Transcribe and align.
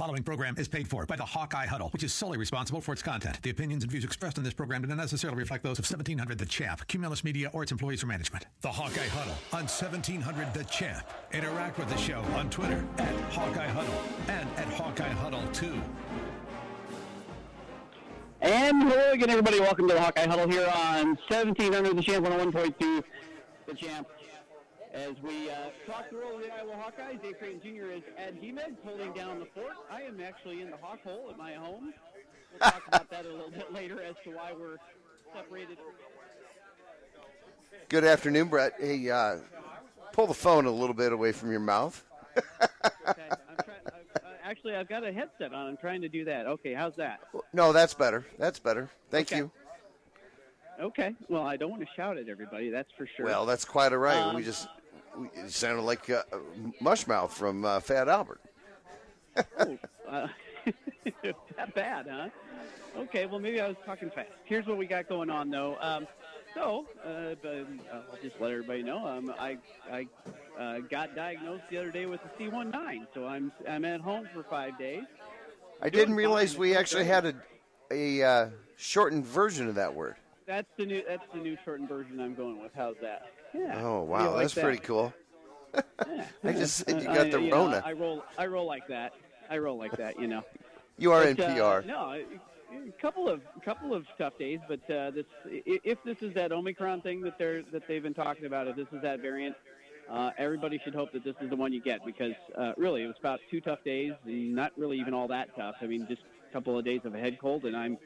following 0.00 0.22
program 0.22 0.54
is 0.56 0.66
paid 0.66 0.88
for 0.88 1.04
by 1.04 1.14
the 1.14 1.22
Hawkeye 1.22 1.66
Huddle, 1.66 1.90
which 1.90 2.02
is 2.02 2.10
solely 2.10 2.38
responsible 2.38 2.80
for 2.80 2.94
its 2.94 3.02
content. 3.02 3.38
The 3.42 3.50
opinions 3.50 3.82
and 3.82 3.92
views 3.92 4.02
expressed 4.02 4.38
in 4.38 4.44
this 4.44 4.54
program 4.54 4.80
do 4.80 4.88
not 4.88 4.96
necessarily 4.96 5.38
reflect 5.38 5.62
those 5.62 5.78
of 5.78 5.84
1700 5.84 6.38
The 6.38 6.46
Champ, 6.46 6.88
Cumulus 6.88 7.22
Media, 7.22 7.50
or 7.52 7.64
its 7.64 7.70
employees 7.70 8.02
or 8.02 8.06
management. 8.06 8.46
The 8.62 8.72
Hawkeye 8.72 9.08
Huddle 9.08 9.34
on 9.52 9.68
1700 9.68 10.54
The 10.54 10.64
Champ. 10.64 11.06
Interact 11.34 11.76
with 11.76 11.90
the 11.90 11.98
show 11.98 12.20
on 12.34 12.48
Twitter 12.48 12.82
at 12.96 13.14
Hawkeye 13.30 13.68
Huddle 13.68 14.02
and 14.28 14.48
at 14.56 14.68
Hawkeye 14.72 15.06
Huddle 15.10 15.46
2. 15.52 15.82
And 18.40 18.82
hello 18.82 19.12
again, 19.12 19.28
everybody. 19.28 19.60
Welcome 19.60 19.86
to 19.88 19.92
the 19.92 20.00
Hawkeye 20.00 20.26
Huddle 20.26 20.48
here 20.48 20.66
on 20.74 21.08
1700 21.28 21.94
The 21.94 22.02
Champ 22.02 22.24
101.2 22.24 23.04
The 23.66 23.74
Champ. 23.74 24.08
As 24.92 25.14
we 25.22 25.48
uh, 25.48 25.54
talk 25.86 26.08
through 26.08 26.24
all 26.24 26.38
the 26.38 26.52
Iowa 26.52 26.74
Hawkeyes, 26.74 27.22
Dave 27.22 27.38
Creighton 27.38 27.60
Jr. 27.62 27.90
is 27.92 28.02
at 28.18 28.34
Hemed 28.34 28.76
holding 28.84 29.12
down 29.12 29.38
the 29.38 29.46
fort. 29.46 29.74
I 29.90 30.02
am 30.02 30.20
actually 30.20 30.62
in 30.62 30.70
the 30.70 30.76
Hawk 30.76 30.98
Hole 31.04 31.28
at 31.30 31.38
my 31.38 31.52
home. 31.54 31.94
We'll 32.52 32.70
talk 32.70 32.82
about 32.88 33.08
that 33.10 33.24
a 33.24 33.28
little 33.28 33.50
bit 33.50 33.72
later 33.72 34.02
as 34.02 34.16
to 34.24 34.30
why 34.30 34.52
we're 34.58 34.78
separated. 35.34 35.78
Good 37.88 38.04
afternoon, 38.04 38.48
Brett. 38.48 38.72
Hey, 38.80 39.08
uh, 39.08 39.36
pull 40.12 40.26
the 40.26 40.34
phone 40.34 40.66
a 40.66 40.70
little 40.70 40.94
bit 40.94 41.12
away 41.12 41.30
from 41.32 41.52
your 41.52 41.60
mouth. 41.60 42.02
Okay, 42.36 43.22
uh, 43.30 43.62
actually, 44.44 44.74
I've 44.74 44.88
got 44.88 45.04
a 45.04 45.12
headset 45.12 45.52
on. 45.54 45.68
I'm 45.68 45.76
trying 45.76 46.00
to 46.02 46.08
do 46.08 46.24
that. 46.24 46.46
Okay, 46.46 46.74
how's 46.74 46.96
that? 46.96 47.20
No, 47.52 47.72
that's 47.72 47.94
better. 47.94 48.26
That's 48.38 48.58
better. 48.58 48.88
Thank 49.10 49.28
Okay. 49.28 49.38
you. 49.38 49.50
Okay. 50.80 51.14
Well, 51.28 51.42
I 51.42 51.56
don't 51.56 51.70
want 51.70 51.82
to 51.82 51.88
shout 51.94 52.16
at 52.16 52.28
everybody. 52.28 52.70
That's 52.70 52.90
for 52.96 53.06
sure. 53.16 53.26
Well, 53.26 53.44
that's 53.44 53.64
quite 53.64 53.92
all 53.92 53.98
right. 53.98 54.16
Um, 54.16 54.34
we 54.36 54.42
just 54.42 54.66
it 55.34 55.50
sounded 55.50 55.82
like 55.82 56.08
uh, 56.10 56.22
Mushmouth 56.80 57.30
from 57.30 57.64
uh, 57.64 57.80
Fat 57.80 58.08
Albert. 58.08 58.40
Oh, 59.36 59.78
uh, 60.08 60.28
that 61.22 61.74
bad, 61.74 62.06
huh? 62.10 62.28
Okay, 62.96 63.26
well, 63.26 63.38
maybe 63.38 63.60
I 63.60 63.68
was 63.68 63.76
talking 63.86 64.10
fast. 64.10 64.28
Here's 64.44 64.66
what 64.66 64.76
we 64.76 64.86
got 64.86 65.08
going 65.08 65.30
on, 65.30 65.50
though. 65.50 65.76
Um, 65.80 66.06
so, 66.54 66.86
uh, 67.04 67.34
but, 67.40 67.48
uh, 67.48 68.02
I'll 68.10 68.18
just 68.22 68.40
let 68.40 68.50
everybody 68.50 68.82
know. 68.82 69.06
Um, 69.06 69.32
I 69.38 69.58
I 69.90 70.08
uh, 70.58 70.80
got 70.80 71.14
diagnosed 71.14 71.64
the 71.70 71.78
other 71.78 71.92
day 71.92 72.06
with 72.06 72.20
a 72.24 72.42
C19, 72.42 73.06
so 73.14 73.26
I'm 73.26 73.52
I'm 73.68 73.84
at 73.84 74.00
home 74.00 74.28
for 74.34 74.42
five 74.42 74.76
days. 74.78 75.04
I 75.80 75.88
Doing 75.88 76.06
didn't 76.06 76.16
realize 76.16 76.56
we 76.56 76.76
actually 76.76 77.04
had 77.04 77.26
a 77.26 77.34
a 77.92 78.22
uh, 78.22 78.48
shortened 78.76 79.26
version 79.26 79.68
of 79.68 79.76
that 79.76 79.94
word. 79.94 80.16
That's 80.46 80.68
the 80.76 80.86
new 80.86 81.02
that's 81.06 81.22
the 81.32 81.38
new 81.38 81.56
shortened 81.64 81.88
version 81.88 82.20
I'm 82.20 82.34
going 82.34 82.60
with. 82.60 82.72
How's 82.74 82.96
that? 83.02 83.30
Yeah. 83.54 83.80
Oh 83.82 84.02
wow, 84.02 84.32
like 84.32 84.42
that's 84.42 84.54
that? 84.54 84.64
pretty 84.64 84.78
cool. 84.78 85.12
Yeah. 85.74 86.24
I 86.44 86.52
just 86.52 86.76
said 86.78 87.02
you 87.02 87.08
I- 87.10 87.14
got 87.14 87.30
the 87.30 87.40
you 87.40 87.50
know, 87.50 87.56
Rona. 87.64 87.82
I 87.84 87.92
roll 87.92 88.24
I 88.38 88.46
roll 88.46 88.66
like 88.66 88.86
that. 88.88 89.12
I 89.48 89.58
roll 89.58 89.76
like 89.78 89.96
that, 89.96 90.18
you 90.20 90.26
know. 90.28 90.42
You 90.98 91.12
are 91.12 91.24
But, 91.34 91.40
uh, 91.40 91.48
NPR. 91.48 91.86
no, 91.86 92.12
a 92.14 92.92
couple 93.02 93.28
of 93.28 93.40
couple 93.64 93.94
of 93.94 94.06
tough 94.18 94.38
days, 94.38 94.60
but 94.68 94.80
uh, 94.90 95.10
this 95.10 95.24
if 95.46 95.98
this 96.04 96.18
is 96.22 96.34
that 96.34 96.52
Omicron 96.52 97.00
thing 97.02 97.20
that 97.22 97.38
they're 97.38 97.62
that 97.72 97.86
they've 97.88 98.02
been 98.02 98.14
talking 98.14 98.46
about, 98.46 98.68
if 98.68 98.76
this 98.76 98.86
is 98.92 99.02
that 99.02 99.20
variant, 99.20 99.56
uh, 100.08 100.30
everybody 100.38 100.80
should 100.84 100.94
hope 100.94 101.12
that 101.12 101.24
this 101.24 101.34
is 101.40 101.50
the 101.50 101.56
one 101.56 101.72
you 101.72 101.80
get 101.80 102.04
because 102.04 102.34
uh, 102.56 102.72
really 102.76 103.02
it 103.02 103.06
was 103.06 103.16
about 103.18 103.40
two 103.50 103.60
tough 103.60 103.82
days, 103.84 104.12
not 104.24 104.72
really 104.76 104.98
even 105.00 105.14
all 105.14 105.26
that 105.28 105.54
tough. 105.56 105.76
I 105.80 105.86
mean, 105.86 106.06
just 106.08 106.22
a 106.48 106.52
couple 106.52 106.78
of 106.78 106.84
days 106.84 107.00
of 107.04 107.14
a 107.14 107.18
head 107.18 107.38
cold, 107.40 107.64
and 107.64 107.76
I'm 107.76 107.98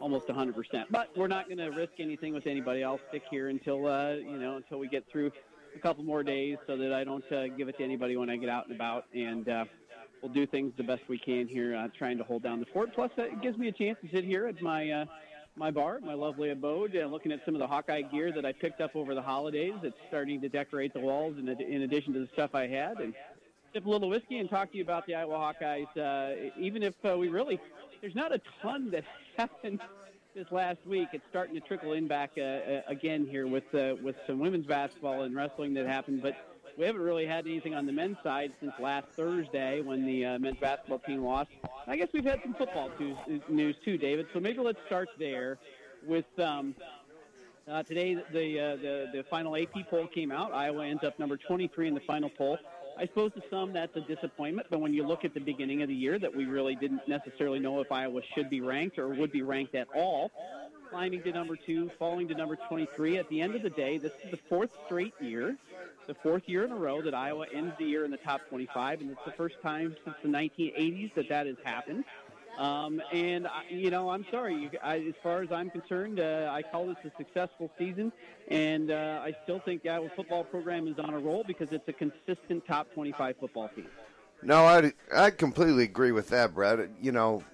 almost 0.00 0.26
100%. 0.26 0.84
But 0.90 1.10
we're 1.16 1.28
not 1.28 1.46
going 1.46 1.58
to 1.58 1.68
risk 1.68 1.92
anything 1.98 2.34
with 2.34 2.46
anybody. 2.46 2.84
I'll 2.84 3.00
stick 3.08 3.22
here 3.30 3.48
until 3.48 3.86
uh, 3.86 4.14
you 4.14 4.38
know 4.38 4.56
until 4.56 4.78
we 4.78 4.88
get 4.88 5.04
through 5.10 5.32
a 5.74 5.78
couple 5.80 6.04
more 6.04 6.22
days, 6.22 6.56
so 6.66 6.76
that 6.76 6.92
I 6.92 7.04
don't 7.04 7.30
uh, 7.32 7.48
give 7.48 7.68
it 7.68 7.78
to 7.78 7.84
anybody 7.84 8.16
when 8.16 8.30
I 8.30 8.36
get 8.36 8.48
out 8.48 8.66
and 8.66 8.74
about, 8.74 9.04
and 9.14 9.48
uh, 9.48 9.64
we'll 10.22 10.32
do 10.32 10.46
things 10.46 10.72
the 10.76 10.82
best 10.82 11.02
we 11.08 11.18
can 11.18 11.46
here, 11.46 11.76
uh, 11.76 11.88
trying 11.96 12.18
to 12.18 12.24
hold 12.24 12.42
down 12.42 12.60
the 12.60 12.66
fort. 12.66 12.94
Plus, 12.94 13.10
uh, 13.18 13.22
it 13.22 13.42
gives 13.42 13.58
me 13.58 13.68
a 13.68 13.72
chance 13.72 13.98
to 14.02 14.10
sit 14.10 14.24
here 14.24 14.46
at 14.46 14.60
my 14.62 14.90
uh, 14.90 15.04
my 15.56 15.70
bar, 15.70 15.98
my 16.00 16.14
lovely 16.14 16.50
abode, 16.50 16.96
uh, 16.96 17.06
looking 17.06 17.32
at 17.32 17.40
some 17.44 17.54
of 17.54 17.58
the 17.58 17.66
Hawkeye 17.66 18.02
gear 18.02 18.32
that 18.32 18.44
I 18.44 18.52
picked 18.52 18.80
up 18.80 18.94
over 18.94 19.14
the 19.14 19.22
holidays. 19.22 19.74
It's 19.82 19.96
starting 20.08 20.40
to 20.40 20.48
decorate 20.48 20.94
the 20.94 21.00
walls, 21.00 21.36
in, 21.36 21.48
in 21.48 21.82
addition 21.82 22.12
to 22.14 22.20
the 22.20 22.28
stuff 22.32 22.54
I 22.54 22.68
had, 22.68 22.98
and 22.98 23.12
sip 23.72 23.84
a 23.84 23.90
little 23.90 24.08
whiskey 24.08 24.38
and 24.38 24.48
talk 24.48 24.70
to 24.70 24.76
you 24.76 24.84
about 24.84 25.06
the 25.06 25.14
Iowa 25.14 25.34
Hawkeyes. 25.34 25.96
Uh, 25.96 26.50
even 26.58 26.82
if 26.82 26.94
uh, 27.04 27.16
we 27.18 27.28
really, 27.28 27.60
there's 28.00 28.14
not 28.14 28.32
a 28.32 28.40
ton 28.62 28.90
that 28.92 29.04
happened 29.38 29.80
this 30.34 30.50
last 30.50 30.84
week. 30.84 31.08
It's 31.12 31.24
starting 31.30 31.54
to 31.54 31.60
trickle 31.60 31.92
in 31.92 32.08
back 32.08 32.32
uh, 32.36 32.40
uh, 32.40 32.82
again 32.88 33.24
here 33.24 33.46
with 33.46 33.72
uh, 33.72 33.94
with 34.02 34.16
some 34.26 34.40
women's 34.40 34.66
basketball 34.66 35.22
and 35.22 35.34
wrestling 35.34 35.74
that 35.74 35.86
happened, 35.86 36.22
but 36.22 36.36
we 36.76 36.84
haven't 36.84 37.02
really 37.02 37.24
had 37.24 37.46
anything 37.46 37.74
on 37.74 37.86
the 37.86 37.92
men's 37.92 38.16
side 38.24 38.52
since 38.60 38.72
last 38.80 39.06
Thursday 39.14 39.80
when 39.80 40.04
the 40.04 40.24
uh, 40.24 40.38
men's 40.40 40.58
basketball 40.58 40.98
team 40.98 41.22
lost. 41.22 41.50
I 41.86 41.96
guess 41.96 42.08
we've 42.12 42.24
had 42.24 42.40
some 42.42 42.54
football 42.54 42.90
news, 43.48 43.76
too, 43.84 43.96
David. 43.96 44.26
So 44.32 44.40
maybe 44.40 44.58
let's 44.58 44.80
start 44.86 45.08
there 45.18 45.58
with. 46.06 46.26
Um, 46.38 46.74
uh, 47.70 47.82
today, 47.82 48.14
the, 48.32 48.58
uh, 48.58 48.76
the 48.76 49.10
the 49.12 49.24
final 49.24 49.54
AP 49.54 49.90
poll 49.90 50.06
came 50.06 50.32
out. 50.32 50.54
Iowa 50.54 50.86
ends 50.86 51.04
up 51.04 51.18
number 51.18 51.36
23 51.36 51.88
in 51.88 51.94
the 51.94 52.00
final 52.00 52.30
poll. 52.30 52.56
I 52.98 53.06
suppose 53.06 53.32
to 53.34 53.42
some 53.48 53.72
that's 53.72 53.94
a 53.96 54.00
disappointment, 54.00 54.66
but 54.70 54.80
when 54.80 54.92
you 54.92 55.06
look 55.06 55.24
at 55.24 55.32
the 55.32 55.40
beginning 55.40 55.82
of 55.82 55.88
the 55.88 55.94
year, 55.94 56.18
that 56.18 56.34
we 56.34 56.46
really 56.46 56.74
didn't 56.74 57.06
necessarily 57.06 57.60
know 57.60 57.80
if 57.80 57.92
Iowa 57.92 58.22
should 58.34 58.50
be 58.50 58.60
ranked 58.60 58.98
or 58.98 59.08
would 59.08 59.30
be 59.30 59.42
ranked 59.42 59.76
at 59.76 59.86
all. 59.94 60.32
Climbing 60.90 61.22
to 61.22 61.32
number 61.32 61.54
two, 61.54 61.90
falling 61.96 62.26
to 62.26 62.34
number 62.34 62.56
23. 62.68 63.18
At 63.18 63.28
the 63.28 63.40
end 63.40 63.54
of 63.54 63.62
the 63.62 63.70
day, 63.70 63.98
this 63.98 64.10
is 64.24 64.32
the 64.32 64.38
fourth 64.48 64.70
straight 64.86 65.14
year, 65.20 65.56
the 66.08 66.14
fourth 66.14 66.42
year 66.46 66.64
in 66.64 66.72
a 66.72 66.76
row 66.76 67.00
that 67.02 67.14
Iowa 67.14 67.46
ends 67.54 67.74
the 67.78 67.84
year 67.84 68.04
in 68.04 68.10
the 68.10 68.16
top 68.16 68.40
25, 68.48 69.02
and 69.02 69.10
it's 69.10 69.20
the 69.24 69.32
first 69.32 69.56
time 69.62 69.94
since 70.04 70.16
the 70.22 70.28
1980s 70.28 71.14
that 71.14 71.28
that 71.28 71.46
has 71.46 71.56
happened. 71.62 72.04
Um, 72.58 73.00
and 73.12 73.46
I- 73.46 73.66
you 73.70 73.90
know, 73.90 74.10
I'm 74.10 74.26
sorry. 74.32 74.54
You, 74.54 74.70
I, 74.82 74.96
as 74.98 75.14
far 75.22 75.42
as 75.42 75.52
I'm 75.52 75.70
concerned, 75.70 76.18
uh, 76.18 76.50
I 76.52 76.62
call 76.62 76.86
this 76.88 76.96
a 77.04 77.12
successful 77.16 77.70
season, 77.78 78.12
and 78.48 78.90
uh, 78.90 79.20
I 79.22 79.32
still 79.44 79.60
think 79.60 79.84
the 79.84 79.90
Iowa 79.90 80.10
football 80.16 80.42
program 80.42 80.88
is 80.88 80.98
on 80.98 81.14
a 81.14 81.18
roll 81.18 81.44
because 81.46 81.68
it's 81.70 81.86
a 81.88 81.92
consistent 81.92 82.66
top 82.66 82.92
25 82.94 83.36
football 83.38 83.68
team. 83.76 83.86
No, 84.42 84.64
I 84.64 84.92
I 85.14 85.30
completely 85.30 85.84
agree 85.84 86.12
with 86.12 86.28
that, 86.30 86.54
Brad. 86.54 86.90
You 87.00 87.12
know, 87.12 87.44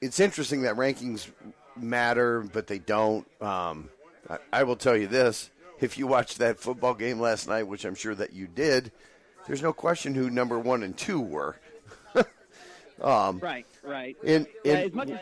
it's 0.00 0.18
interesting 0.20 0.62
that 0.62 0.76
rankings 0.76 1.30
matter, 1.76 2.40
but 2.40 2.66
they 2.66 2.78
don't. 2.78 3.26
Um, 3.42 3.90
I, 4.28 4.38
I 4.52 4.62
will 4.64 4.76
tell 4.76 4.96
you 4.96 5.06
this: 5.06 5.50
if 5.80 5.98
you 5.98 6.06
watched 6.06 6.38
that 6.38 6.58
football 6.58 6.94
game 6.94 7.20
last 7.20 7.48
night, 7.48 7.64
which 7.64 7.84
I'm 7.84 7.94
sure 7.94 8.14
that 8.14 8.32
you 8.32 8.46
did, 8.46 8.92
there's 9.46 9.62
no 9.62 9.72
question 9.72 10.14
who 10.14 10.30
number 10.30 10.58
one 10.58 10.82
and 10.82 10.96
two 10.96 11.20
were. 11.20 11.56
Um, 13.02 13.38
Right, 13.40 13.66
right. 13.82 14.16
in 14.22 14.46
Yeah, 14.64 14.72
in 14.72 14.86
as 14.86 14.92
much 14.92 15.10
as 15.10 15.18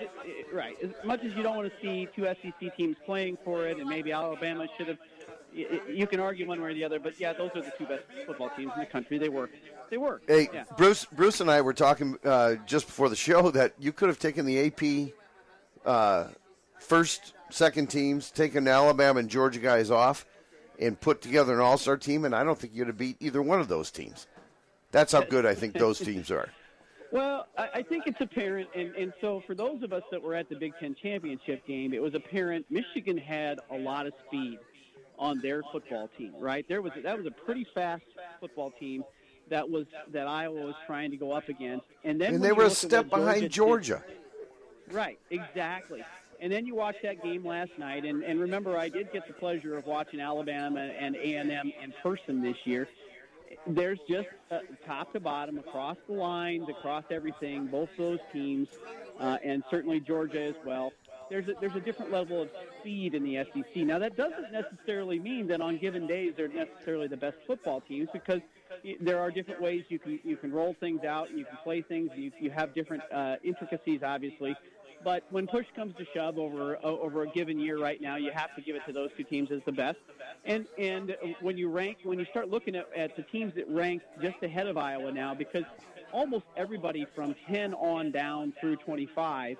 right, 0.53 0.77
as 0.83 0.91
much 1.05 1.25
as 1.25 1.35
you 1.35 1.43
don't 1.43 1.57
want 1.57 1.73
to 1.73 1.81
see 1.81 2.09
two 2.15 2.25
SEC 2.25 2.77
teams 2.77 2.97
playing 3.07 3.39
for 3.45 3.67
it, 3.67 3.79
and 3.79 3.89
maybe 3.89 4.13
Alabama 4.13 4.67
should 4.77 4.89
have. 4.89 4.99
You 5.53 6.07
can 6.07 6.21
argue 6.21 6.47
one 6.47 6.61
way 6.63 6.71
or 6.71 6.75
the 6.75 6.85
other, 6.85 7.01
but 7.01 7.19
yeah, 7.19 7.33
those 7.33 7.51
are 7.57 7.63
the 7.63 7.73
two 7.77 7.85
best 7.85 8.05
football 8.25 8.51
teams 8.57 8.71
in 8.77 8.81
the 8.81 8.87
country. 8.87 9.19
They 9.19 9.29
work. 9.29 9.51
They 9.91 9.97
work. 9.97 10.23
Hey, 10.29 10.49
yeah. 10.53 10.63
Bruce. 10.77 11.07
Bruce 11.07 11.41
and 11.41 11.51
I 11.51 11.61
were 11.61 11.73
talking 11.73 12.17
uh, 12.25 12.55
just 12.67 12.87
before 12.87 13.09
the 13.09 13.17
show 13.17 13.51
that 13.51 13.75
you 13.79 13.93
could 13.93 14.09
have 14.09 14.21
taken 14.21 14.47
the 14.47 14.67
AP 14.67 15.13
uh, 15.85 16.29
first, 16.79 17.35
second 17.51 17.89
teams, 17.89 18.31
taken 18.31 18.69
Alabama 18.69 19.19
and 19.19 19.29
Georgia 19.29 19.59
guys 19.59 19.91
off, 19.91 20.25
and 20.79 21.01
put 21.01 21.21
together 21.21 21.55
an 21.55 21.61
all-star 21.61 21.97
team, 21.97 22.25
and 22.25 22.35
I 22.35 22.45
don't 22.45 22.59
think 22.59 22.75
you'd 22.75 22.87
have 22.87 22.99
beat 22.99 23.17
either 23.21 23.43
one 23.43 23.61
of 23.61 23.67
those 23.69 23.91
teams. 23.91 24.27
That's 24.93 25.13
how 25.13 25.23
good 25.29 25.47
I 25.47 25.55
think 25.55 25.75
those 25.75 25.99
teams 25.99 26.31
are. 26.31 26.49
Well, 27.13 27.47
I, 27.59 27.69
I 27.75 27.83
think 27.83 28.07
it's 28.07 28.21
apparent, 28.21 28.69
and, 28.75 28.95
and 28.95 29.13
so 29.21 29.43
for 29.47 29.55
those 29.55 29.83
of 29.83 29.93
us 29.93 30.03
that 30.11 30.23
were 30.23 30.35
at 30.35 30.49
the 30.49 30.55
Big 30.57 30.73
Ten 30.81 30.95
championship 30.95 31.67
game, 31.67 31.93
it 31.93 32.01
was 32.01 32.15
apparent 32.15 32.67
Michigan 32.71 33.19
had 33.19 33.59
a 33.71 33.77
lot 33.77 34.07
of 34.07 34.13
speed 34.27 34.59
on 35.19 35.41
their 35.41 35.63
football 35.73 36.09
team. 36.17 36.33
Right 36.39 36.65
there 36.69 36.83
was 36.83 36.93
that 37.03 37.17
was 37.17 37.27
a 37.27 37.31
pretty 37.31 37.67
fast 37.75 38.05
football 38.39 38.73
team 38.79 39.05
that 39.49 39.69
was 39.69 39.87
that 40.13 40.27
Iowa 40.29 40.67
was 40.67 40.75
trying 40.87 41.11
to 41.11 41.17
go 41.17 41.33
up 41.33 41.49
against, 41.49 41.85
and 42.05 42.21
then 42.21 42.35
And 42.35 42.45
they 42.45 42.53
were 42.53 42.65
a 42.65 42.69
look 42.69 42.73
at 42.73 42.85
what 42.85 42.91
step 42.91 43.11
behind 43.11 43.41
did- 43.43 43.53
Georgia. 43.53 44.05
Right, 44.93 45.19
exactly. 45.31 46.05
And 46.41 46.51
then 46.51 46.65
you 46.67 46.75
watch 46.75 46.97
that 47.03 47.23
game 47.23 47.45
last 47.47 47.71
night, 47.79 48.05
and, 48.05 48.25
and 48.25 48.41
remember, 48.41 48.77
I 48.79 48.89
did 48.89 49.13
get 49.13 49.27
the 49.27 49.35
pleasure 49.35 49.77
of 49.77 49.87
watching 49.87 50.21
Alabama 50.21 50.81
and 50.81 51.15
A 51.15 51.35
and 51.35 51.51
M 51.51 51.71
in 51.83 51.93
person 52.03 52.43
this 52.43 52.57
year. 52.65 52.89
There's 53.67 53.99
just 54.09 54.29
uh, 54.51 54.61
top 54.87 55.13
to 55.13 55.21
bottom, 55.21 55.59
across 55.59 55.97
the 56.07 56.15
lines, 56.15 56.69
across 56.69 57.05
everything, 57.11 57.67
both 57.67 57.89
those 57.99 58.19
teams, 58.33 58.69
uh, 59.19 59.39
and 59.45 59.63
certainly 59.71 60.01
Georgia 60.01 60.43
as 60.43 60.55
well. 60.65 60.93
There's 61.31 61.49
a, 61.49 61.55
there's 61.61 61.77
a 61.77 61.81
different 61.81 62.11
level 62.11 62.43
of 62.43 62.49
speed 62.81 63.15
in 63.15 63.23
the 63.23 63.45
SEC. 63.53 63.77
Now 63.77 63.99
that 64.01 64.17
doesn't 64.17 64.53
necessarily 64.53 65.19
mean 65.19 65.47
that 65.49 65.61
on 65.61 65.79
given 65.79 66.07
days 66.07 66.35
they're 66.37 66.49
necessarily 66.49 67.07
the 67.07 67.17
best 67.17 67.37
football 67.47 67.81
teams 67.81 68.09
because 68.13 68.41
there 69.01 69.21
are 69.21 69.31
different 69.31 69.61
ways 69.61 69.85
you 69.89 69.99
can 69.99 70.19
you 70.25 70.37
can 70.37 70.53
roll 70.53 70.75
things 70.81 71.05
out 71.05 71.31
and 71.31 71.39
you 71.39 71.45
can 71.45 71.57
play 71.63 71.83
things. 71.83 72.11
You 72.17 72.33
you 72.41 72.51
have 72.51 72.75
different 72.75 73.03
uh, 73.13 73.37
intricacies, 73.45 74.03
obviously. 74.03 74.57
But 75.03 75.25
when 75.31 75.47
push 75.47 75.67
comes 75.75 75.95
to 75.97 76.05
shove 76.13 76.39
over 76.39 76.77
uh, 76.77 76.81
over 76.83 77.23
a 77.23 77.29
given 77.29 77.59
year, 77.59 77.79
right 77.79 78.01
now, 78.01 78.17
you 78.17 78.31
have 78.33 78.55
to 78.57 78.63
give 78.63 78.77
it 78.77 78.83
to 78.87 78.93
those 78.93 79.11
two 79.17 79.25
teams 79.25 79.51
as 79.51 79.61
the 79.65 79.73
best. 79.73 79.99
And 80.45 80.67
and 80.79 81.17
when 81.41 81.57
you 81.57 81.71
rank, 81.71 81.99
when 82.03 82.19
you 82.19 82.27
start 82.27 82.51
looking 82.51 82.77
at, 82.77 82.87
at 82.95 83.17
the 83.17 83.23
teams 83.23 83.55
that 83.55 83.69
rank 83.69 84.03
just 84.21 84.43
ahead 84.43 84.67
of 84.67 84.77
Iowa 84.77 85.11
now, 85.11 85.35
because 85.35 85.65
almost 86.13 86.45
everybody 86.57 87.07
from 87.15 87.35
10 87.49 87.75
on 87.75 88.11
down 88.11 88.53
through 88.61 88.77
25 88.77 89.57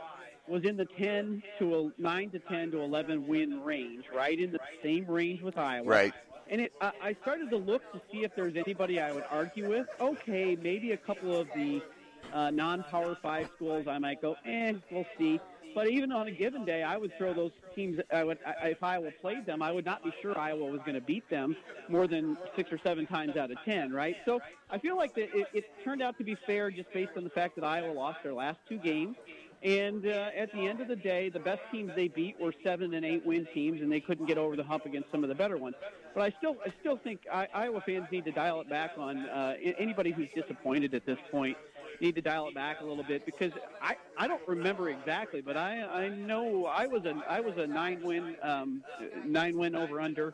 was 0.49 0.65
in 0.65 0.77
the 0.77 0.85
10 0.85 1.43
to 1.59 1.93
a 1.97 2.01
9 2.01 2.31
to 2.31 2.39
10 2.39 2.73
to 2.73 2.81
11 2.81 3.27
win 3.27 3.63
range, 3.63 4.05
right 4.15 4.39
in 4.39 4.51
the 4.53 4.59
same 4.83 5.07
range 5.07 5.43
with 5.43 5.57
Iowa. 5.57 5.87
Right. 5.87 6.13
And 6.49 6.63
it, 6.63 6.73
I 6.81 6.93
I 7.03 7.17
started 7.23 7.49
to 7.51 7.57
look 7.57 7.83
to 7.93 8.01
see 8.13 8.25
if 8.25 8.35
there's 8.35 8.57
anybody 8.57 9.01
I 9.01 9.13
would 9.13 9.25
argue 9.31 9.69
with. 9.69 9.87
Okay, 10.01 10.57
maybe 10.61 10.93
a 10.93 10.97
couple 10.97 11.35
of 11.35 11.49
the 11.55 11.81
uh, 12.33 12.51
non-power 12.51 13.17
five 13.23 13.49
schools, 13.57 13.87
I 13.89 13.99
might 13.99 14.21
go, 14.21 14.37
eh, 14.47 14.75
we'll 14.91 15.07
see. 15.19 15.41
But 15.75 15.89
even 15.89 16.11
on 16.11 16.27
a 16.27 16.33
given 16.33 16.65
day, 16.65 16.83
I 16.83 16.97
would 16.97 17.17
throw 17.17 17.33
those 17.33 17.53
teams. 17.77 18.01
I 18.13 18.25
would, 18.25 18.39
I, 18.45 18.71
if 18.71 18.83
Iowa 18.83 19.11
played 19.21 19.47
them, 19.47 19.63
I 19.63 19.71
would 19.71 19.85
not 19.85 20.03
be 20.03 20.13
sure 20.21 20.37
Iowa 20.37 20.65
was 20.65 20.81
going 20.81 20.95
to 20.95 21.01
beat 21.01 21.29
them 21.31 21.57
more 21.89 22.09
than 22.09 22.37
six 22.57 22.73
or 22.73 22.79
seven 22.79 23.07
times 23.07 23.37
out 23.37 23.51
of 23.53 23.59
ten, 23.65 23.93
right? 23.93 24.17
So 24.25 24.41
I 24.69 24.79
feel 24.79 24.97
like 24.97 25.15
that 25.15 25.35
it, 25.37 25.47
it 25.53 25.65
turned 25.85 26.03
out 26.03 26.19
to 26.19 26.25
be 26.25 26.37
fair 26.47 26.71
just 26.71 26.93
based 26.93 27.13
on 27.17 27.23
the 27.23 27.31
fact 27.31 27.55
that 27.55 27.65
Iowa 27.65 27.93
lost 27.93 28.19
their 28.23 28.35
last 28.35 28.59
two 28.69 28.79
games. 28.79 29.17
And 29.63 30.07
uh, 30.07 30.29
at 30.35 30.53
the 30.53 30.67
end 30.67 30.81
of 30.81 30.89
the 30.89 30.97
day, 30.97 31.29
the 31.29 31.39
best 31.39 31.61
teams 31.71 31.93
they 31.95 32.09
beat 32.09 32.41
were 32.41 32.55
seven 32.65 32.95
and 32.95 33.05
eight 33.05 33.27
win 33.27 33.47
teams, 33.53 33.83
and 33.83 33.93
they 33.93 34.01
couldn't 34.01 34.25
get 34.27 34.39
over 34.39 34.57
the 34.57 34.65
hump 34.65 34.87
against 34.87 35.11
some 35.11 35.23
of 35.23 35.29
the 35.29 35.35
better 35.35 35.59
ones. 35.59 35.77
But 36.15 36.23
I 36.23 36.35
still, 36.39 36.57
I 36.65 36.73
still 36.81 36.97
think 36.97 37.21
I, 37.31 37.47
Iowa 37.53 37.83
fans 37.85 38.07
need 38.11 38.25
to 38.25 38.33
dial 38.33 38.61
it 38.63 38.71
back 38.71 38.93
on 38.97 39.19
uh, 39.29 39.57
anybody 39.79 40.13
who's 40.13 40.29
disappointed 40.35 40.95
at 40.95 41.05
this 41.05 41.19
point. 41.31 41.59
Need 42.01 42.15
to 42.15 42.23
dial 42.23 42.49
it 42.49 42.55
back 42.55 42.81
a 42.81 42.85
little 42.85 43.05
bit 43.05 43.27
because 43.27 43.53
I, 43.83 43.97
I 44.17 44.27
don't 44.27 44.41
remember 44.49 44.89
exactly, 44.89 45.43
but 45.43 45.59
I 45.59 45.83
I 45.83 46.09
know 46.09 46.65
I 46.65 46.87
was 46.87 47.05
a 47.05 47.23
I 47.29 47.41
was 47.41 47.59
a 47.59 47.67
nine 47.67 48.01
win 48.03 48.37
um, 48.43 48.83
nine 49.27 49.59
win 49.59 49.75
over 49.77 50.01
under 50.01 50.33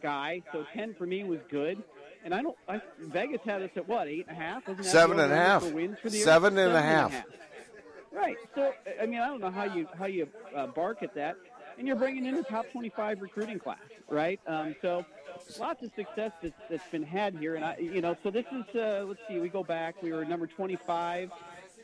guy, 0.00 0.40
so 0.52 0.64
ten 0.72 0.94
for 0.94 1.04
me 1.06 1.24
was 1.24 1.40
good. 1.50 1.82
And 2.24 2.32
I 2.32 2.40
don't. 2.40 2.56
I, 2.66 2.80
Vegas 2.98 3.40
had 3.44 3.60
us 3.60 3.70
at 3.76 3.86
what 3.86 4.08
eight 4.08 4.26
and 4.26 4.38
a 4.38 4.40
half? 4.40 4.66
Wasn't 4.66 4.84
that 4.84 4.90
Seven 4.90 5.20
and 5.20 5.30
a 5.30 5.36
half. 5.36 5.64
for 5.64 5.74
Wins 5.74 5.98
for 6.00 6.08
the 6.08 6.16
year? 6.16 6.24
Seven 6.24 6.56
and 6.56 6.72
a 6.72 6.80
half. 6.80 7.12
Right. 8.12 8.36
So 8.54 8.72
I 9.00 9.06
mean, 9.06 9.20
I 9.20 9.26
don't 9.26 9.40
know 9.40 9.50
how 9.50 9.64
you 9.64 9.88
how 9.98 10.06
you 10.06 10.28
uh, 10.54 10.66
bark 10.66 11.02
at 11.02 11.14
that, 11.14 11.36
and 11.78 11.86
you're 11.86 11.96
bringing 11.96 12.26
in 12.26 12.34
a 12.36 12.42
top 12.42 12.70
25 12.70 13.22
recruiting 13.22 13.58
class, 13.58 13.78
right? 14.08 14.38
Um, 14.46 14.74
so 14.82 15.04
lots 15.58 15.82
of 15.82 15.90
success 15.96 16.32
that's, 16.42 16.54
that's 16.68 16.88
been 16.90 17.02
had 17.02 17.34
here, 17.36 17.54
and 17.54 17.64
I, 17.64 17.76
you 17.78 18.00
know, 18.00 18.16
so 18.22 18.30
this 18.30 18.44
is 18.52 18.76
uh, 18.76 19.04
let's 19.06 19.20
see, 19.28 19.38
we 19.38 19.48
go 19.48 19.64
back, 19.64 20.02
we 20.02 20.12
were 20.12 20.24
number 20.24 20.46
25, 20.46 21.30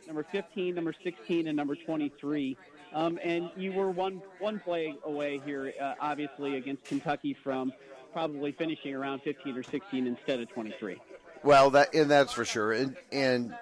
number 0.06 0.24
15, 0.30 0.74
number 0.74 0.94
16, 1.02 1.46
and 1.46 1.56
number 1.56 1.76
23. 1.76 2.56
Um, 2.94 3.18
and 3.22 3.50
you 3.56 3.72
were 3.72 3.90
one 3.90 4.22
one 4.38 4.60
play 4.60 4.94
away 5.04 5.40
here, 5.44 5.72
uh, 5.80 5.94
obviously 6.00 6.56
against 6.56 6.84
Kentucky 6.84 7.36
from 7.42 7.72
probably 8.12 8.52
finishing 8.52 8.94
around 8.94 9.20
15 9.22 9.56
or 9.56 9.62
16 9.62 10.06
instead 10.06 10.40
of 10.40 10.48
23. 10.50 11.00
Well, 11.42 11.70
that 11.70 11.94
and 11.94 12.10
that's 12.10 12.32
for 12.32 12.44
sure. 12.44 12.72
And 12.72 12.96
and 13.12 13.54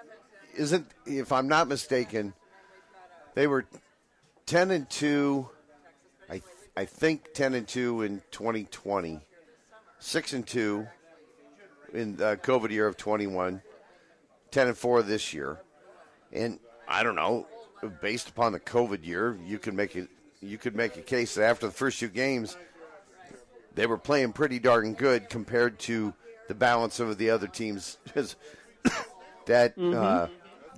isn't 0.55 0.87
if 1.05 1.31
I'm 1.31 1.47
not 1.47 1.67
mistaken, 1.67 2.33
they 3.37 3.45
were 3.45 3.65
ten 4.47 4.71
and 4.71 4.89
two. 4.89 5.47
I 6.27 6.41
I 6.75 6.85
think 6.85 7.35
ten 7.35 7.53
and 7.53 7.67
two 7.67 8.01
in 8.01 8.23
2020, 8.31 9.19
six 9.99 10.33
and 10.33 10.45
two 10.45 10.87
in 11.93 12.15
the 12.15 12.39
COVID 12.41 12.71
year 12.71 12.87
of 12.87 12.97
21, 12.97 13.61
10 14.49 14.67
and 14.67 14.77
four 14.77 15.03
this 15.03 15.33
year, 15.35 15.59
and 16.33 16.59
I 16.87 17.03
don't 17.03 17.15
know. 17.15 17.45
Based 18.01 18.27
upon 18.27 18.53
the 18.53 18.59
COVID 18.59 19.05
year, 19.05 19.37
you 19.45 19.59
could 19.59 19.75
make 19.75 19.95
it. 19.95 20.09
You 20.41 20.57
could 20.57 20.75
make 20.75 20.97
a 20.97 21.01
case 21.01 21.35
that 21.35 21.43
after 21.43 21.67
the 21.67 21.71
first 21.71 21.99
two 21.99 22.09
games, 22.09 22.57
they 23.75 23.85
were 23.85 23.99
playing 23.99 24.33
pretty 24.33 24.57
darn 24.57 24.95
good 24.95 25.29
compared 25.29 25.77
to 25.79 26.11
the 26.47 26.55
balance 26.55 26.99
of 26.99 27.19
the 27.19 27.29
other 27.29 27.47
teams 27.47 27.99
that 29.45 29.77
uh, 29.77 30.27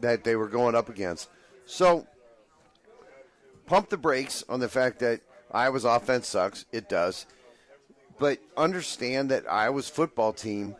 that 0.01 0.25
they 0.25 0.35
were 0.35 0.49
going 0.49 0.75
up 0.75 0.89
against. 0.89 1.29
So, 1.65 2.05
pump 3.69 3.89
the 3.89 3.97
brakes 3.97 4.43
on 4.49 4.59
the 4.59 4.67
fact 4.67 4.99
that 4.99 5.21
Iowa's 5.51 5.85
offense 5.85 6.27
sucks. 6.27 6.65
It 6.71 6.89
does, 6.89 7.27
but 8.17 8.39
understand 8.57 9.29
that 9.29 9.49
Iowa's 9.49 9.87
football 9.87 10.33
team 10.33 10.75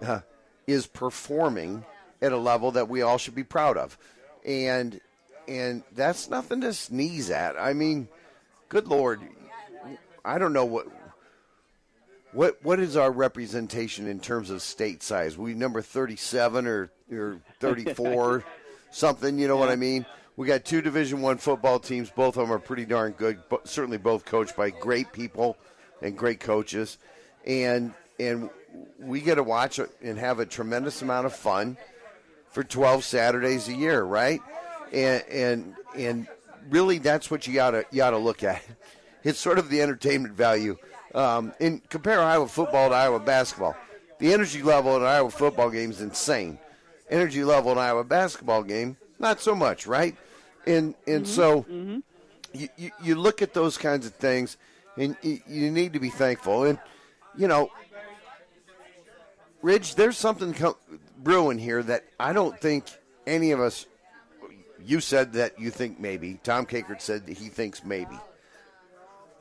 uh, 0.00 0.20
is 0.66 0.86
performing 0.86 1.84
at 2.22 2.32
a 2.32 2.36
level 2.36 2.70
that 2.72 2.88
we 2.88 3.02
all 3.02 3.18
should 3.18 3.34
be 3.34 3.44
proud 3.44 3.76
of, 3.76 3.98
and 4.46 5.00
and 5.48 5.82
that's 5.92 6.30
nothing 6.30 6.60
to 6.60 6.72
sneeze 6.72 7.30
at. 7.30 7.58
I 7.58 7.72
mean, 7.72 8.08
good 8.68 8.86
lord, 8.86 9.20
I 10.24 10.38
don't 10.38 10.52
know 10.52 10.66
what 10.66 10.86
what 12.32 12.58
what 12.62 12.78
is 12.78 12.96
our 12.96 13.10
representation 13.10 14.06
in 14.06 14.20
terms 14.20 14.50
of 14.50 14.62
state 14.62 15.02
size? 15.02 15.36
We 15.36 15.54
number 15.54 15.82
thirty 15.82 16.16
seven 16.16 16.68
or 16.68 16.92
or 17.10 17.40
thirty 17.58 17.92
four, 17.92 18.44
something. 18.92 19.36
You 19.36 19.48
know 19.48 19.56
what 19.56 19.68
I 19.68 19.76
mean? 19.76 20.06
We 20.40 20.46
got 20.46 20.64
two 20.64 20.80
Division 20.80 21.20
One 21.20 21.36
football 21.36 21.78
teams. 21.78 22.08
Both 22.08 22.38
of 22.38 22.48
them 22.48 22.50
are 22.50 22.58
pretty 22.58 22.86
darn 22.86 23.12
good. 23.12 23.42
But 23.50 23.68
certainly 23.68 23.98
both 23.98 24.24
coached 24.24 24.56
by 24.56 24.70
great 24.70 25.12
people 25.12 25.58
and 26.00 26.16
great 26.16 26.40
coaches, 26.40 26.96
and 27.44 27.92
and 28.18 28.48
we 28.98 29.20
get 29.20 29.34
to 29.34 29.42
watch 29.42 29.78
and 30.00 30.18
have 30.18 30.40
a 30.40 30.46
tremendous 30.46 31.02
amount 31.02 31.26
of 31.26 31.36
fun 31.36 31.76
for 32.48 32.64
twelve 32.64 33.04
Saturdays 33.04 33.68
a 33.68 33.74
year, 33.74 34.02
right? 34.02 34.40
And 34.94 35.22
and 35.28 35.74
and 35.94 36.26
really, 36.70 36.96
that's 36.96 37.30
what 37.30 37.46
you 37.46 37.52
gotta 37.52 37.84
you 37.90 37.98
gotta 37.98 38.16
look 38.16 38.42
at. 38.42 38.62
It's 39.22 39.38
sort 39.38 39.58
of 39.58 39.68
the 39.68 39.82
entertainment 39.82 40.32
value. 40.32 40.78
Um, 41.14 41.52
and 41.60 41.86
compare 41.90 42.22
Iowa 42.22 42.48
football 42.48 42.88
to 42.88 42.94
Iowa 42.94 43.20
basketball. 43.20 43.76
The 44.18 44.32
energy 44.32 44.62
level 44.62 44.96
in 44.96 45.02
Iowa 45.02 45.30
football 45.30 45.68
game 45.68 45.90
is 45.90 46.00
insane. 46.00 46.58
Energy 47.10 47.44
level 47.44 47.72
in 47.72 47.76
Iowa 47.76 48.02
basketball 48.04 48.62
game, 48.62 48.96
not 49.18 49.38
so 49.38 49.54
much, 49.54 49.86
right? 49.86 50.16
And 50.66 50.94
and 51.06 51.26
so 51.26 51.64
You, 52.52 52.68
you 52.76 52.90
you 53.02 53.14
look 53.14 53.42
at 53.42 53.54
those 53.54 53.78
kinds 53.78 54.06
of 54.06 54.14
things, 54.14 54.56
and 54.96 55.16
you, 55.22 55.40
you 55.46 55.70
need 55.70 55.92
to 55.92 56.00
be 56.00 56.10
thankful. 56.10 56.64
And 56.64 56.78
you 57.36 57.46
know, 57.48 57.70
Ridge, 59.62 59.94
there's 59.94 60.16
something 60.16 60.54
co- 60.54 60.76
brewing 61.18 61.58
here 61.58 61.82
that 61.82 62.04
I 62.18 62.32
don't 62.32 62.58
think 62.58 62.86
any 63.26 63.52
of 63.52 63.60
us. 63.60 63.86
You 64.84 65.00
said 65.00 65.34
that 65.34 65.60
you 65.60 65.70
think 65.70 66.00
maybe. 66.00 66.40
Tom 66.42 66.64
Kakert 66.64 67.02
said 67.02 67.26
that 67.26 67.36
he 67.36 67.48
thinks 67.48 67.84
maybe. 67.84 68.18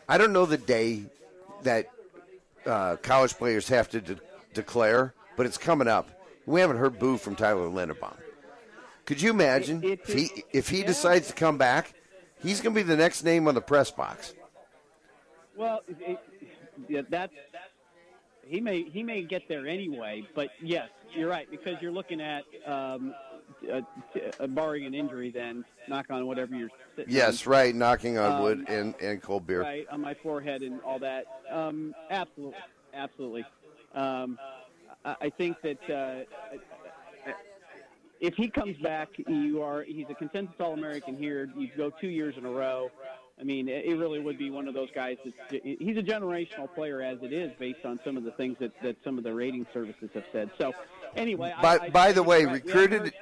I 0.08 0.18
don't 0.18 0.34
know 0.34 0.46
the 0.46 0.58
day 0.58 1.04
that 1.64 1.88
uh, 2.66 2.98
college 2.98 3.34
players 3.36 3.70
have 3.70 3.90
to 3.92 4.02
de- 4.02 4.20
declare, 4.54 5.14
but 5.38 5.46
it's 5.46 5.58
coming 5.58 5.88
up. 5.88 6.10
We 6.46 6.60
haven't 6.60 6.78
heard 6.78 7.00
boo 7.00 7.18
from 7.18 7.36
Tyler 7.36 7.70
Linderbaum. 7.70 8.18
Could 9.10 9.24
you 9.24 9.32
imagine 9.32 9.84
It- 9.84 10.02
if 10.08 10.14
he 10.14 10.44
if 10.54 10.70
he 10.70 10.82
yeah. 10.82 10.86
decides 10.86 11.30
to 11.30 11.34
come 11.34 11.58
back? 11.58 11.96
He's 12.44 12.62
going 12.62 12.76
to 12.76 12.80
be 12.80 12.84
the 12.88 12.96
next 12.96 13.24
name 13.24 13.48
on 13.48 13.56
the 13.56 13.62
press 13.62 13.90
box. 13.90 14.36
Well, 15.58 15.82
it, 15.88 15.98
it, 16.00 16.20
yeah, 16.88 17.02
that's 17.10 17.34
he 18.46 18.62
may 18.62 18.84
he 18.84 19.02
may 19.02 19.24
get 19.24 19.48
there 19.48 19.66
anyway, 19.66 20.28
but 20.36 20.50
yes, 20.62 20.90
you're 21.16 21.28
right 21.28 21.50
because 21.50 21.82
you're 21.82 21.92
looking 21.92 22.22
at 22.22 22.44
um, 22.68 23.16
uh, 23.74 23.82
uh, 24.40 24.46
barring 24.46 24.86
an 24.86 24.94
injury, 24.94 25.32
then 25.32 25.66
knock 25.88 26.06
on 26.12 26.28
whatever 26.28 26.56
you're 26.56 26.70
sitting 26.96 27.12
Yes, 27.12 27.48
on, 27.48 27.52
right. 27.52 27.74
Knocking 27.74 28.20
on 28.20 28.34
Um, 28.34 28.42
wood 28.44 28.66
and, 28.70 28.94
and 29.02 29.24
cold 29.24 29.48
beer. 29.48 29.62
right 29.62 29.88
on 29.90 30.02
my 30.02 30.14
forehead 30.14 30.62
and 30.62 30.80
all 30.84 31.00
that. 31.00 31.26
Um, 31.50 31.96
absolutely, 32.12 32.60
absolutely. 32.94 33.46
Um, 33.96 34.38
I, 35.04 35.16
I 35.22 35.30
think 35.32 35.58
that 35.64 35.90
uh, 35.90 36.56
if 38.20 38.36
he 38.36 38.50
comes 38.50 38.78
back, 38.78 39.10
you 39.28 39.62
are 39.62 39.84
he's 39.84 40.06
a 40.10 40.16
consensus 40.16 40.56
All 40.60 40.74
American 40.74 41.18
here. 41.18 41.50
You 41.58 41.70
go 41.76 41.92
two 42.02 42.10
years 42.10 42.36
in 42.38 42.46
a 42.46 42.50
row. 42.52 42.90
I 43.40 43.44
mean, 43.44 43.70
it 43.70 43.98
really 43.98 44.20
would 44.20 44.38
be 44.38 44.50
one 44.50 44.68
of 44.68 44.74
those 44.74 44.90
guys. 44.94 45.16
That's, 45.24 45.64
he's 45.64 45.96
a 45.96 46.02
generational 46.04 46.74
player 46.76 47.02
as 47.02 47.20
it 47.22 47.32
is, 47.32 47.52
based 47.58 47.86
on 47.86 47.98
some 48.04 48.18
of 48.18 48.26
the 48.26 48.32
things 48.32 48.58
that, 48.60 48.74
that 48.84 48.98
some 49.02 49.18
of 49.18 49.24
the 49.24 49.34
rating 49.34 49.66
services 49.74 50.10
have 50.14 50.26
said. 50.34 50.50
So, 50.58 50.74
anyway, 51.16 51.54
By, 51.62 51.78
I, 51.78 51.90
by 51.90 52.08
I 52.08 52.12
the 52.12 52.22
way, 52.22 52.42
you're 52.42 52.50
right. 52.50 52.66
We 52.66 52.72
recruited, 52.72 53.02
heard- 53.04 53.14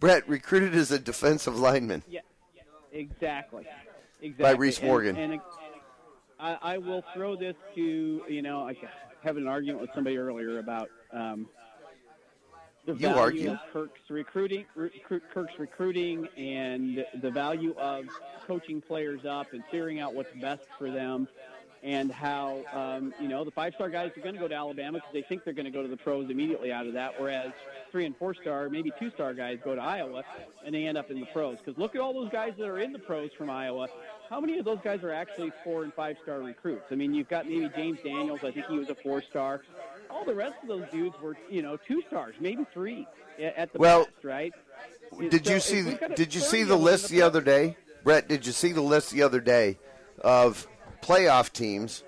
Brett, 0.00 0.26
recruited 0.26 0.74
as 0.74 0.90
a 0.90 0.98
defensive 0.98 1.58
lineman. 1.58 2.02
Yeah, 2.08 2.20
exactly. 2.92 3.66
Exactly. 4.22 4.42
By 4.42 4.52
Reese 4.52 4.78
And- 4.78 4.88
Morgan. 4.88 5.16
And, 5.16 5.40
I, 6.40 6.58
I 6.62 6.78
will 6.78 7.04
throw 7.14 7.36
this 7.36 7.54
to 7.76 8.22
you 8.28 8.42
know 8.42 8.66
I 8.66 8.74
had 9.22 9.36
an 9.36 9.46
argument 9.46 9.80
with 9.80 9.90
somebody 9.94 10.16
earlier 10.16 10.58
about 10.58 10.88
um, 11.12 11.46
the 12.84 12.92
You 12.94 12.98
value 12.98 13.20
argue. 13.20 13.50
of 13.52 13.58
Kirk's 13.72 14.10
recruiting, 14.10 14.64
recruit, 14.74 15.22
Kirk's 15.32 15.58
recruiting, 15.58 16.28
and 16.36 17.04
the 17.20 17.30
value 17.30 17.74
of 17.78 18.06
coaching 18.46 18.80
players 18.80 19.24
up 19.24 19.52
and 19.52 19.62
figuring 19.70 20.00
out 20.00 20.14
what's 20.14 20.32
best 20.40 20.64
for 20.78 20.90
them. 20.90 21.28
And 21.84 22.12
how 22.12 22.62
um, 22.72 23.12
you 23.20 23.26
know 23.26 23.42
the 23.42 23.50
five-star 23.50 23.90
guys 23.90 24.12
are 24.16 24.20
going 24.20 24.34
to 24.36 24.40
go 24.40 24.46
to 24.46 24.54
Alabama 24.54 24.98
because 24.98 25.12
they 25.12 25.22
think 25.22 25.42
they're 25.42 25.52
going 25.52 25.64
to 25.64 25.72
go 25.72 25.82
to 25.82 25.88
the 25.88 25.96
pros 25.96 26.30
immediately 26.30 26.70
out 26.70 26.86
of 26.86 26.92
that, 26.92 27.20
whereas 27.20 27.50
three 27.90 28.06
and 28.06 28.16
four-star, 28.16 28.68
maybe 28.68 28.92
two-star 29.00 29.34
guys 29.34 29.58
go 29.64 29.74
to 29.74 29.82
Iowa 29.82 30.22
and 30.64 30.72
they 30.72 30.86
end 30.86 30.96
up 30.96 31.10
in 31.10 31.18
the 31.18 31.26
pros. 31.26 31.58
Because 31.58 31.76
look 31.78 31.96
at 31.96 32.00
all 32.00 32.12
those 32.12 32.30
guys 32.30 32.52
that 32.56 32.68
are 32.68 32.78
in 32.78 32.92
the 32.92 33.00
pros 33.00 33.30
from 33.36 33.50
Iowa. 33.50 33.88
How 34.30 34.40
many 34.40 34.58
of 34.58 34.64
those 34.64 34.78
guys 34.84 35.02
are 35.02 35.10
actually 35.10 35.50
four 35.64 35.82
and 35.82 35.92
five-star 35.92 36.38
recruits? 36.40 36.84
I 36.92 36.94
mean, 36.94 37.14
you've 37.14 37.28
got 37.28 37.48
maybe 37.48 37.68
James 37.74 37.98
Daniels. 38.04 38.44
I 38.44 38.52
think 38.52 38.66
he 38.66 38.78
was 38.78 38.88
a 38.88 38.94
four-star. 38.94 39.62
All 40.12 40.24
the 40.24 40.34
rest 40.34 40.54
of 40.62 40.68
those 40.68 40.84
dudes 40.92 41.14
were, 41.22 41.36
you 41.50 41.62
know, 41.62 41.76
two 41.76 42.02
stars, 42.08 42.34
maybe 42.40 42.64
three 42.72 43.06
at 43.56 43.72
the 43.72 43.78
Well, 43.78 44.04
best, 44.04 44.24
right? 44.24 44.52
Did 45.30 45.46
So 45.46 45.54
you 45.54 45.60
see? 45.60 45.82
we've 45.84 46.00
got 46.00 46.12
a 46.12 46.14
Did 46.14 46.34
you 46.34 46.40
see 46.40 46.62
the 46.62 46.76
list 46.76 47.08
the 47.08 47.16
play- 47.16 47.22
other 47.22 47.40
day, 47.40 47.76
Brett? 48.04 48.28
Did 48.28 48.46
you 48.46 48.52
see 48.52 48.72
the 48.72 48.80
list 48.82 49.10
the 49.10 49.22
other 49.22 49.40
day 49.40 49.78
of 50.20 50.66
playoff 51.02 51.52
teams? 51.52 52.02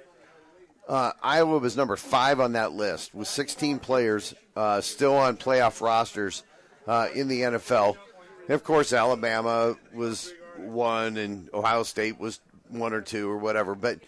Uh, 0.89 1.13
Iowa 1.23 1.59
was 1.59 1.77
number 1.77 1.97
five 1.97 2.41
on 2.41 2.53
that 2.53 2.73
list 2.73 3.15
with 3.15 3.27
16 3.29 3.79
players 3.79 4.35
uh, 4.55 4.81
still 4.83 5.17
on 5.17 5.37
playoff 5.39 5.81
rosters 5.81 6.43
uh, 6.87 7.09
in 7.15 7.29
the 7.29 7.41
NFL. 7.41 7.97
And 8.43 8.51
of 8.51 8.63
course, 8.65 8.93
Alabama 8.93 9.77
was 9.95 10.33
one, 10.59 11.17
and 11.17 11.49
Ohio 11.55 11.83
State 11.85 12.21
was 12.21 12.41
one 12.69 12.93
or 12.93 13.01
two 13.01 13.31
or 13.31 13.39
whatever. 13.39 13.75
But 13.75 14.01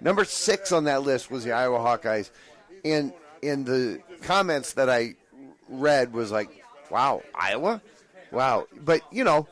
number 0.00 0.24
six 0.24 0.72
on 0.72 0.84
that 0.84 1.02
list 1.02 1.30
was 1.30 1.44
the 1.44 1.52
Iowa 1.52 1.78
Hawkeyes, 1.78 2.30
and 2.84 3.12
in 3.42 3.64
the 3.64 4.00
comments 4.22 4.74
that 4.74 4.88
I 4.90 5.14
read 5.68 6.12
was 6.12 6.30
like, 6.30 6.64
"Wow, 6.90 7.22
Iowa, 7.34 7.80
wow." 8.30 8.66
But 8.84 9.02
you 9.12 9.24
know, 9.24 9.46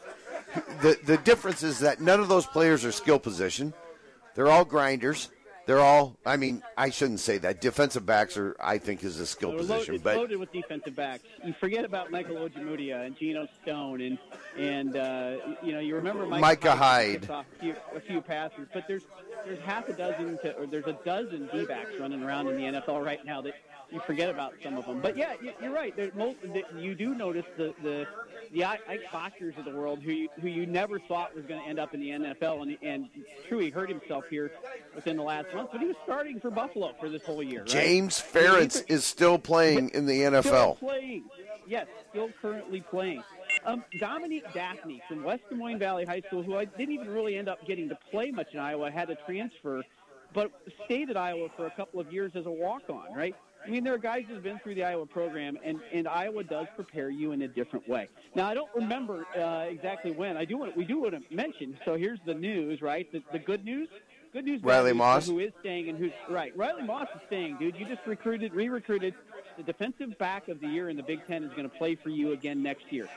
the 0.83 0.99
the 1.05 1.17
difference 1.19 1.63
is 1.63 1.81
that 1.81 2.01
none 2.01 2.21
of 2.21 2.29
those 2.29 2.47
players 2.47 2.85
are 2.85 2.93
skill 2.93 3.19
position. 3.19 3.73
They're 4.35 4.49
all 4.49 4.65
grinders. 4.65 5.31
They're 5.67 5.81
all. 5.81 6.17
I 6.25 6.37
mean, 6.37 6.63
I 6.77 6.91
shouldn't 6.91 7.19
say 7.19 7.39
that. 7.39 7.61
Defensive 7.61 8.07
backs 8.07 8.37
are, 8.37 8.55
I 8.61 8.79
think, 8.79 9.03
is 9.03 9.19
a 9.19 9.27
skill 9.27 9.51
They're 9.51 9.59
position. 9.59 9.95
loaded, 9.95 10.05
but 10.05 10.17
loaded 10.17 10.39
with 10.39 10.53
defensive 10.53 10.95
backs. 10.95 11.25
You 11.45 11.55
forget 11.59 11.85
about 11.85 12.13
Michael 12.13 12.37
Ojemudia 12.37 13.05
and 13.05 13.19
Geno 13.19 13.49
Stone, 13.63 14.01
and 14.01 14.19
and 14.57 14.97
uh, 14.97 15.37
you 15.65 15.73
know 15.73 15.81
you 15.81 15.97
remember 15.97 16.25
Micah, 16.25 16.41
Micah 16.41 16.77
Hyde. 16.77 17.31
off 17.31 17.47
a 17.57 17.61
few, 17.61 17.75
a 17.97 18.01
few 18.01 18.21
passes, 18.21 18.69
but 18.73 18.85
there's 18.87 19.03
there's 19.45 19.59
half 19.59 19.89
a 19.89 19.93
dozen 19.93 20.39
to, 20.39 20.57
or 20.57 20.67
there's 20.67 20.87
a 20.87 20.99
dozen 21.05 21.49
D 21.53 21.65
backs 21.65 21.91
running 21.99 22.23
around 22.23 22.47
in 22.47 22.57
the 22.57 22.81
NFL 22.81 23.05
right 23.05 23.25
now 23.25 23.41
that 23.41 23.55
you 23.91 24.01
forget 24.07 24.29
about 24.29 24.55
some 24.63 24.77
of 24.77 24.85
them. 24.87 25.01
But 25.01 25.17
yeah, 25.17 25.35
you- 25.41 25.53
you're 25.63 25.73
right. 25.73 25.95
Most, 26.17 26.39
you 26.77 26.95
do 26.95 27.15
notice 27.15 27.47
the 27.57 27.75
the 27.83 28.07
the 28.53 28.65
Ike 28.65 28.81
of 29.59 29.65
the 29.65 29.73
world 29.77 30.03
who 30.03 30.13
you, 30.13 30.29
who 30.41 30.49
you 30.49 30.67
never 30.67 31.01
thought 31.01 31.35
was 31.35 31.45
going 31.47 31.61
to 31.63 31.69
end 31.69 31.79
up 31.79 31.95
in 31.95 32.01
the 32.01 32.11
NFL, 32.11 32.63
and 32.63 32.79
and 32.83 33.09
true, 33.49 33.59
he 33.59 33.71
hurt 33.71 33.89
himself 33.89 34.25
here 34.31 34.51
within 34.95 35.17
the 35.17 35.23
last 35.23 35.53
month, 35.55 35.71
but 35.73 35.81
he 35.81 35.87
was 35.87 35.97
starting 36.05 36.39
for 36.41 36.51
Buffalo 36.51 36.95
for 37.01 37.09
this 37.09 37.25
whole 37.25 37.43
year. 37.43 37.61
Right? 37.61 37.69
James 37.69 38.21
Ferentz 38.21 38.85
is 38.89 39.05
still 39.05 39.39
playing 39.39 39.91
in 39.91 40.07
the 40.07 40.17
Still 40.21 40.33
NFL. 40.43 40.79
playing. 40.79 41.25
Yes, 41.67 41.87
still 42.11 42.31
currently 42.41 42.81
playing. 42.81 43.23
Um, 43.65 43.83
Dominique 43.99 44.47
Dafney 44.55 45.01
from 45.09 45.25
West 45.25 45.43
Des 45.51 45.57
Moines 45.57 45.81
Valley 45.81 46.05
High 46.05 46.21
School, 46.29 46.45
who 46.45 46.57
I 46.57 46.67
didn't 46.67 46.95
even 46.95 47.09
really 47.09 47.37
end 47.37 47.49
up 47.49 47.65
getting 47.67 47.89
to 47.89 47.99
play 48.13 48.31
much 48.31 48.49
in 48.55 48.61
Iowa, 48.61 48.91
had 48.93 49.09
to 49.09 49.17
transfer, 49.27 49.83
but 50.33 50.53
stayed 50.85 51.11
at 51.11 51.17
Iowa 51.17 51.49
for 51.57 51.67
a 51.67 51.71
couple 51.73 51.99
of 51.99 52.13
years 52.13 52.31
as 52.37 52.47
a 52.47 52.51
walk-on, 52.51 53.13
right? 53.13 53.35
I 53.67 53.71
mean, 53.71 53.83
there 53.83 53.95
are 53.95 53.99
guys 53.99 54.25
who've 54.29 54.43
been 54.43 54.59
through 54.61 54.77
the 54.77 54.85
Iowa 54.85 55.07
program, 55.07 55.59
and, 55.65 55.81
and 55.93 56.07
Iowa 56.07 56.45
does 56.45 56.67
prepare 56.77 57.11
you 57.11 57.33
in 57.33 57.43
a 57.43 57.49
different 57.49 57.89
way. 57.89 58.09
Now, 58.35 58.47
I 58.47 58.55
don't 58.55 58.71
remember 58.75 59.27
uh, 59.37 59.67
exactly 59.69 60.13
when. 60.13 60.37
I 60.37 60.45
do 60.45 60.57
want 60.57 60.77
we 60.77 60.85
do 60.85 61.01
want 61.01 61.15
to 61.15 61.35
mention. 61.35 61.77
So 61.85 61.97
here's 61.97 62.21
the 62.25 62.35
news, 62.35 62.81
right? 62.81 63.11
The, 63.11 63.23
the 63.33 63.39
good 63.39 63.65
news. 63.65 63.89
Good 64.33 64.45
news. 64.45 64.63
Riley 64.63 64.91
news 64.91 64.99
Moss? 64.99 65.27
who 65.27 65.39
is 65.39 65.53
staying 65.61 65.89
and 65.89 65.99
who's 65.99 66.13
right. 66.29 66.57
Riley 66.57 66.83
Moss 66.83 67.09
is 67.15 67.23
staying, 67.27 67.57
dude. 67.59 67.77
You 67.77 67.87
just 67.87 68.07
recruited, 68.07 68.53
re-recruited 68.55 69.15
the 69.57 69.63
defensive 69.63 70.19
back 70.19 70.49
of 70.49 70.61
the 70.61 70.69
year 70.69 70.89
in 70.89 70.97
the 70.97 71.03
Big 71.03 71.27
Ten 71.27 71.43
is 71.43 71.51
going 71.51 71.69
to 71.69 71.77
play 71.77 71.95
for 71.95 72.11
you 72.11 72.33
again 72.33 72.63
next 72.63 72.93
year. 72.93 73.09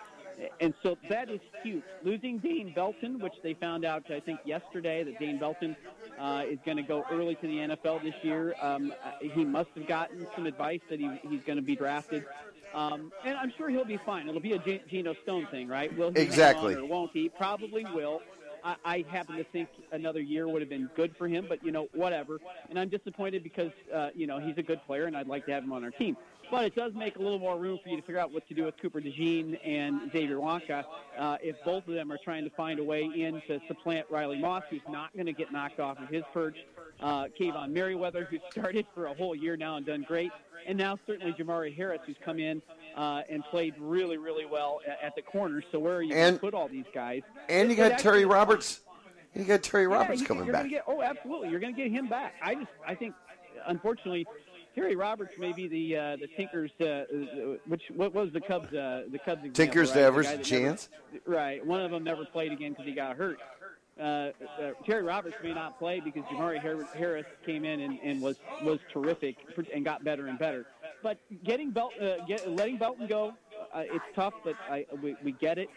And 0.62 0.74
so 0.84 0.98
that 1.10 1.30
is 1.30 1.40
huge. 1.64 1.84
Losing 2.04 2.38
Dane 2.40 2.74
Belton, 2.74 3.20
which 3.20 3.34
they 3.44 3.54
found 3.54 3.86
out, 3.86 4.10
I 4.12 4.20
think, 4.20 4.40
yesterday, 4.46 5.04
that 5.04 5.20
Dane 5.20 5.38
Belton 5.38 5.76
uh, 6.18 6.44
is 6.48 6.60
going 6.66 6.78
to 6.78 6.84
go 6.84 7.04
early 7.12 7.36
to 7.36 7.42
the 7.42 7.76
NFL 7.76 8.04
this 8.04 8.16
year. 8.24 8.56
Um, 8.62 8.94
uh, 9.04 9.12
he 9.22 9.44
must 9.46 9.70
have 9.76 9.88
gotten 9.88 10.28
some 10.36 10.46
advice 10.46 10.82
that 10.90 11.00
he, 11.00 11.10
he's 11.24 11.42
going 11.44 11.58
to 11.58 11.64
be 11.64 11.76
drafted. 11.76 12.26
Um, 12.74 13.12
and 13.26 13.38
I'm 13.38 13.52
sure 13.58 13.70
he'll 13.70 13.84
be 13.86 14.00
fine. 14.06 14.28
It'll 14.30 14.40
be 14.42 14.54
a 14.54 14.60
G- 14.60 14.82
Geno 14.90 15.16
Stone 15.24 15.48
thing, 15.52 15.68
right? 15.68 15.96
Will 15.98 16.12
he 16.12 16.22
Exactly. 16.22 16.76
or 16.76 16.86
won't 16.86 17.12
he? 17.14 17.30
Probably 17.30 17.84
will. 17.94 18.22
I, 18.64 18.76
I 18.84 19.06
happen 19.10 19.38
to 19.38 19.44
think 19.46 19.70
another 19.92 20.20
year 20.22 20.48
would 20.48 20.62
have 20.62 20.70
been 20.70 20.90
good 20.96 21.16
for 21.18 21.28
him, 21.28 21.46
but 21.48 21.64
you 21.64 21.72
know, 21.72 21.88
whatever. 21.94 22.40
And 22.70 22.78
I'm 22.78 22.90
disappointed 22.90 23.42
because 23.44 23.72
uh, 23.94 24.10
you 24.14 24.28
know 24.28 24.40
he's 24.40 24.58
a 24.58 24.64
good 24.64 24.82
player, 24.86 25.06
and 25.06 25.16
I'd 25.16 25.28
like 25.28 25.46
to 25.46 25.52
have 25.54 25.64
him 25.64 25.72
on 25.72 25.84
our 25.84 25.92
team. 25.92 26.18
But 26.52 26.66
it 26.66 26.76
does 26.76 26.94
make 26.96 27.18
a 27.18 27.20
little 27.20 27.40
more 27.40 27.58
room 27.58 27.80
for 27.84 27.90
you 27.90 27.98
to 27.98 28.02
figure 28.02 28.20
out 28.20 28.34
what 28.34 28.48
to 28.48 28.54
do 28.54 28.66
with 28.66 28.76
Cooper 28.82 29.00
DeJean 29.00 29.60
and 29.64 30.12
Xavier 30.12 30.38
Nwankpa 30.38 30.84
uh, 31.18 31.38
if 31.42 31.56
both 31.64 31.88
of 31.88 31.94
them 31.94 32.12
are 32.12 32.18
trying 32.24 32.44
to 32.44 32.50
find 32.52 32.80
a 32.80 32.84
way 32.84 33.04
in 33.04 33.42
to 33.48 33.60
supplant 33.68 34.08
Riley 34.10 34.40
Moss, 34.40 34.64
who's 34.70 34.82
not 34.90 35.14
going 35.14 35.28
to 35.28 35.34
get 35.34 35.52
knocked 35.52 35.80
off 35.80 36.00
of 36.00 36.10
his 36.10 36.24
perch. 36.34 36.58
Uh, 37.00 37.26
Kaevon 37.40 37.70
Merriweather, 37.72 38.28
who 38.30 38.38
started 38.52 38.86
for 38.94 39.06
a 39.06 39.14
whole 39.14 39.36
year 39.36 39.56
now 39.56 39.78
and 39.78 39.86
done 39.86 40.04
great, 40.08 40.32
and 40.68 40.78
now 40.78 40.98
certainly 41.06 41.34
Jamari 41.34 41.76
Harris, 41.76 42.02
who's 42.06 42.18
come 42.26 42.40
in 42.40 42.62
uh, 42.96 43.22
and 43.30 43.44
played 43.46 43.76
really, 43.80 44.18
really 44.18 44.46
well 44.46 44.80
at, 44.88 45.00
at 45.04 45.16
the 45.16 45.22
corner. 45.22 45.64
So 45.72 45.80
where 45.80 45.96
are 45.96 46.02
you 46.02 46.14
going 46.14 46.34
to 46.34 46.40
put 46.40 46.54
all 46.54 46.68
these 46.68 46.86
guys? 46.94 47.22
And 47.48 47.70
you 47.70 47.76
got 47.76 48.00
Terry 48.00 48.26
Roberts. 48.26 48.82
You 49.36 49.46
got 49.46 49.62
Terry 49.64 49.88
Roberts 49.88 50.22
you- 50.22 50.28
coming 50.28 50.46
you're 50.46 50.54
back. 50.54 50.70
Get, 50.70 50.84
oh, 50.88 51.02
absolutely. 51.02 51.50
You're 51.50 51.60
going 51.60 51.76
to 51.76 51.82
get 51.82 51.92
him 51.92 52.08
back. 52.08 52.34
I 52.42 52.56
just, 52.56 52.68
I 52.86 52.96
think, 52.96 53.14
unfortunately, 53.68 54.26
Terry 54.76 54.96
Roberts 54.96 55.34
may 55.38 55.54
be 55.54 55.68
the 55.68 55.98
uh, 55.98 56.16
the 56.18 56.28
Tinkers. 56.36 56.72
Uh, 56.80 56.86
uh, 56.86 57.06
which 57.68 57.84
what 57.96 58.14
was 58.14 58.32
the 58.32 58.42
Cubs? 58.42 58.74
Uh, 58.74 59.04
the 59.12 59.20
Cubs. 59.20 59.44
example, 59.44 59.52
Tinkers 59.54 59.96
right? 60.28 60.38
The 60.38 60.44
chance? 60.44 60.90
Right. 61.26 61.66
One 61.66 61.82
of 61.82 61.92
them 61.92 62.04
never 62.04 62.26
played 62.26 62.52
again 62.52 62.72
because 62.72 62.86
he 62.86 62.94
got 62.94 63.16
hurt. 63.16 63.40
Uh, 64.00 64.04
uh, 64.04 64.32
Terry 64.86 65.04
Roberts 65.04 65.36
may 65.44 65.54
not 65.54 65.78
play 65.78 66.00
because 66.00 66.24
Jamari 66.26 66.60
Har- 66.60 66.88
Harris 66.98 67.26
came 67.46 67.66
in 67.66 67.82
and, 67.82 68.00
and 68.02 68.22
was 68.22 68.38
was 68.64 68.80
terrific 68.94 69.36
and 69.74 69.84
got 69.84 70.04
better 70.04 70.28
and 70.28 70.40
better. 70.40 70.66
But 71.04 71.18
getting 71.44 71.72
Belt, 71.72 71.94
uh, 72.02 72.26
get, 72.26 72.50
letting 72.50 72.78
Belton 72.78 73.08
go, 73.08 73.34
uh, 73.74 73.84
it's 73.86 74.06
tough, 74.16 74.34
but 74.44 74.56
I, 74.70 74.86
we, 75.02 75.16
we 75.24 75.32
get 75.34 75.58
it. 75.58 75.70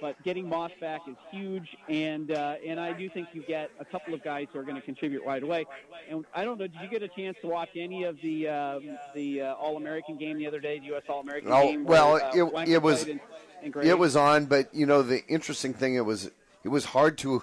But 0.00 0.22
getting 0.24 0.48
Moss 0.48 0.70
back 0.80 1.00
is 1.08 1.16
huge, 1.30 1.76
and 1.88 2.30
uh, 2.30 2.56
and 2.66 2.78
I 2.78 2.92
do 2.92 3.08
think 3.08 3.28
you 3.32 3.42
get 3.42 3.70
a 3.80 3.84
couple 3.84 4.12
of 4.14 4.22
guys 4.22 4.46
who 4.52 4.58
are 4.58 4.62
going 4.62 4.76
to 4.76 4.82
contribute 4.82 5.24
right 5.24 5.42
away. 5.42 5.64
And 6.10 6.24
I 6.34 6.44
don't 6.44 6.58
know, 6.58 6.66
did 6.66 6.80
you 6.82 6.88
get 6.88 7.02
a 7.02 7.08
chance 7.08 7.36
to 7.40 7.46
watch 7.48 7.70
any 7.76 8.04
of 8.04 8.20
the 8.22 8.48
um, 8.48 8.98
the 9.14 9.42
uh, 9.42 9.54
All 9.54 9.76
American 9.76 10.16
game 10.18 10.36
the 10.38 10.46
other 10.46 10.60
day, 10.60 10.78
the 10.78 10.86
U.S. 10.86 11.02
All 11.08 11.20
American 11.20 11.50
Oh, 11.52 11.62
game? 11.62 11.84
well, 11.84 12.12
where, 12.14 12.24
uh, 12.24 12.62
it- 12.64 12.68
it 12.74 12.82
was- 12.82 13.02
and- 13.08 13.20
and 13.62 13.74
It 13.84 13.98
was 13.98 14.16
on, 14.16 14.44
but 14.46 14.72
you 14.74 14.84
know 14.86 15.00
the 15.02 15.24
interesting 15.28 15.72
thing 15.72 15.94
it 15.94 16.04
was 16.04 16.30
it 16.62 16.68
was 16.68 16.84
hard 16.84 17.16
to 17.18 17.42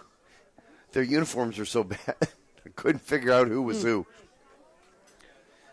their 0.92 1.02
uniforms 1.04 1.58
are 1.58 1.66
so 1.66 1.84
bad. 1.96 2.16
I 2.22 2.70
couldn't 2.76 3.00
figure 3.02 3.32
out 3.34 3.48
who 3.48 3.64
was 3.64 3.82
who. 3.82 4.06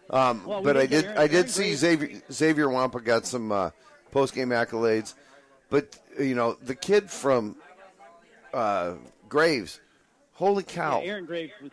Um, 0.08 0.40
Hmm. 0.40 0.48
Well, 0.48 0.62
but 0.62 0.76
I 0.76 0.86
did 0.86 1.04
Aaron- 1.04 1.18
I 1.18 1.26
did 1.26 1.34
Aaron 1.36 1.48
see 1.48 1.74
Xavier 1.74 2.22
Xavier 2.32 2.66
Nwankpa 2.66 3.04
got 3.04 3.26
some 3.26 3.52
uh, 3.52 3.70
post 4.10 4.34
game 4.34 4.48
accolades, 4.48 5.14
but 5.70 5.98
you 6.18 6.34
know 6.34 6.54
the 6.62 6.74
kid 6.74 7.10
from 7.10 7.56
uh, 8.52 8.94
Graves, 9.28 9.80
holy 10.32 10.62
cow! 10.62 11.00
Yeah, 11.00 11.10
Aaron 11.10 11.24
Graves 11.24 11.52
was, 11.62 11.70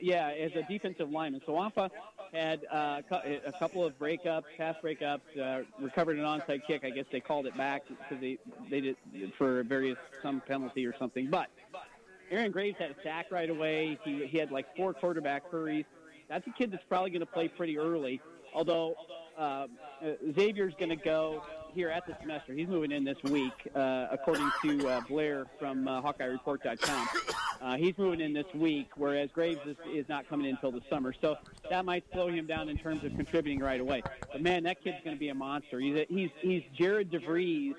yeah, 0.00 0.28
as 0.28 0.52
a 0.54 0.62
defensive 0.62 1.10
lineman. 1.10 1.40
So 1.44 1.52
Nwankpa 1.52 1.90
had 2.32 2.64
uh, 2.70 3.02
a 3.10 3.52
couple 3.58 3.84
of 3.84 3.98
breakups, 3.98 4.44
pass 4.56 4.76
breakups, 4.82 5.20
uh, 5.40 5.64
recovered 5.80 6.18
an 6.18 6.24
onside 6.24 6.64
kick. 6.66 6.84
I 6.84 6.90
guess 6.90 7.06
they 7.10 7.20
called 7.20 7.46
it 7.46 7.56
back 7.56 7.82
because 7.88 8.20
they 8.20 8.38
they 8.70 8.80
did 8.80 8.96
for 9.36 9.62
various 9.64 9.98
some 10.22 10.40
penalty 10.40 10.86
or 10.86 10.96
something. 10.96 11.28
But 11.28 11.48
Aaron 12.30 12.52
Graves 12.52 12.78
had 12.78 12.92
a 12.92 13.02
sack 13.02 13.26
right 13.30 13.50
away. 13.50 13.98
He 14.04 14.26
he 14.26 14.38
had 14.38 14.50
like 14.50 14.74
four 14.76 14.94
quarterback 14.94 15.50
hurries. 15.50 15.84
That's 16.28 16.46
a 16.46 16.50
kid 16.50 16.70
that's 16.70 16.84
probably 16.88 17.10
going 17.10 17.20
to 17.20 17.26
play 17.26 17.48
pretty 17.48 17.76
early. 17.76 18.20
Although 18.54 18.94
uh, 19.36 19.40
uh, 19.40 19.66
Xavier's 20.34 20.74
going 20.78 20.90
to 20.90 20.96
go 20.96 21.42
here 21.74 21.88
at 21.88 22.06
the 22.06 22.16
semester. 22.20 22.52
He's 22.52 22.68
moving 22.68 22.92
in 22.92 23.04
this 23.04 23.22
week, 23.24 23.52
uh, 23.74 24.08
according 24.10 24.50
to 24.62 24.88
uh, 24.88 25.00
Blair 25.08 25.46
from 25.58 25.86
uh, 25.86 26.02
HawkeyeReport.com. 26.02 27.08
Uh, 27.60 27.76
he's 27.76 27.96
moving 27.98 28.20
in 28.20 28.32
this 28.32 28.46
week, 28.54 28.88
whereas 28.96 29.30
Graves 29.32 29.60
is, 29.66 29.76
is 29.92 30.08
not 30.08 30.28
coming 30.28 30.46
in 30.46 30.54
until 30.54 30.72
the 30.72 30.82
summer. 30.88 31.12
So 31.20 31.36
that 31.68 31.84
might 31.84 32.04
slow 32.12 32.28
him 32.28 32.46
down 32.46 32.68
in 32.68 32.78
terms 32.78 33.04
of 33.04 33.14
contributing 33.16 33.60
right 33.60 33.80
away. 33.80 34.02
But 34.32 34.42
man, 34.42 34.62
that 34.64 34.82
kid's 34.82 34.98
going 35.04 35.16
to 35.16 35.20
be 35.20 35.28
a 35.28 35.34
monster. 35.34 35.78
He's 35.78 36.06
he's 36.08 36.30
he's 36.40 36.62
Jared 36.74 37.10
DeVries 37.10 37.74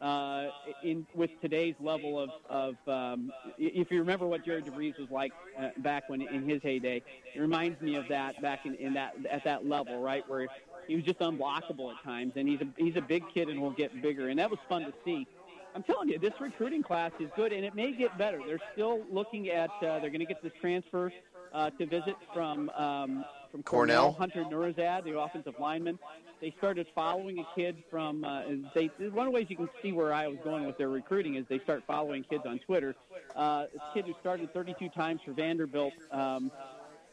uh, 0.00 0.48
in 0.82 1.06
with 1.14 1.30
today's 1.40 1.74
level 1.80 2.20
of, 2.20 2.30
of 2.48 2.76
um, 2.86 3.32
if 3.58 3.90
you 3.90 3.98
remember 3.98 4.26
what 4.26 4.44
Jared 4.44 4.64
DeVries 4.66 4.98
was 4.98 5.10
like 5.10 5.32
uh, 5.58 5.70
back 5.78 6.08
when 6.08 6.22
in 6.22 6.48
his 6.48 6.62
heyday, 6.62 7.02
it 7.34 7.40
reminds 7.40 7.80
me 7.80 7.96
of 7.96 8.06
that 8.08 8.40
back 8.40 8.66
in, 8.66 8.74
in 8.76 8.94
that 8.94 9.16
at 9.30 9.44
that 9.44 9.66
level, 9.66 10.00
right, 10.00 10.28
where 10.28 10.46
he 10.88 10.96
was 10.96 11.04
just 11.04 11.18
unblockable 11.20 11.94
at 11.94 12.02
times, 12.02 12.32
and 12.36 12.48
he's 12.48 12.60
a 12.60 12.66
he's 12.76 12.96
a 12.96 13.00
big 13.00 13.22
kid 13.32 13.48
and 13.48 13.60
will 13.60 13.70
get 13.70 14.02
bigger, 14.02 14.28
and 14.28 14.38
that 14.38 14.50
was 14.50 14.58
fun 14.68 14.82
to 14.82 14.92
see. 15.04 15.26
I'm 15.74 15.82
telling 15.82 16.08
you, 16.08 16.18
this 16.18 16.32
recruiting 16.40 16.82
class 16.82 17.12
is 17.20 17.28
good, 17.36 17.52
and 17.52 17.64
it 17.64 17.74
may 17.74 17.92
get 17.92 18.16
better. 18.18 18.40
They're 18.44 18.58
still 18.72 19.02
looking 19.12 19.50
at 19.50 19.70
uh, 19.82 20.00
they're 20.00 20.10
going 20.10 20.20
to 20.20 20.26
get 20.26 20.42
this 20.42 20.52
transfer 20.60 21.12
uh, 21.52 21.70
to 21.70 21.86
visit 21.86 22.16
from 22.32 22.70
um, 22.70 23.24
from 23.50 23.62
Cornell? 23.62 24.12
Hunter 24.12 24.44
Nourzad, 24.44 25.04
the 25.04 25.18
offensive 25.18 25.54
lineman. 25.58 25.98
They 26.40 26.54
started 26.58 26.86
following 26.94 27.38
a 27.40 27.46
kid 27.54 27.82
from. 27.90 28.24
Uh, 28.24 28.42
they 28.74 28.90
one 29.10 29.26
of 29.26 29.32
the 29.32 29.36
ways 29.36 29.46
you 29.48 29.56
can 29.56 29.68
see 29.82 29.92
where 29.92 30.12
I 30.12 30.28
was 30.28 30.38
going 30.44 30.66
with 30.66 30.78
their 30.78 30.88
recruiting 30.88 31.34
is 31.34 31.44
they 31.48 31.58
start 31.60 31.82
following 31.86 32.24
kids 32.24 32.44
on 32.46 32.60
Twitter. 32.60 32.94
Uh, 33.34 33.66
this 33.72 33.82
kid 33.92 34.06
who 34.06 34.14
started 34.20 34.52
32 34.54 34.88
times 34.90 35.20
for 35.24 35.32
Vanderbilt. 35.32 35.92
Um, 36.12 36.50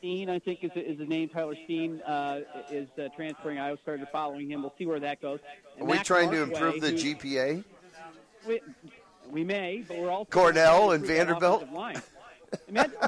Steen, 0.05 0.29
I 0.29 0.37
think 0.37 0.63
is, 0.63 0.69
is 0.75 0.99
the 0.99 1.05
name. 1.05 1.29
Tyler 1.29 1.55
Steen 1.63 1.99
uh, 2.01 2.41
is 2.69 2.87
uh, 2.99 3.07
transferring. 3.15 3.57
I 3.57 3.75
started 3.77 4.07
following 4.11 4.51
him. 4.51 4.61
We'll 4.61 4.73
see 4.77 4.85
where 4.85 4.99
that 4.99 5.19
goes. 5.19 5.39
And 5.77 5.87
Are 5.87 5.89
we 5.89 5.95
Mac 5.95 6.05
trying 6.05 6.29
Markway, 6.29 6.31
to 6.31 6.43
improve 6.43 6.81
the 6.81 6.91
GPA? 6.91 7.63
We, 8.47 8.61
we 9.31 9.43
may, 9.43 9.83
but 9.87 9.97
we're 9.97 10.11
also 10.11 10.29
Cornell 10.29 10.91
and 10.91 11.03
trying 11.03 11.25
to 11.25 11.33
improve 11.33 11.39
that 11.39 11.71
Vanderbilt? 11.71 11.73
Line. 11.73 12.01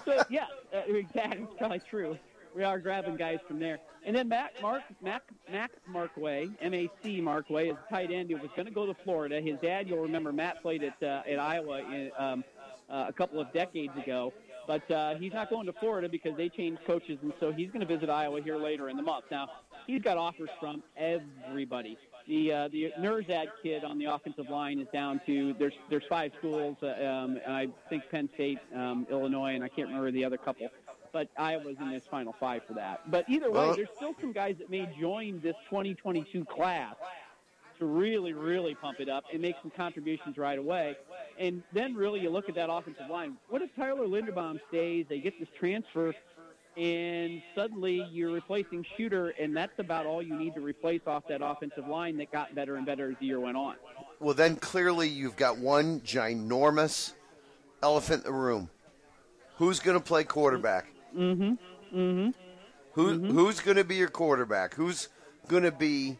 So, 0.05 0.23
yeah, 0.31 0.47
uh, 0.73 0.79
exactly. 0.87 1.43
It's 1.43 1.53
probably 1.59 1.81
true. 1.87 2.17
We 2.55 2.63
are 2.63 2.79
grabbing 2.79 3.15
guys 3.15 3.37
from 3.47 3.59
there. 3.59 3.77
And 4.03 4.15
then 4.15 4.27
Mac 4.27 4.59
Mark 4.59 4.81
Mac 5.03 5.21
Mac 5.51 5.69
Markway, 5.87 6.49
M 6.61 6.73
A 6.73 6.89
C 7.03 7.21
Markway, 7.21 7.69
is 7.69 7.77
a 7.87 7.93
tight 7.93 8.09
end 8.09 8.31
who 8.31 8.37
was 8.37 8.49
going 8.55 8.65
to 8.65 8.73
go 8.73 8.87
to 8.87 8.95
Florida. 9.03 9.39
His 9.39 9.59
dad, 9.61 9.87
you'll 9.87 10.01
remember, 10.01 10.33
Matt 10.33 10.63
played 10.63 10.83
at 10.83 11.03
uh, 11.03 11.21
at 11.29 11.37
Iowa 11.37 11.81
in, 11.81 12.11
um, 12.17 12.43
uh, 12.89 13.05
a 13.07 13.13
couple 13.13 13.39
of 13.39 13.53
decades 13.53 13.95
ago. 13.95 14.33
But 14.67 14.91
uh, 14.91 15.15
he's 15.15 15.31
not 15.33 15.49
going 15.49 15.65
to 15.67 15.73
Florida 15.73 16.09
because 16.09 16.35
they 16.35 16.49
changed 16.49 16.83
coaches, 16.85 17.17
and 17.21 17.31
so 17.39 17.53
he's 17.53 17.71
going 17.71 17.79
to 17.79 17.85
visit 17.87 18.09
Iowa 18.09 18.41
here 18.41 18.57
later 18.57 18.89
in 18.89 18.97
the 18.97 19.03
month. 19.03 19.25
Now, 19.31 19.47
he's 19.87 20.01
got 20.01 20.17
offers 20.17 20.49
from 20.59 20.83
everybody. 20.97 21.97
The 22.27 22.51
uh, 22.51 22.67
the 22.67 22.91
Nourzad 22.99 23.47
kid 23.63 23.85
on 23.85 23.97
the 23.97 24.05
offensive 24.05 24.49
line 24.49 24.79
is 24.79 24.87
down 24.91 25.21
to 25.25 25.55
there's 25.57 25.73
there's 25.89 26.03
five 26.09 26.33
schools, 26.37 26.75
uh, 26.83 26.87
um, 26.87 27.39
and 27.45 27.55
I 27.55 27.67
think 27.89 28.03
Penn 28.11 28.29
State, 28.33 28.59
um, 28.75 29.07
Illinois, 29.09 29.55
and 29.55 29.63
I 29.63 29.69
can't 29.69 29.87
remember 29.87 30.11
the 30.11 30.25
other 30.25 30.37
couple. 30.37 30.67
But 31.13 31.29
Iowa's 31.37 31.77
in 31.79 31.89
this 31.89 32.03
final 32.11 32.35
five 32.37 32.63
for 32.67 32.73
that. 32.73 33.09
But 33.09 33.29
either 33.29 33.49
way, 33.49 33.59
Well- 33.67 33.75
there's 33.75 33.87
still 33.95 34.13
some 34.19 34.33
guys 34.33 34.57
that 34.57 34.69
may 34.69 34.87
join 34.99 35.39
this 35.39 35.55
2022 35.69 36.43
class 36.43 36.95
to 37.79 37.85
really, 37.85 38.33
really 38.33 38.75
pump 38.75 38.99
it 38.99 39.09
up 39.09 39.25
and 39.31 39.41
make 39.41 39.55
some 39.61 39.71
contributions 39.71 40.37
right 40.37 40.57
away. 40.57 40.95
And 41.39 41.63
then 41.73 41.95
really 41.95 42.19
you 42.19 42.29
look 42.29 42.49
at 42.49 42.55
that 42.55 42.69
offensive 42.71 43.09
line. 43.09 43.37
What 43.49 43.61
if 43.61 43.69
Tyler 43.75 44.07
Linderbaum 44.07 44.59
stays? 44.69 45.05
They 45.09 45.19
get 45.19 45.39
this 45.39 45.49
transfer, 45.59 46.13
and 46.75 47.41
suddenly 47.55 48.07
you're 48.11 48.31
replacing 48.31 48.85
Shooter, 48.95 49.29
and 49.29 49.55
that's 49.55 49.77
about 49.79 50.05
all 50.05 50.21
you 50.21 50.35
need 50.35 50.55
to 50.55 50.61
replace 50.61 51.01
off 51.07 51.23
that 51.29 51.41
offensive 51.43 51.87
line 51.87 52.17
that 52.17 52.31
got 52.31 52.53
better 52.55 52.75
and 52.75 52.85
better 52.85 53.11
as 53.11 53.17
the 53.19 53.25
year 53.25 53.39
went 53.39 53.57
on. 53.57 53.75
Well, 54.19 54.33
then 54.33 54.55
clearly 54.55 55.07
you've 55.07 55.35
got 55.35 55.57
one 55.57 56.01
ginormous 56.01 57.13
elephant 57.83 58.25
in 58.25 58.31
the 58.31 58.37
room. 58.37 58.69
Who's 59.57 59.79
going 59.79 59.97
to 59.97 60.03
play 60.03 60.23
quarterback? 60.23 60.85
Mm-hmm. 61.15 61.97
Mm-hmm. 61.97 62.29
Who 62.93 63.13
who's 63.19 63.59
going 63.59 63.77
to 63.77 63.83
be 63.83 63.95
your 63.95 64.07
quarterback? 64.07 64.73
Who's 64.73 65.09
going 65.47 65.63
to 65.63 65.71
be 65.71 66.17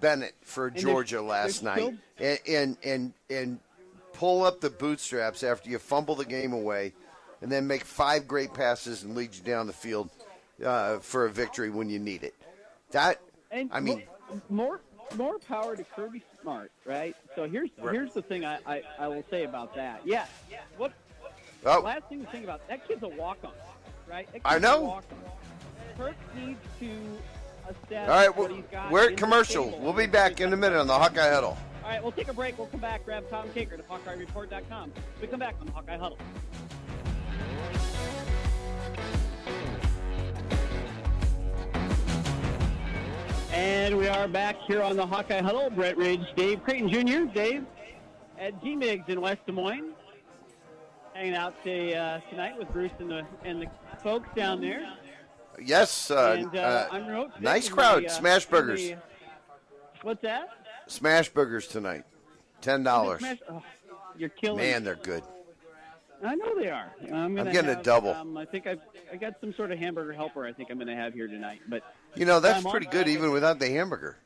Bennett 0.00 0.34
for 0.42 0.70
Georgia 0.70 1.20
last 1.22 1.62
night? 1.62 1.94
And, 2.18 2.38
and 2.48 2.76
and 2.82 3.12
and 3.28 3.58
pull 4.12 4.44
up 4.44 4.60
the 4.60 4.70
bootstraps 4.70 5.42
after 5.42 5.70
you 5.70 5.78
fumble 5.78 6.14
the 6.14 6.24
game 6.24 6.52
away, 6.52 6.92
and 7.40 7.50
then 7.50 7.66
make 7.66 7.84
five 7.84 8.28
great 8.28 8.52
passes 8.52 9.02
and 9.02 9.14
lead 9.14 9.34
you 9.34 9.42
down 9.42 9.66
the 9.66 9.72
field 9.72 10.10
uh, 10.64 10.98
for 10.98 11.26
a 11.26 11.30
victory 11.30 11.70
when 11.70 11.88
you 11.88 11.98
need 11.98 12.22
it. 12.22 12.34
That 12.90 13.20
And 13.50 13.70
I 13.72 13.80
mean, 13.80 14.02
more 14.48 14.80
more 15.16 15.38
power 15.38 15.76
to 15.76 15.84
Kirby 15.84 16.22
Smart, 16.42 16.70
right? 16.84 17.16
So 17.34 17.48
here's 17.48 17.70
Right. 17.78 17.94
here's 17.94 18.12
the 18.12 18.22
thing 18.22 18.44
I, 18.44 18.58
I, 18.66 18.82
I 18.98 19.08
will 19.08 19.24
say 19.30 19.44
about 19.44 19.74
that. 19.74 20.02
Yeah. 20.04 20.26
What 20.76 20.92
oh, 21.64 21.80
last 21.80 22.04
thing 22.08 22.24
to 22.24 22.30
think 22.30 22.44
about 22.44 22.66
that 22.68 22.86
kid's 22.86 23.02
a 23.02 23.08
walk 23.08 23.38
on, 23.44 23.52
right? 24.08 24.28
I 24.44 24.58
know. 24.58 25.00
Kirk 25.96 26.16
needs 26.34 26.60
to 26.78 26.90
all 27.92 28.06
right. 28.08 28.36
We're, 28.36 28.62
we're 28.90 29.10
at 29.10 29.16
commercial. 29.16 29.78
We'll 29.80 29.92
be 29.92 30.06
back 30.06 30.40
in 30.40 30.52
a 30.52 30.56
minute 30.56 30.78
on 30.78 30.86
the 30.86 30.94
Hawkeye 30.94 31.30
Huddle. 31.30 31.56
All 31.82 31.90
right, 31.90 32.02
we'll 32.02 32.12
take 32.12 32.28
a 32.28 32.32
break. 32.32 32.58
We'll 32.58 32.68
come 32.68 32.80
back, 32.80 33.04
grab 33.04 33.28
Tom 33.28 33.48
Kakert 33.48 33.78
to 33.78 33.82
HawkeyeReport.com. 33.82 34.92
We 35.20 35.26
come 35.26 35.40
back 35.40 35.56
on 35.60 35.66
the 35.66 35.72
Hawkeye 35.72 35.96
Huddle. 35.96 36.18
And 43.52 43.98
we 43.98 44.06
are 44.06 44.28
back 44.28 44.56
here 44.66 44.82
on 44.82 44.96
the 44.96 45.04
Hawkeye 45.04 45.42
Huddle. 45.42 45.70
Brett 45.70 45.96
Ridge, 45.96 46.24
Dave 46.36 46.62
Creighton 46.62 46.88
Jr., 46.88 47.32
Dave 47.34 47.66
at 48.38 48.62
G 48.62 48.76
Migs 48.76 49.08
in 49.08 49.20
West 49.20 49.40
Des 49.46 49.52
Moines, 49.52 49.92
hanging 51.14 51.34
out 51.34 51.54
to, 51.64 51.94
uh, 51.94 52.20
tonight 52.30 52.56
with 52.56 52.72
Bruce 52.72 52.92
and 53.00 53.10
the 53.10 53.26
and 53.44 53.62
the 53.62 53.66
folks 54.02 54.28
down 54.36 54.60
there. 54.60 54.80
Yes, 55.62 56.10
uh, 56.10 56.36
and 56.38 56.56
uh, 56.56 56.58
uh, 56.58 56.88
I'm 56.92 57.42
nice 57.42 57.68
crowd. 57.68 58.04
the, 58.04 58.08
Smash 58.08 58.46
burgers. 58.46 58.80
the- 58.80 58.96
what's 60.02 60.22
that? 60.22 60.48
Smash 60.86 61.28
burgers 61.28 61.66
tonight. 61.68 62.04
Ten 62.60 62.82
dollars. 62.82 63.22
Oh, 63.48 63.62
you're 64.16 64.28
killing. 64.28 64.58
Man, 64.58 64.84
they're 64.84 64.96
good. 64.96 65.22
I 66.22 66.34
know 66.34 66.58
they 66.58 66.68
are. 66.68 66.90
I'm, 67.12 67.34
gonna 67.34 67.52
getting 67.52 67.70
a 67.70 67.82
double. 67.82 68.10
Um, 68.10 68.36
I 68.36 68.44
think 68.44 68.66
I've 68.66 68.80
I 69.12 69.16
got 69.16 69.34
some 69.40 69.54
sort 69.54 69.72
of 69.72 69.78
hamburger 69.78 70.12
helper. 70.12 70.46
I 70.46 70.52
think 70.52 70.70
I'm 70.70 70.76
going 70.76 70.88
to 70.88 70.94
have 70.94 71.14
here 71.14 71.26
tonight. 71.26 71.60
But 71.68 71.82
You 72.14 72.26
know 72.26 72.40
that's 72.40 72.64
I'm 72.64 72.70
pretty 72.70 72.86
good 72.86 73.08
even 73.08 73.30
without 73.32 73.58
the 73.58 73.68
hamburger. 73.68 74.16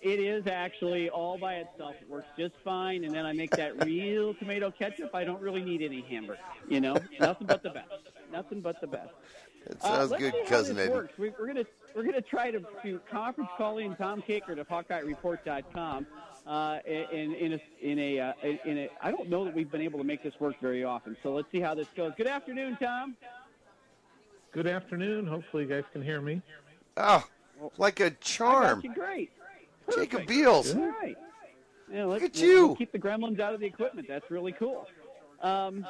it 0.00 0.18
is 0.18 0.46
actually 0.46 1.08
all 1.10 1.38
by 1.38 1.56
itself. 1.56 1.94
It 2.00 2.08
works 2.08 2.28
just 2.38 2.54
fine. 2.64 3.04
And 3.04 3.14
then 3.14 3.26
I 3.26 3.32
make 3.32 3.50
that 3.52 3.84
real 3.86 4.34
tomato 4.34 4.70
ketchup. 4.70 5.14
I 5.14 5.24
don't 5.24 5.40
really 5.40 5.62
need 5.62 5.82
any 5.82 6.00
hamburger. 6.02 6.40
You 6.68 6.80
know, 6.80 6.96
nothing 7.20 7.46
but 7.46 7.62
the 7.62 7.70
best. 7.70 7.90
Nothing 8.32 8.60
but 8.60 8.80
the 8.80 8.86
best. 8.86 9.12
It 9.66 9.78
Uh, 9.80 9.88
sounds 9.88 10.10
let's 10.10 10.22
good, 10.22 10.34
cousin 10.46 10.76
this 10.76 10.86
Eddie. 10.86 10.94
works. 10.94 11.18
We, 11.18 11.30
we're 11.38 11.46
gonna 11.46 11.64
we're 11.94 12.02
gonna 12.04 12.20
try 12.20 12.50
to, 12.50 12.60
to 12.82 13.00
conference 13.10 13.50
call 13.56 13.78
in 13.78 13.96
Tom 13.96 14.22
Kakert 14.22 14.56
to 14.56 14.64
HawkeyeReport.com. 14.64 16.06
Uh, 16.46 16.78
in 16.86 17.34
in 17.34 17.52
a 17.54 17.60
in 17.80 17.98
a 17.98 18.20
uh, 18.20 18.32
in 18.66 18.78
a 18.78 18.88
I 19.00 19.10
don't 19.10 19.30
know 19.30 19.44
that 19.46 19.54
we've 19.54 19.70
been 19.70 19.80
able 19.80 19.98
to 19.98 20.04
make 20.04 20.22
this 20.22 20.34
work 20.38 20.56
very 20.60 20.84
often. 20.84 21.16
So 21.22 21.32
let's 21.34 21.50
see 21.50 21.60
how 21.60 21.74
this 21.74 21.86
goes. 21.96 22.12
Good 22.18 22.26
afternoon, 22.26 22.76
Tom. 22.82 23.16
Good 24.52 24.66
afternoon. 24.66 25.26
Hopefully, 25.26 25.62
you 25.64 25.68
guys 25.70 25.84
can 25.92 26.02
hear 26.02 26.20
me. 26.20 26.42
Oh, 26.98 27.24
like 27.78 28.00
a 28.00 28.10
charm. 28.10 28.82
got 28.82 28.84
you 28.84 28.94
great. 28.94 29.30
Jacob 29.94 30.26
Beals. 30.26 30.74
All 30.74 30.86
right. 30.86 31.16
Yeah, 31.92 32.04
Look 32.06 32.22
at 32.22 32.36
you. 32.38 32.68
let's 32.68 32.78
keep 32.78 32.92
the 32.92 32.98
gremlins 32.98 33.40
out 33.40 33.52
of 33.54 33.60
the 33.60 33.66
equipment. 33.66 34.06
That's 34.08 34.30
really 34.30 34.52
cool. 34.52 34.86
Um, 35.42 35.86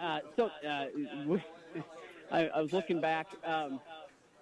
uh, 0.00 0.20
so 0.36 0.50
uh, 0.66 0.86
we, 1.26 1.42
I, 2.30 2.48
I 2.48 2.60
was 2.60 2.72
looking 2.72 3.00
back. 3.00 3.26
Um, 3.44 3.80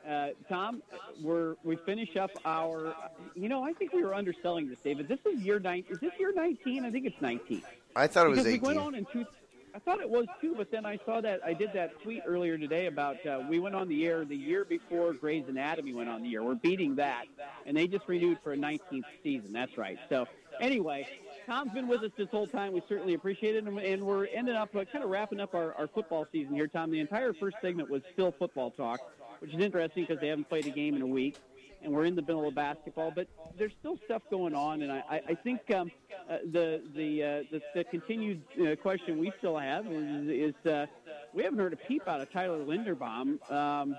uh, 0.08 0.28
Tom, 0.48 0.82
we're 1.20 1.56
we 1.64 1.76
finish 1.76 2.16
up 2.16 2.30
our. 2.44 2.94
You 3.34 3.48
know, 3.48 3.64
I 3.64 3.72
think 3.72 3.92
we 3.92 4.02
were 4.02 4.14
underselling 4.14 4.68
this, 4.68 4.78
David. 4.78 5.08
This 5.08 5.18
is 5.26 5.42
year 5.42 5.58
nine. 5.58 5.84
Is 5.88 5.98
this 5.98 6.12
year 6.18 6.32
nineteen? 6.32 6.84
I 6.84 6.90
think 6.90 7.06
it's 7.06 7.20
nineteen. 7.20 7.62
I 7.94 8.06
thought 8.06 8.26
it 8.26 8.30
was 8.30 8.38
because 8.38 8.52
we 8.52 8.58
went 8.58 8.78
on 8.78 8.94
in 8.94 9.06
two. 9.12 9.26
I 9.74 9.78
thought 9.78 10.00
it 10.00 10.08
was 10.08 10.26
two, 10.40 10.54
but 10.56 10.70
then 10.70 10.86
I 10.86 10.98
saw 11.04 11.20
that 11.20 11.40
I 11.44 11.52
did 11.52 11.72
that 11.74 12.00
tweet 12.02 12.22
earlier 12.26 12.56
today 12.56 12.86
about 12.86 13.24
uh, 13.26 13.42
we 13.46 13.58
went 13.58 13.74
on 13.74 13.88
the 13.88 14.06
air 14.06 14.24
the 14.24 14.36
year 14.36 14.64
before 14.64 15.12
Grey's 15.12 15.44
Anatomy 15.48 15.92
went 15.92 16.08
on 16.08 16.22
the 16.22 16.34
air. 16.34 16.42
We're 16.42 16.54
beating 16.54 16.94
that, 16.96 17.26
and 17.66 17.76
they 17.76 17.86
just 17.86 18.08
renewed 18.08 18.38
for 18.42 18.54
a 18.54 18.56
19th 18.56 19.02
season. 19.22 19.52
That's 19.52 19.76
right. 19.76 19.98
So 20.08 20.26
anyway, 20.62 21.06
Tom's 21.46 21.72
been 21.72 21.86
with 21.86 22.02
us 22.02 22.10
this 22.16 22.28
whole 22.30 22.46
time. 22.46 22.72
We 22.72 22.82
certainly 22.88 23.14
appreciate 23.14 23.54
it, 23.54 23.64
and, 23.64 24.04
we're 24.04 24.26
ending 24.26 24.56
up 24.56 24.74
uh, 24.74 24.84
kind 24.84 25.04
of 25.04 25.10
wrapping 25.10 25.40
up 25.40 25.54
our, 25.54 25.74
our 25.74 25.86
football 25.86 26.26
season 26.32 26.54
here, 26.54 26.66
Tom. 26.66 26.90
The 26.90 27.00
entire 27.00 27.32
first 27.32 27.56
segment 27.62 27.88
was 27.88 28.02
still 28.12 28.32
football 28.32 28.70
talk, 28.70 29.00
which 29.38 29.54
is 29.54 29.60
interesting 29.60 30.04
because 30.04 30.20
they 30.20 30.28
haven't 30.28 30.48
played 30.48 30.66
a 30.66 30.70
game 30.70 30.96
in 30.96 31.02
a 31.02 31.06
week 31.06 31.36
and 31.82 31.92
we're 31.92 32.04
in 32.04 32.16
the 32.16 32.22
middle 32.22 32.46
of 32.48 32.54
basketball, 32.54 33.12
but 33.14 33.28
there's 33.56 33.72
still 33.78 33.98
stuff 34.04 34.22
going 34.30 34.54
on, 34.54 34.82
and 34.82 34.90
I, 34.90 35.02
I, 35.08 35.20
I 35.28 35.34
think 35.34 35.70
um, 35.72 35.90
uh, 36.28 36.38
the 36.50 36.82
the, 36.94 37.22
uh, 37.22 37.42
the 37.50 37.62
the 37.74 37.84
continued 37.84 38.42
uh, 38.60 38.74
question 38.76 39.18
we 39.18 39.32
still 39.38 39.56
have 39.56 39.86
is, 39.86 40.28
is 40.28 40.70
uh, 40.70 40.86
we 41.32 41.44
haven't 41.44 41.58
heard 41.58 41.72
a 41.72 41.76
peep 41.76 42.08
out 42.08 42.20
of 42.20 42.32
Tyler 42.32 42.64
Linderbaum. 42.64 43.50
Um, 43.50 43.96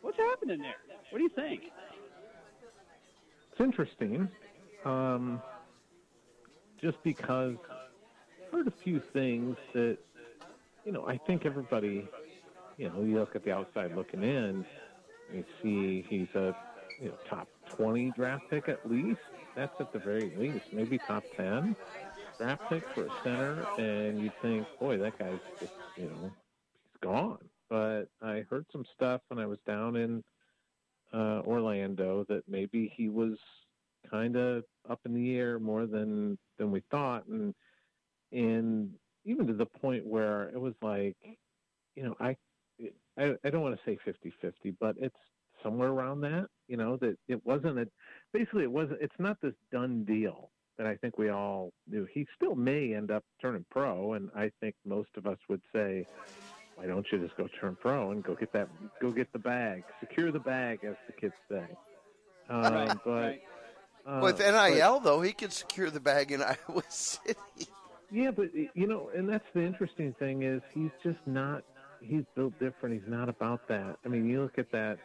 what's 0.00 0.16
happening 0.16 0.60
there? 0.60 0.74
What 1.10 1.18
do 1.18 1.22
you 1.22 1.30
think? 1.30 1.70
It's 3.52 3.60
interesting, 3.60 4.28
um, 4.84 5.40
just 6.84 7.02
because 7.02 7.58
I've 8.38 8.52
heard 8.52 8.68
a 8.68 8.74
few 8.84 9.00
things 9.14 9.56
that, 9.72 9.98
you 10.84 10.92
know, 10.92 11.06
I 11.06 11.18
think 11.26 11.46
everybody, 11.46 12.12
you 12.76 12.90
know, 12.90 13.02
you 13.02 13.18
look 13.18 13.34
at 13.36 13.44
the 13.44 13.52
outside 13.52 13.92
looking 13.92 14.22
in, 14.22 14.66
you 15.28 15.44
see 15.62 16.06
he's 16.08 16.28
a, 16.34 16.54
you 16.98 17.08
know, 17.08 17.18
top 17.28 17.48
20 17.76 18.12
draft 18.12 18.44
pick 18.50 18.68
at 18.68 18.84
least. 18.84 19.20
That's 19.56 19.74
at 19.80 19.92
the 19.92 19.98
very 20.00 20.30
least, 20.36 20.66
maybe 20.72 20.98
top 20.98 21.24
10 21.36 21.76
draft 22.38 22.62
pick 22.68 22.84
for 22.94 23.06
a 23.06 23.10
center, 23.22 23.68
and 23.76 24.20
you 24.20 24.30
think, 24.42 24.68
boy, 24.80 24.98
that 24.98 25.18
guy's 25.18 25.40
just, 25.60 25.72
you 25.96 26.08
know, 26.08 26.34
he's 26.84 27.00
gone. 27.02 27.48
But 27.70 28.06
I 28.20 28.44
heard 28.50 28.66
some 28.72 28.84
stuff 28.94 29.22
when 29.28 29.38
I 29.38 29.46
was 29.46 29.58
down 29.66 29.96
in 29.96 30.24
uh, 31.12 31.40
Orlando 31.46 32.24
that 32.28 32.42
maybe 32.48 32.92
he 32.96 33.08
was 33.08 33.38
kind 34.10 34.36
of 34.36 34.64
up 34.88 35.00
in 35.04 35.14
the 35.14 35.36
air 35.36 35.58
more 35.58 35.86
than 35.86 36.38
than 36.58 36.70
we 36.70 36.82
thought, 36.90 37.26
and 37.26 37.54
and 38.32 38.98
even 39.24 39.46
to 39.46 39.54
the 39.54 39.66
point 39.66 40.06
where 40.06 40.50
it 40.50 40.60
was 40.60 40.74
like, 40.82 41.16
you 41.96 42.02
know, 42.04 42.14
I 42.20 42.36
I, 43.16 43.34
I 43.44 43.50
don't 43.50 43.62
want 43.62 43.78
to 43.78 43.84
say 43.84 43.98
50-50, 44.04 44.76
but 44.80 44.96
it's 44.98 45.14
somewhere 45.62 45.88
around 45.88 46.20
that. 46.22 46.48
You 46.68 46.76
know, 46.76 46.96
that 46.98 47.16
it 47.28 47.44
wasn't 47.44 47.78
a 47.78 47.88
basically 48.32 48.64
it 48.64 48.72
wasn't. 48.72 49.00
It's 49.00 49.14
not 49.18 49.40
this 49.40 49.54
done 49.70 50.04
deal 50.04 50.50
that 50.78 50.86
I 50.86 50.96
think 50.96 51.18
we 51.18 51.28
all 51.30 51.72
knew. 51.86 52.06
He 52.12 52.26
still 52.34 52.56
may 52.56 52.94
end 52.94 53.10
up 53.10 53.24
turning 53.40 53.64
pro, 53.70 54.14
and 54.14 54.30
I 54.34 54.50
think 54.60 54.74
most 54.84 55.10
of 55.16 55.26
us 55.26 55.38
would 55.48 55.62
say 55.72 56.06
why 56.74 56.86
don't 56.86 57.06
you 57.12 57.18
just 57.18 57.36
go 57.36 57.48
turn 57.60 57.76
pro 57.80 58.10
and 58.10 58.22
go 58.22 58.34
get 58.34 58.52
that, 58.52 58.68
go 59.00 59.12
get 59.12 59.32
the 59.32 59.38
bag, 59.38 59.84
secure 60.00 60.32
the 60.32 60.40
bag, 60.40 60.80
as 60.84 60.96
the 61.06 61.12
kids 61.12 61.34
say. 61.50 61.66
Um, 62.48 62.72
Right, 62.74 62.90
but 63.04 63.10
right. 63.10 63.42
Uh, 64.06 64.20
With 64.22 64.38
but- 64.38 64.70
NIL, 64.70 65.00
though, 65.00 65.20
he 65.22 65.32
could 65.32 65.52
secure 65.52 65.90
the 65.90 66.00
bag 66.00 66.32
in 66.32 66.42
Iowa 66.42 66.82
City. 66.88 67.38
Yeah, 68.10 68.30
but 68.30 68.54
you 68.54 68.86
know, 68.86 69.10
and 69.16 69.28
that's 69.28 69.46
the 69.54 69.62
interesting 69.62 70.14
thing 70.18 70.42
is 70.42 70.62
he's 70.72 70.90
just 71.02 71.18
not. 71.26 71.64
He's 72.00 72.24
built 72.36 72.56
different. 72.60 73.00
He's 73.00 73.10
not 73.10 73.28
about 73.28 73.66
that. 73.68 73.96
I 74.04 74.08
mean, 74.08 74.28
you 74.28 74.42
look 74.42 74.58
at 74.58 74.70
that, 74.72 74.98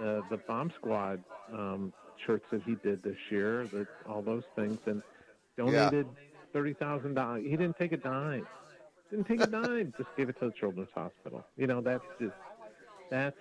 uh, 0.00 0.20
the 0.30 0.38
bomb 0.46 0.70
squad 0.76 1.24
um, 1.52 1.92
shirts 2.24 2.44
that 2.50 2.62
he 2.62 2.74
did 2.84 3.02
this 3.02 3.16
year, 3.30 3.66
that 3.72 3.86
all 4.08 4.22
those 4.22 4.44
things, 4.54 4.78
and 4.86 5.02
donated 5.56 6.06
thirty 6.52 6.74
thousand 6.74 7.14
dollars. 7.14 7.42
He 7.44 7.50
didn't 7.56 7.78
take 7.78 7.92
a 7.92 7.96
dime. 7.96 8.46
Didn't 9.10 9.26
take 9.26 9.40
a 9.40 9.46
dime. 9.46 9.94
just 9.96 10.10
gave 10.16 10.28
it 10.28 10.38
to 10.40 10.46
the 10.46 10.52
children's 10.52 10.90
hospital. 10.94 11.44
You 11.56 11.66
know, 11.66 11.80
that's 11.80 12.04
just 12.20 12.34
that's 13.10 13.36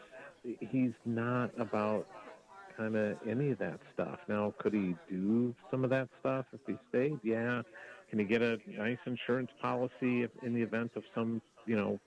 he's 0.62 0.94
not 1.06 1.52
about 1.60 2.08
kind 2.78 2.96
of 2.96 3.18
any 3.28 3.52
of 3.52 3.60
that 3.60 3.80
stuff. 3.94 4.20
Now, 4.28 4.54
could 4.60 4.74
he 4.74 4.96
do 5.10 5.56
some 5.72 5.84
of 5.84 5.90
that 5.92 6.10
stuff 6.20 6.46
if 6.54 6.60
he 6.68 6.76
stayed? 6.90 7.20
Yeah. 7.24 7.62
Can 8.10 8.20
he 8.20 8.26
get 8.26 8.42
a 8.42 8.58
nice 8.68 8.98
insurance 9.06 9.52
policy 9.62 10.24
if, 10.24 10.32
in 10.44 10.54
the 10.54 10.62
event 10.62 10.92
of 10.96 11.04
some, 11.14 11.42
you 11.66 11.76
know, 11.76 12.00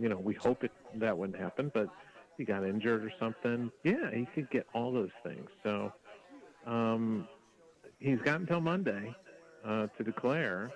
you 0.00 0.08
know, 0.08 0.18
we 0.18 0.34
hope 0.34 0.62
it 0.64 0.72
that 0.96 1.16
wouldn't 1.16 1.38
happen, 1.38 1.70
but 1.72 1.88
he 2.36 2.44
got 2.44 2.64
injured 2.64 3.04
or 3.04 3.12
something, 3.18 3.70
yeah, 3.82 4.10
he 4.12 4.26
could 4.34 4.48
get 4.50 4.66
all 4.74 4.92
those 4.92 5.10
things. 5.24 5.48
So, 5.64 5.92
um, 6.66 7.26
he's 7.98 8.20
got 8.20 8.40
until 8.40 8.60
Monday 8.60 9.14
uh, 9.64 9.86
to 9.96 10.04
declare, 10.04 10.70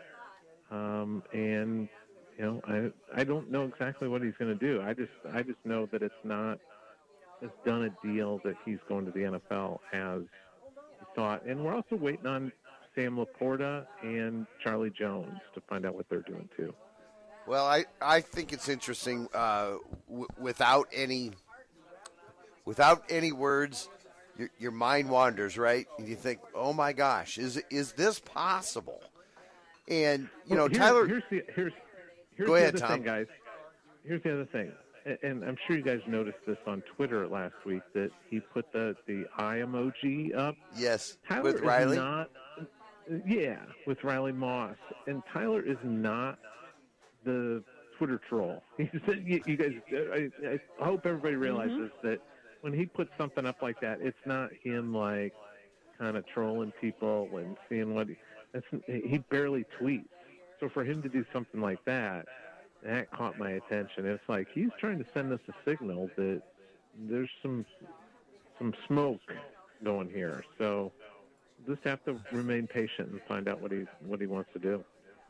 um, 0.71 1.23
and 1.33 1.89
you 2.39 2.45
know, 2.45 2.61
I 2.67 3.21
I 3.21 3.25
don't 3.25 3.51
know 3.51 3.65
exactly 3.65 4.09
what 4.09 4.23
he's 4.23 4.35
going 4.39 4.59
to 4.59 4.67
do. 4.67 4.83
I 4.83 4.95
just 4.95 5.13
I 5.33 5.43
just 5.43 5.59
know 5.65 5.87
that 5.93 6.03
it's 6.03 6.15
not 6.25 6.59
has 7.43 7.51
done 7.67 7.85
a 7.85 8.07
deal 8.07 8.41
that 8.45 8.55
he's 8.65 8.79
going 8.89 9.05
to 9.05 9.11
the 9.11 9.21
NFL 9.21 9.79
as 9.93 10.23
thought, 11.15 11.45
and 11.45 11.63
we're 11.65 11.75
also 11.75 11.97
waiting 11.97 12.27
on 12.27 12.51
Sam 12.95 13.17
Laporta 13.17 13.85
and 14.03 14.47
Charlie 14.63 14.91
Jones 14.91 15.39
to 15.55 15.61
find 15.69 15.85
out 15.85 15.95
what 15.95 16.09
they're 16.09 16.23
doing 16.23 16.49
too. 16.57 16.73
Well, 17.47 17.67
I, 17.67 17.85
I 18.01 18.21
think 18.21 18.53
it's 18.53 18.69
interesting. 18.69 19.29
Uh, 19.35 19.75
w- 20.09 20.27
without 20.39 20.89
any 20.95 21.33
without 22.65 23.03
any 23.11 23.33
words, 23.33 23.89
your, 24.39 24.49
your 24.59 24.71
mind 24.71 25.09
wanders, 25.11 25.59
right? 25.59 25.87
And 25.99 26.07
you 26.09 26.15
think, 26.15 26.39
"Oh 26.55 26.73
my 26.73 26.93
gosh, 26.93 27.39
is 27.39 27.61
is 27.71 27.93
this 27.93 28.21
possible?" 28.21 29.03
And 29.89 30.29
you 30.47 30.55
know, 30.55 30.63
Well, 30.63 30.69
here's, 30.69 30.79
Tyler. 30.79 31.07
Here's 31.07 31.23
the 31.31 31.43
here's 31.55 31.73
here's 32.37 32.47
Go 32.47 32.55
the 32.55 32.61
ahead, 32.61 32.75
other 32.77 32.79
Tom. 32.79 32.91
thing, 32.93 33.03
guys. 33.03 33.27
Here's 34.05 34.23
the 34.23 34.33
other 34.33 34.47
thing, 34.47 34.73
and 35.23 35.45
I'm 35.45 35.57
sure 35.67 35.77
you 35.77 35.83
guys 35.83 36.01
noticed 36.07 36.39
this 36.47 36.59
on 36.67 36.83
Twitter 36.97 37.27
last 37.27 37.55
week 37.65 37.83
that 37.95 38.11
he 38.29 38.41
put 38.41 38.71
the 38.73 38.95
the 39.07 39.25
eye 39.37 39.57
emoji 39.57 40.37
up. 40.37 40.55
yes, 40.77 41.19
Tyler 41.29 41.43
with 41.43 41.57
is 41.57 41.61
Riley. 41.63 41.97
not. 41.97 42.31
Yeah, 43.27 43.59
with 43.87 44.05
Riley 44.05 44.33
Moss, 44.33 44.77
and 45.07 45.23
Tyler 45.33 45.61
is 45.61 45.77
not 45.83 46.39
the 47.25 47.63
Twitter 47.99 48.21
troll. 48.29 48.63
He's, 48.79 48.89
you, 49.25 49.43
you 49.47 49.57
guys, 49.57 49.73
I, 49.93 50.31
I 50.81 50.85
hope 50.85 51.05
everybody 51.05 51.35
realizes 51.35 51.91
mm-hmm. 51.91 52.09
that 52.09 52.21
when 52.61 52.73
he 52.73 52.87
puts 52.87 53.11
something 53.19 53.45
up 53.45 53.61
like 53.61 53.81
that, 53.81 53.99
it's 54.01 54.17
not 54.25 54.51
him 54.63 54.95
like 54.95 55.35
kind 55.99 56.17
of 56.17 56.25
trolling 56.33 56.73
people 56.81 57.29
and 57.37 57.57
seeing 57.69 57.95
what 57.95 58.09
he. 58.09 58.17
That's, 58.53 58.67
he 58.87 59.19
barely 59.31 59.65
tweets. 59.81 60.05
So 60.61 60.69
for 60.69 60.85
him 60.85 61.03
to 61.03 61.09
do 61.09 61.25
something 61.33 61.61
like 61.61 61.85
that, 61.87 62.27
that 62.85 63.11
caught 63.11 63.39
my 63.39 63.51
attention. 63.51 64.07
It's 64.07 64.29
like 64.29 64.49
he's 64.53 64.71
trying 64.79 64.99
to 64.99 65.07
send 65.15 65.33
us 65.33 65.41
a 65.49 65.53
signal 65.69 66.11
that 66.17 66.43
there's 67.09 67.31
some 67.41 67.65
some 68.59 68.75
smoke 68.87 69.21
going 69.85 70.11
here. 70.11 70.45
So 70.59 70.93
just 71.67 71.83
have 71.85 72.05
to 72.05 72.17
remain 72.33 72.67
patient 72.67 73.11
and 73.11 73.21
find 73.29 73.49
out 73.49 73.61
what 73.61 73.73
he 73.73 73.85
what 74.05 74.21
he 74.21 74.27
wants 74.27 74.51
to 74.53 74.59
do. 74.59 74.85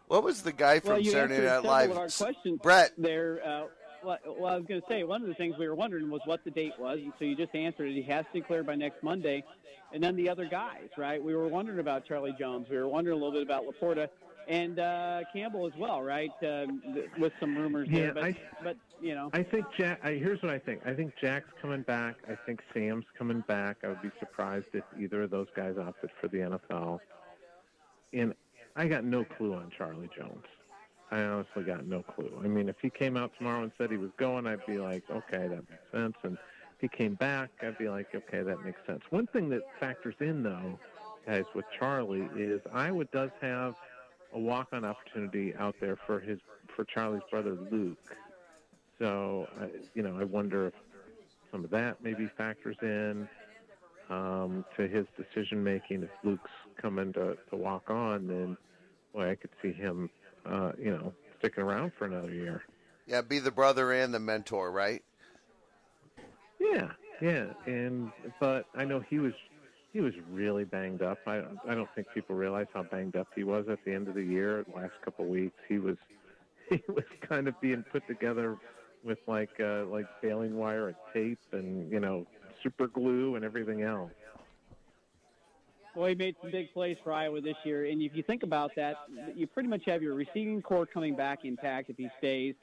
what 0.08 0.22
was 0.22 0.42
the 0.42 0.52
guy 0.52 0.80
from 0.80 0.90
well, 0.90 1.00
you 1.00 1.10
Saturday 1.10 1.46
answered 1.46 1.64
Night 1.64 1.88
Live? 1.88 1.96
our 1.96 2.08
questions 2.08 2.60
Brett. 2.62 2.92
there. 2.98 3.40
Uh, 3.44 3.64
well, 4.04 4.18
well, 4.38 4.52
I 4.52 4.56
was 4.56 4.66
going 4.66 4.80
to 4.80 4.86
say 4.88 5.04
one 5.04 5.22
of 5.22 5.28
the 5.28 5.34
things 5.34 5.54
we 5.58 5.68
were 5.68 5.76
wondering 5.76 6.10
was 6.10 6.20
what 6.24 6.42
the 6.44 6.50
date 6.50 6.72
was, 6.78 6.98
and 6.98 7.12
so 7.18 7.24
you 7.24 7.36
just 7.36 7.54
answered 7.54 7.88
it. 7.88 7.94
He 7.94 8.02
has 8.10 8.24
to 8.32 8.40
declare 8.40 8.64
by 8.64 8.74
next 8.74 9.00
Monday, 9.02 9.44
and 9.92 10.02
then 10.02 10.16
the 10.16 10.28
other 10.28 10.44
guys, 10.44 10.88
right? 10.98 11.22
We 11.22 11.36
were 11.36 11.46
wondering 11.46 11.78
about 11.78 12.04
Charlie 12.04 12.34
Jones. 12.36 12.66
We 12.68 12.78
were 12.78 12.88
wondering 12.88 13.16
a 13.16 13.24
little 13.24 13.38
bit 13.38 13.44
about 13.44 13.64
Laporta 13.64 14.08
and 14.52 14.78
uh, 14.78 15.20
Campbell 15.32 15.66
as 15.66 15.72
well, 15.78 16.02
right? 16.02 16.30
Um, 16.42 16.82
th- 16.94 17.08
with 17.18 17.32
some 17.40 17.56
rumors 17.56 17.88
Yeah, 17.90 18.00
there, 18.12 18.14
but 18.14 18.24
I- 18.24 18.36
but 18.62 18.76
you 19.00 19.14
know, 19.14 19.30
I 19.32 19.42
think 19.42 19.64
Jack. 19.76 20.00
I, 20.04 20.12
here's 20.12 20.40
what 20.42 20.52
I 20.52 20.58
think. 20.58 20.82
I 20.86 20.92
think 20.94 21.14
Jack's 21.20 21.48
coming 21.60 21.82
back. 21.82 22.16
I 22.28 22.36
think 22.46 22.60
Sam's 22.72 23.06
coming 23.18 23.42
back. 23.48 23.78
I 23.82 23.88
would 23.88 24.02
be 24.02 24.10
surprised 24.20 24.66
if 24.74 24.84
either 25.00 25.22
of 25.22 25.30
those 25.30 25.48
guys 25.56 25.76
opted 25.78 26.10
for 26.20 26.28
the 26.28 26.38
NFL. 26.38 27.00
And 28.12 28.34
I 28.76 28.86
got 28.86 29.04
no 29.04 29.24
clue 29.24 29.54
on 29.54 29.70
Charlie 29.76 30.10
Jones. 30.16 30.44
I 31.10 31.22
honestly 31.22 31.62
got 31.64 31.86
no 31.86 32.02
clue. 32.02 32.30
I 32.42 32.46
mean, 32.48 32.68
if 32.68 32.76
he 32.80 32.90
came 32.90 33.16
out 33.16 33.32
tomorrow 33.36 33.62
and 33.62 33.72
said 33.76 33.90
he 33.90 33.96
was 33.96 34.10
going, 34.18 34.46
I'd 34.46 34.64
be 34.66 34.78
like, 34.78 35.02
okay, 35.10 35.48
that 35.48 35.68
makes 35.68 35.82
sense. 35.92 36.14
And 36.22 36.34
if 36.34 36.80
he 36.80 36.88
came 36.88 37.14
back, 37.14 37.50
I'd 37.62 37.76
be 37.78 37.88
like, 37.88 38.14
okay, 38.14 38.42
that 38.42 38.64
makes 38.64 38.80
sense. 38.86 39.02
One 39.10 39.26
thing 39.26 39.48
that 39.50 39.62
factors 39.80 40.14
in, 40.20 40.42
though, 40.42 40.78
guys, 41.26 41.44
with 41.54 41.64
Charlie 41.78 42.28
is 42.36 42.60
Iowa 42.72 43.04
does 43.06 43.30
have 43.40 43.74
a 44.34 44.38
walk-on 44.38 44.84
opportunity 44.84 45.54
out 45.58 45.74
there 45.80 45.96
for 46.06 46.20
his 46.20 46.38
for 46.74 46.84
Charlie's 46.84 47.22
brother 47.30 47.56
Luke. 47.70 47.98
So, 48.98 49.48
I, 49.60 49.68
you 49.94 50.02
know, 50.02 50.18
I 50.18 50.24
wonder 50.24 50.68
if 50.68 50.74
some 51.50 51.64
of 51.64 51.70
that 51.70 52.02
maybe 52.02 52.30
factors 52.36 52.76
in 52.82 53.28
um, 54.10 54.64
to 54.76 54.86
his 54.88 55.06
decision 55.16 55.62
making. 55.62 56.02
If 56.02 56.10
Luke's 56.24 56.50
coming 56.80 57.12
to, 57.14 57.36
to 57.50 57.56
walk 57.56 57.90
on, 57.90 58.26
then 58.26 58.56
boy, 59.12 59.30
I 59.30 59.34
could 59.34 59.50
see 59.60 59.72
him, 59.72 60.08
uh, 60.46 60.72
you 60.78 60.90
know, 60.90 61.12
sticking 61.38 61.64
around 61.64 61.92
for 61.98 62.06
another 62.06 62.30
year. 62.30 62.62
Yeah, 63.06 63.22
be 63.22 63.38
the 63.38 63.50
brother 63.50 63.92
and 63.92 64.14
the 64.14 64.20
mentor, 64.20 64.70
right? 64.70 65.02
Yeah, 66.60 66.92
yeah, 67.20 67.46
and 67.66 68.10
but 68.40 68.66
I 68.76 68.84
know 68.84 69.00
he 69.00 69.18
was 69.18 69.32
he 69.92 70.00
was 70.00 70.14
really 70.30 70.64
banged 70.64 71.02
up. 71.02 71.18
I 71.26 71.42
I 71.68 71.74
don't 71.74 71.88
think 71.94 72.08
people 72.14 72.34
realize 72.34 72.66
how 72.72 72.82
banged 72.82 73.16
up 73.16 73.28
he 73.34 73.44
was 73.44 73.66
at 73.68 73.78
the 73.84 73.92
end 73.92 74.08
of 74.08 74.14
the 74.14 74.22
year. 74.22 74.64
The 74.64 74.76
last 74.76 74.94
couple 75.04 75.24
of 75.24 75.30
weeks, 75.30 75.58
he 75.68 75.78
was 75.78 75.96
he 76.70 76.82
was 76.88 77.04
kind 77.20 77.48
of 77.48 77.60
being 77.60 77.84
put 77.92 78.06
together 78.06 78.56
with 79.04 79.18
like 79.26 79.50
uh, 79.60 79.84
like 79.86 80.06
baling 80.22 80.56
wire 80.56 80.88
and 80.88 80.96
tape 81.12 81.38
and 81.52 81.90
you 81.90 82.00
know 82.00 82.26
super 82.62 82.86
glue 82.86 83.36
and 83.36 83.44
everything 83.44 83.82
else. 83.82 84.10
Well, 85.94 86.06
he 86.06 86.14
made 86.14 86.36
some 86.40 86.50
big 86.50 86.72
plays 86.72 86.96
for 87.04 87.12
Iowa 87.12 87.42
this 87.42 87.56
year, 87.64 87.84
and 87.84 88.00
if 88.00 88.16
you 88.16 88.22
think 88.22 88.44
about 88.44 88.70
that, 88.76 88.96
you 89.34 89.46
pretty 89.46 89.68
much 89.68 89.82
have 89.84 90.02
your 90.02 90.14
receiving 90.14 90.62
core 90.62 90.86
coming 90.86 91.14
back 91.14 91.44
intact 91.44 91.90
if 91.90 91.98
he 91.98 92.08
stays, 92.18 92.54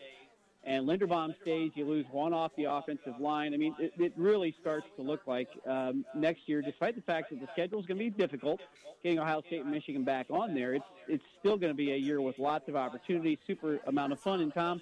and 0.65 0.87
Linderbaum 0.87 1.33
stays. 1.41 1.71
You 1.75 1.85
lose 1.85 2.05
one 2.11 2.33
off 2.33 2.51
the 2.57 2.65
offensive 2.65 3.13
line. 3.19 3.53
I 3.53 3.57
mean, 3.57 3.75
it, 3.79 3.93
it 3.97 4.13
really 4.17 4.55
starts 4.59 4.85
to 4.97 5.01
look 5.01 5.21
like 5.25 5.47
um, 5.65 6.05
next 6.13 6.47
year, 6.47 6.61
despite 6.61 6.95
the 6.95 7.01
fact 7.01 7.29
that 7.29 7.39
the 7.39 7.47
schedule 7.53 7.79
is 7.79 7.85
going 7.85 7.97
to 7.97 8.03
be 8.03 8.09
difficult, 8.09 8.59
getting 9.03 9.19
Ohio 9.19 9.41
State 9.47 9.61
and 9.61 9.71
Michigan 9.71 10.03
back 10.03 10.27
on 10.29 10.53
there, 10.53 10.73
it's 10.73 10.85
it's 11.07 11.23
still 11.39 11.57
going 11.57 11.71
to 11.71 11.77
be 11.77 11.91
a 11.93 11.97
year 11.97 12.21
with 12.21 12.37
lots 12.39 12.67
of 12.67 12.75
opportunities, 12.75 13.37
super 13.47 13.79
amount 13.87 14.11
of 14.13 14.19
fun. 14.19 14.41
And 14.41 14.53
Tom, 14.53 14.81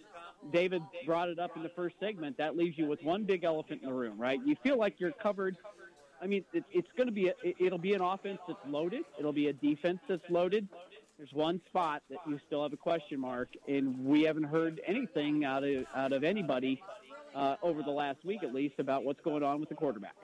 David 0.52 0.82
brought 1.06 1.30
it 1.30 1.40
up 1.40 1.56
in 1.56 1.64
the 1.64 1.70
first 1.70 1.96
segment. 2.00 2.38
That 2.38 2.58
leaves 2.58 2.78
you 2.78 2.86
with 2.88 3.02
one 3.04 3.24
big 3.24 3.44
elephant 3.44 3.82
in 3.84 3.90
the 3.90 3.94
room, 3.96 4.20
right? 4.20 4.40
You 4.46 4.56
feel 4.64 4.78
like 4.78 5.00
you're 5.00 5.12
covered 5.12 5.56
I 6.20 6.26
mean, 6.26 6.44
it, 6.52 6.64
it's 6.72 6.88
going 6.98 7.06
to 7.06 7.14
be 7.14 7.28
a, 7.28 7.34
it- 7.44 7.58
it'll 7.60 7.78
be 7.78 7.94
an 7.94 8.02
offense 8.02 8.40
that's 8.48 8.60
loaded. 8.68 9.04
It'll 9.20 9.32
be 9.34 9.50
a 9.50 9.54
defense 9.54 10.00
that's 10.10 10.28
loaded. 10.32 10.68
There's 11.18 11.34
one 11.34 11.60
spot 11.68 12.04
that 12.10 12.20
you 12.28 12.40
still 12.46 12.62
have 12.62 12.74
a 12.74 12.78
question 12.78 13.20
mark, 13.20 13.50
and 13.68 14.06
we 14.06 14.22
haven't 14.22 14.44
heard 14.44 14.80
anything 14.86 15.44
out 15.46 15.64
of 15.64 15.86
out 15.96 16.14
of 16.14 16.24
anybody 16.24 16.82
uh, 17.36 17.56
over 17.64 17.82
the 17.82 17.90
last 17.92 18.24
week, 18.24 18.44
at 18.44 18.54
least, 18.54 18.76
about 18.78 19.04
what's 19.04 19.22
going 19.22 19.42
on 19.42 19.60
with 19.60 19.70
the 19.70 19.76
quarterback. 19.76 20.16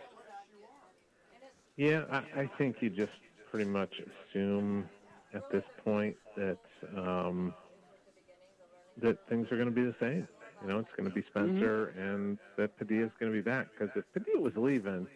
Yeah, 1.78 2.04
I, 2.12 2.42
I 2.42 2.50
think 2.60 2.78
you 2.82 2.92
just 2.92 3.12
pretty 3.50 3.68
much 3.70 3.92
assume 4.30 4.88
at 5.34 5.50
this 5.52 5.64
point 5.84 6.16
that 6.38 6.60
um, 6.96 7.56
that 9.02 9.18
things 9.28 9.48
are 9.52 9.56
going 9.58 9.70
to 9.70 9.74
be 9.76 9.84
the 9.84 9.96
same. 10.00 10.28
You 10.62 10.70
know, 10.70 10.78
it's 10.80 10.90
going 10.96 11.10
to 11.10 11.14
be 11.16 11.24
Spencer, 11.30 11.88
and 11.98 12.38
that 12.58 12.78
Padilla 12.78 13.06
is 13.08 13.12
going 13.20 13.32
to 13.32 13.36
be 13.36 13.42
back. 13.42 13.68
Because 13.78 13.90
if 13.96 14.06
Padilla 14.14 14.40
was 14.42 14.54
leaving, 14.56 15.08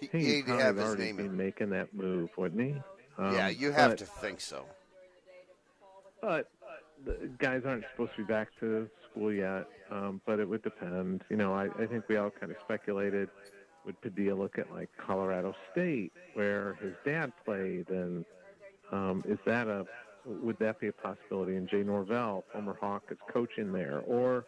He, 0.00 0.06
I 0.06 0.10
think 0.10 0.24
he'd 0.24 0.44
he'd 0.46 0.60
have 0.60 0.76
his 0.76 0.84
already 0.84 1.04
name 1.06 1.16
be 1.16 1.24
in. 1.24 1.36
making 1.36 1.70
that 1.70 1.92
move, 1.92 2.30
wouldn't 2.38 2.60
he? 2.62 2.74
Um, 3.18 3.34
yeah, 3.34 3.48
you 3.48 3.72
have 3.72 3.90
but- 3.90 3.98
to 3.98 4.06
think 4.06 4.40
so. 4.40 4.64
But 6.20 6.50
the 7.04 7.30
guys 7.38 7.62
aren't 7.64 7.84
supposed 7.92 8.12
to 8.16 8.24
be 8.24 8.32
back 8.32 8.48
to 8.60 8.88
school 9.10 9.32
yet. 9.32 9.66
Um, 9.90 10.20
but 10.26 10.38
it 10.38 10.48
would 10.48 10.62
depend. 10.62 11.24
You 11.30 11.36
know, 11.36 11.54
I, 11.54 11.68
I 11.78 11.86
think 11.86 12.04
we 12.08 12.16
all 12.16 12.30
kind 12.30 12.52
of 12.52 12.58
speculated 12.62 13.30
would 13.84 14.00
Padilla 14.02 14.34
look 14.34 14.58
at 14.58 14.70
like 14.70 14.90
Colorado 14.98 15.54
State, 15.72 16.12
where 16.34 16.76
his 16.82 16.92
dad 17.06 17.32
played, 17.44 17.88
and 17.88 18.24
um, 18.92 19.24
is 19.26 19.38
that 19.46 19.66
a 19.66 19.86
would 20.26 20.58
that 20.58 20.78
be 20.78 20.88
a 20.88 20.92
possibility? 20.92 21.56
And 21.56 21.68
Jay 21.68 21.82
Norvell, 21.82 22.44
former 22.52 22.76
Hawk, 22.78 23.04
is 23.10 23.16
coaching 23.32 23.72
there, 23.72 24.02
or 24.06 24.44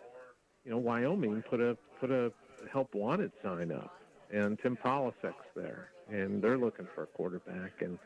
you 0.65 0.71
know, 0.71 0.79
Wyoming 0.79 1.43
put 1.49 1.61
a 1.61 1.77
put 1.99 2.11
a 2.11 2.33
help 2.71 2.95
wanted 2.95 3.33
sign 3.43 3.73
up, 3.73 3.95
and 4.31 4.59
Tim 4.63 4.77
Polasek's 4.77 5.47
there, 5.57 5.89
and 6.11 6.43
they're 6.43 6.59
looking 6.59 6.87
for 6.95 7.05
a 7.05 7.07
quarterback, 7.07 7.81
and 7.81 7.99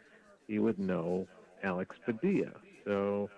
he 0.46 0.60
would 0.60 0.78
know 0.78 1.26
Alex 1.64 1.96
Padilla. 2.04 2.52
So 2.84 3.28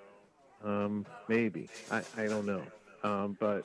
um, 0.67 1.07
maybe 1.29 1.69
I, 1.91 2.03
I 2.17 2.27
don't 2.27 2.45
know, 2.45 2.63
um, 3.05 3.37
but 3.39 3.65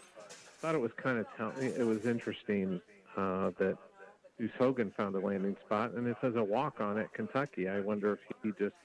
thought 0.62 0.76
it 0.76 0.82
was 0.82 0.92
kind 0.98 1.18
of 1.18 1.26
t- 1.38 1.66
it 1.66 1.86
was 1.86 2.06
interesting 2.06 2.80
uh, 3.18 3.52
that 3.58 3.78
Deuce 4.40 4.52
Hogan 4.58 4.94
found 4.96 5.16
a 5.16 5.20
landing 5.20 5.58
spot, 5.66 5.94
and 5.94 6.08
it 6.08 6.16
says 6.22 6.36
a 6.36 6.44
walk 6.44 6.80
on 6.80 7.00
at 7.00 7.12
Kentucky. 7.14 7.68
I 7.68 7.80
wonder 7.80 8.14
if 8.14 8.20
he 8.44 8.52
just 8.64 8.76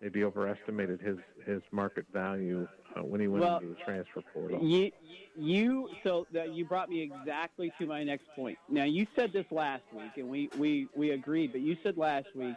maybe 0.00 0.24
overestimated 0.24 1.00
his 1.00 1.18
his 1.46 1.60
market 1.70 2.06
value 2.12 2.66
uh, 2.96 3.02
when 3.02 3.20
he 3.20 3.28
went 3.28 3.44
Well, 3.44 3.56
into 3.58 3.68
the 3.68 3.80
transfer 3.84 4.22
portal. 4.32 4.64
You, 4.64 4.90
you 5.36 5.90
so 6.02 6.26
that 6.32 6.54
you 6.54 6.64
brought 6.64 6.88
me 6.88 7.02
exactly 7.02 7.72
to 7.78 7.86
my 7.86 8.02
next 8.02 8.24
point. 8.34 8.58
Now 8.70 8.84
you 8.84 9.06
said 9.14 9.32
this 9.32 9.46
last 9.50 9.84
week, 9.92 10.12
and 10.16 10.28
we 10.28 10.48
we 10.58 10.88
we 10.96 11.10
agreed. 11.10 11.52
But 11.52 11.60
you 11.60 11.76
said 11.82 11.98
last 11.98 12.28
week 12.34 12.56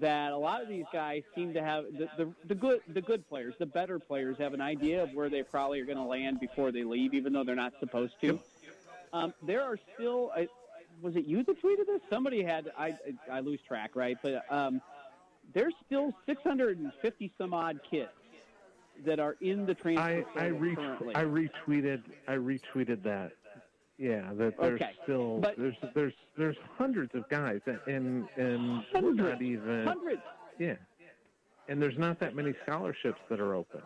that 0.00 0.32
a 0.32 0.36
lot 0.36 0.62
of 0.62 0.68
these 0.68 0.84
guys 0.92 1.22
seem 1.34 1.54
to 1.54 1.62
have 1.62 1.84
the 1.92 2.08
the, 2.16 2.32
the 2.46 2.54
good 2.54 2.80
the 2.88 3.00
good 3.00 3.28
players, 3.28 3.54
the 3.58 3.66
better 3.66 3.98
players, 3.98 4.36
have 4.38 4.54
an 4.54 4.60
idea 4.60 5.02
of 5.02 5.12
where 5.12 5.28
they 5.28 5.42
probably 5.42 5.80
are 5.80 5.84
going 5.84 5.98
to 5.98 6.04
land 6.04 6.40
before 6.40 6.72
they 6.72 6.84
leave, 6.84 7.14
even 7.14 7.32
though 7.32 7.44
they're 7.44 7.54
not 7.54 7.72
supposed 7.80 8.14
to. 8.20 8.40
Um, 9.12 9.34
there 9.42 9.62
are 9.62 9.78
still. 9.94 10.30
I, 10.34 10.48
was 11.02 11.16
it 11.16 11.26
you 11.26 11.42
that 11.42 11.62
tweeted 11.62 11.86
this? 11.86 12.00
Somebody 12.10 12.42
had. 12.42 12.70
I 12.78 12.96
I 13.30 13.40
lose 13.40 13.60
track, 13.66 13.92
right? 13.94 14.16
But 14.22 14.44
um, 14.50 14.80
there's 15.52 15.74
still 15.86 16.12
650 16.26 17.32
some 17.38 17.54
odd 17.54 17.80
kids 17.88 18.10
that 19.04 19.18
are 19.18 19.36
in 19.40 19.66
the 19.66 19.74
transfer 19.74 20.24
I 20.36 20.44
I, 20.44 20.46
re-. 20.46 20.76
I 21.14 21.24
retweeted 21.24 22.02
I 22.28 22.34
retweeted 22.34 23.02
that. 23.04 23.32
Yeah, 23.98 24.32
that 24.34 24.54
there's 24.58 24.80
Okay, 24.80 24.92
still 25.04 25.38
but- 25.38 25.56
there's 25.56 25.76
there's 25.94 26.12
there's 26.36 26.56
hundreds 26.76 27.14
of 27.14 27.28
guys 27.28 27.60
and 27.66 27.78
and, 27.86 28.28
and 28.36 28.82
we're 28.92 29.00
Hundreds. 29.00 29.18
not 29.18 29.42
even 29.42 29.86
Hundreds. 29.86 30.22
yeah, 30.58 30.74
and 31.68 31.80
there's 31.80 31.96
not 31.98 32.18
that 32.20 32.34
many 32.34 32.54
scholarships 32.64 33.20
that 33.30 33.38
are 33.40 33.54
open. 33.54 33.82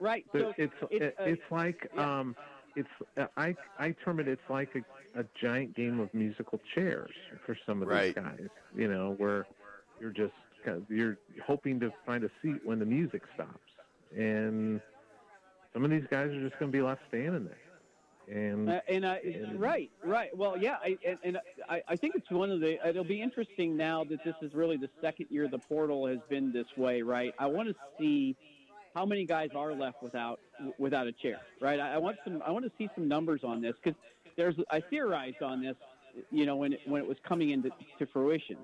Right. 0.00 0.26
So 0.32 0.52
it's 0.58 0.74
it's, 0.90 1.18
uh, 1.18 1.24
it's 1.24 1.42
like 1.50 1.88
yeah. 1.94 2.18
um 2.20 2.36
it's 2.76 2.88
uh, 3.16 3.26
I 3.38 3.56
I 3.78 3.92
term 4.04 4.20
it 4.20 4.28
it's 4.28 4.42
like 4.50 4.68
a, 4.74 5.20
a 5.20 5.24
giant 5.40 5.74
game 5.74 5.98
of 5.98 6.12
musical 6.12 6.60
chairs 6.74 7.12
for 7.46 7.56
some 7.64 7.80
of 7.80 7.88
Right. 7.88 8.14
these 8.14 8.22
guys. 8.22 8.48
You 8.76 8.88
know 8.88 9.14
where 9.16 9.46
you're 9.98 10.10
just 10.10 10.34
you're 10.90 11.16
hoping 11.46 11.80
to 11.80 11.90
find 12.04 12.22
a 12.24 12.30
seat 12.42 12.60
when 12.64 12.78
the 12.80 12.84
music 12.86 13.22
stops, 13.34 13.58
and 14.14 14.80
some 15.72 15.84
of 15.84 15.90
these 15.90 16.04
guys 16.10 16.30
are 16.30 16.40
just 16.42 16.58
going 16.58 16.70
to 16.70 16.76
be 16.76 16.82
left 16.82 17.00
standing 17.08 17.44
there. 17.44 17.56
And 18.30 18.70
Uh, 18.70 18.80
and 18.88 19.06
I, 19.06 19.16
And- 19.16 19.60
right, 19.60 19.90
right. 20.02 20.36
Well, 20.36 20.56
yeah, 20.56 20.76
I, 20.82 20.96
and, 21.06 21.18
and 21.22 21.38
I, 21.68 21.82
I 21.88 21.96
think 21.96 22.14
it's 22.14 22.30
one 22.30 22.50
of 22.50 22.60
the. 22.60 22.78
It'll 22.88 23.04
be 23.04 23.20
interesting 23.20 23.76
now 23.76 24.04
that 24.04 24.24
this 24.24 24.34
is 24.40 24.54
really 24.54 24.76
the 24.76 24.88
second 25.00 25.26
year 25.30 25.48
the 25.48 25.58
portal 25.58 26.06
has 26.06 26.18
been 26.28 26.52
this 26.52 26.66
way, 26.76 27.02
right? 27.02 27.34
I 27.38 27.46
want 27.46 27.68
to 27.68 27.74
see 27.98 28.36
how 28.94 29.04
many 29.04 29.24
guys 29.26 29.50
are 29.54 29.74
left 29.74 30.02
without 30.02 30.40
without 30.78 31.06
a 31.06 31.12
chair, 31.12 31.40
right? 31.60 31.78
I, 31.80 31.94
I 31.94 31.98
want 31.98 32.16
some. 32.24 32.42
I 32.46 32.50
want 32.50 32.64
to 32.64 32.72
see 32.78 32.88
some 32.94 33.08
numbers 33.08 33.42
on 33.44 33.60
this 33.60 33.74
because 33.82 33.98
there's. 34.36 34.54
I 34.70 34.80
theorized 34.80 35.42
on 35.42 35.62
this, 35.62 35.76
you 36.30 36.46
know, 36.46 36.56
when 36.56 36.72
it, 36.74 36.80
when 36.86 37.02
it 37.02 37.08
was 37.08 37.18
coming 37.26 37.50
into 37.50 37.70
to 37.98 38.06
fruition, 38.06 38.56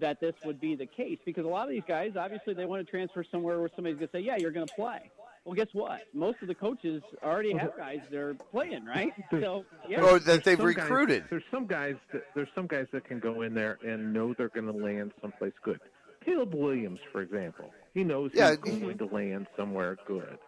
that 0.00 0.20
this 0.20 0.34
would 0.44 0.60
be 0.60 0.74
the 0.74 0.86
case 0.86 1.18
because 1.24 1.44
a 1.44 1.48
lot 1.48 1.64
of 1.64 1.70
these 1.70 1.82
guys, 1.86 2.12
obviously, 2.16 2.54
they 2.54 2.66
want 2.66 2.84
to 2.84 2.90
transfer 2.90 3.22
somewhere 3.30 3.60
where 3.60 3.70
somebody's 3.76 3.98
going 3.98 4.08
to 4.08 4.12
say, 4.16 4.20
"Yeah, 4.20 4.36
you're 4.36 4.50
going 4.50 4.66
to 4.66 4.74
play." 4.74 5.10
Well, 5.44 5.54
guess 5.54 5.68
what? 5.72 6.02
Most 6.12 6.42
of 6.42 6.48
the 6.48 6.54
coaches 6.54 7.02
already 7.22 7.52
have 7.56 7.76
guys 7.76 8.00
that 8.10 8.18
are 8.18 8.34
playing, 8.34 8.84
right? 8.84 9.12
So, 9.30 9.64
yeah. 9.88 10.02
Or 10.02 10.18
that 10.18 10.44
they've 10.44 10.58
some 10.58 10.66
guys- 10.66 10.76
recruited. 10.76 11.24
there's 11.30 11.44
some 11.50 11.66
guys 11.66 11.96
that 12.12 12.24
there's 12.34 12.48
some 12.54 12.66
guys 12.66 12.86
that 12.92 13.04
can 13.04 13.18
go 13.18 13.42
in 13.42 13.54
there 13.54 13.78
and 13.86 14.12
know 14.12 14.34
they're 14.34 14.48
going 14.50 14.66
to 14.66 14.72
land 14.72 15.12
someplace 15.22 15.52
good. 15.62 15.80
Caleb 16.24 16.54
Williams, 16.54 17.00
for 17.12 17.22
example, 17.22 17.72
he 17.94 18.04
knows 18.04 18.30
Yeah, 18.34 18.56
he's 18.64 18.74
he- 18.74 18.80
going 18.80 18.98
to 18.98 19.06
land 19.06 19.46
somewhere 19.56 19.96
good, 20.06 20.38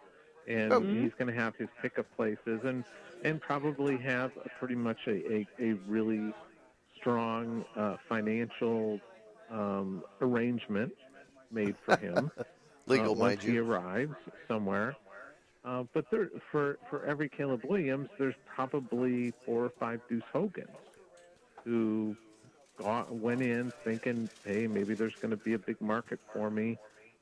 and 0.47 0.71
Oh. 0.73 0.81
he's 0.81 1.11
going 1.17 1.33
to 1.33 1.39
have 1.39 1.55
his 1.55 1.69
pick 1.81 1.97
of 1.97 2.05
places 2.15 2.61
and 2.63 2.83
and 3.23 3.39
probably 3.41 3.97
have 3.97 4.31
a, 4.45 4.49
pretty 4.59 4.75
much 4.75 4.97
a, 5.07 5.11
a, 5.33 5.47
a 5.59 5.73
really 5.87 6.33
strong 6.97 7.63
uh, 7.75 7.95
financial 8.09 8.99
um, 9.49 10.03
arrangement 10.21 10.91
made 11.51 11.75
for 11.85 11.97
him. 11.97 12.31
Legal, 12.91 13.13
uh, 13.13 13.15
once 13.15 13.43
he 13.43 13.53
you. 13.53 13.63
arrives 13.63 14.15
somewhere. 14.47 14.95
Uh, 15.63 15.83
but 15.93 16.09
there, 16.09 16.29
for 16.51 16.77
for 16.89 17.05
every 17.05 17.29
Caleb 17.29 17.61
Williams, 17.63 18.09
there's 18.17 18.35
probably 18.45 19.33
four 19.45 19.63
or 19.63 19.69
five 19.79 20.01
Deuce 20.09 20.23
Hogans 20.33 20.69
who 21.63 22.15
got, 22.77 23.13
went 23.13 23.41
in 23.43 23.71
thinking, 23.83 24.29
hey, 24.43 24.65
maybe 24.67 24.95
there's 24.95 25.13
going 25.21 25.29
to 25.31 25.37
be 25.37 25.53
a 25.53 25.59
big 25.59 25.79
market 25.79 26.19
for 26.33 26.49
me 26.49 26.77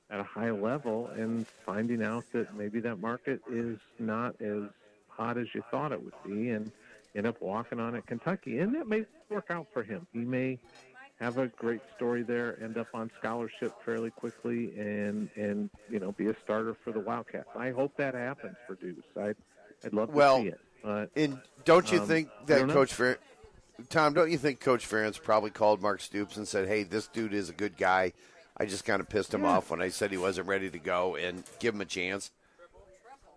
at 0.09 0.19
a 0.19 0.23
high 0.23 0.51
level, 0.51 1.07
and 1.07 1.45
finding 1.65 2.01
out 2.01 2.23
that 2.31 2.55
maybe 2.55 2.79
that 2.79 2.99
market 2.99 3.41
is 3.51 3.77
not 3.99 4.41
as 4.41 4.63
hot 5.09 5.37
as 5.37 5.45
you 5.53 5.61
thought 5.69 5.91
it 5.91 6.01
would 6.01 6.13
be, 6.25 6.49
and 6.49 6.71
end 7.15 7.27
up 7.27 7.41
walking 7.41 7.79
on 7.79 7.95
at 7.95 8.07
Kentucky, 8.07 8.59
and 8.59 8.73
that 8.75 8.87
may 8.87 9.05
work 9.29 9.47
out 9.49 9.67
for 9.73 9.83
him. 9.83 10.07
He 10.13 10.19
may 10.19 10.57
have 11.19 11.37
a 11.37 11.47
great 11.47 11.81
story 11.95 12.23
there, 12.23 12.57
end 12.63 12.77
up 12.77 12.87
on 12.93 13.11
scholarship 13.19 13.73
fairly 13.83 14.09
quickly, 14.11 14.73
and 14.79 15.29
and 15.35 15.69
you 15.89 15.99
know 15.99 16.11
be 16.13 16.27
a 16.27 16.35
starter 16.43 16.75
for 16.83 16.91
the 16.91 16.99
Wildcats. 16.99 17.49
I 17.55 17.71
hope 17.71 17.95
that 17.97 18.13
happens 18.15 18.55
for 18.67 18.75
Deuce. 18.75 19.03
I'd 19.19 19.35
I'd 19.83 19.93
love 19.93 20.09
Well, 20.09 20.37
to 20.37 20.43
see 20.43 20.47
it. 20.49 20.59
But 20.83 21.09
And 21.15 21.39
don't 21.65 21.91
you 21.91 21.99
Um, 22.01 22.07
think 22.07 22.29
that. 22.45 22.69
Coach 22.69 22.93
Fer- 22.93 23.17
Tom? 23.89 24.13
Don't 24.13 24.31
you 24.31 24.37
think 24.37 24.59
Coach 24.61 24.87
Ferentz 24.89 25.21
probably 25.21 25.49
called 25.51 25.81
Mark 25.81 25.99
Stoops 26.01 26.37
and 26.37 26.47
said, 26.47 26.67
"Hey, 26.67 26.83
this 26.83 27.07
dude 27.07 27.33
is 27.33 27.49
a 27.49 27.53
good 27.53 27.75
guy. 27.77 28.13
I 28.57 28.65
just 28.65 28.85
kind 28.85 28.99
of 29.01 29.09
pissed 29.09 29.33
him 29.33 29.41
Yeah. 29.43 29.49
off 29.49 29.71
when 29.71 29.81
I 29.81 29.89
said 29.89 30.11
he 30.11 30.17
wasn't 30.17 30.47
ready 30.47 30.69
to 30.69 30.79
go, 30.79 31.15
and 31.15 31.43
give 31.59 31.75
him 31.75 31.81
a 31.81 31.85
chance." 31.85 32.31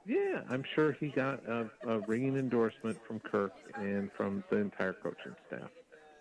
yeah, 0.04 0.42
I'm 0.50 0.64
sure 0.74 0.92
he 0.92 1.08
got 1.08 1.44
a, 1.46 1.70
a 1.86 2.00
ringing 2.00 2.36
endorsement 2.36 2.98
from 3.06 3.20
Kirk 3.20 3.52
and 3.74 4.10
from 4.16 4.42
the 4.50 4.56
entire 4.56 4.92
coaching 4.94 5.36
staff. 5.46 5.70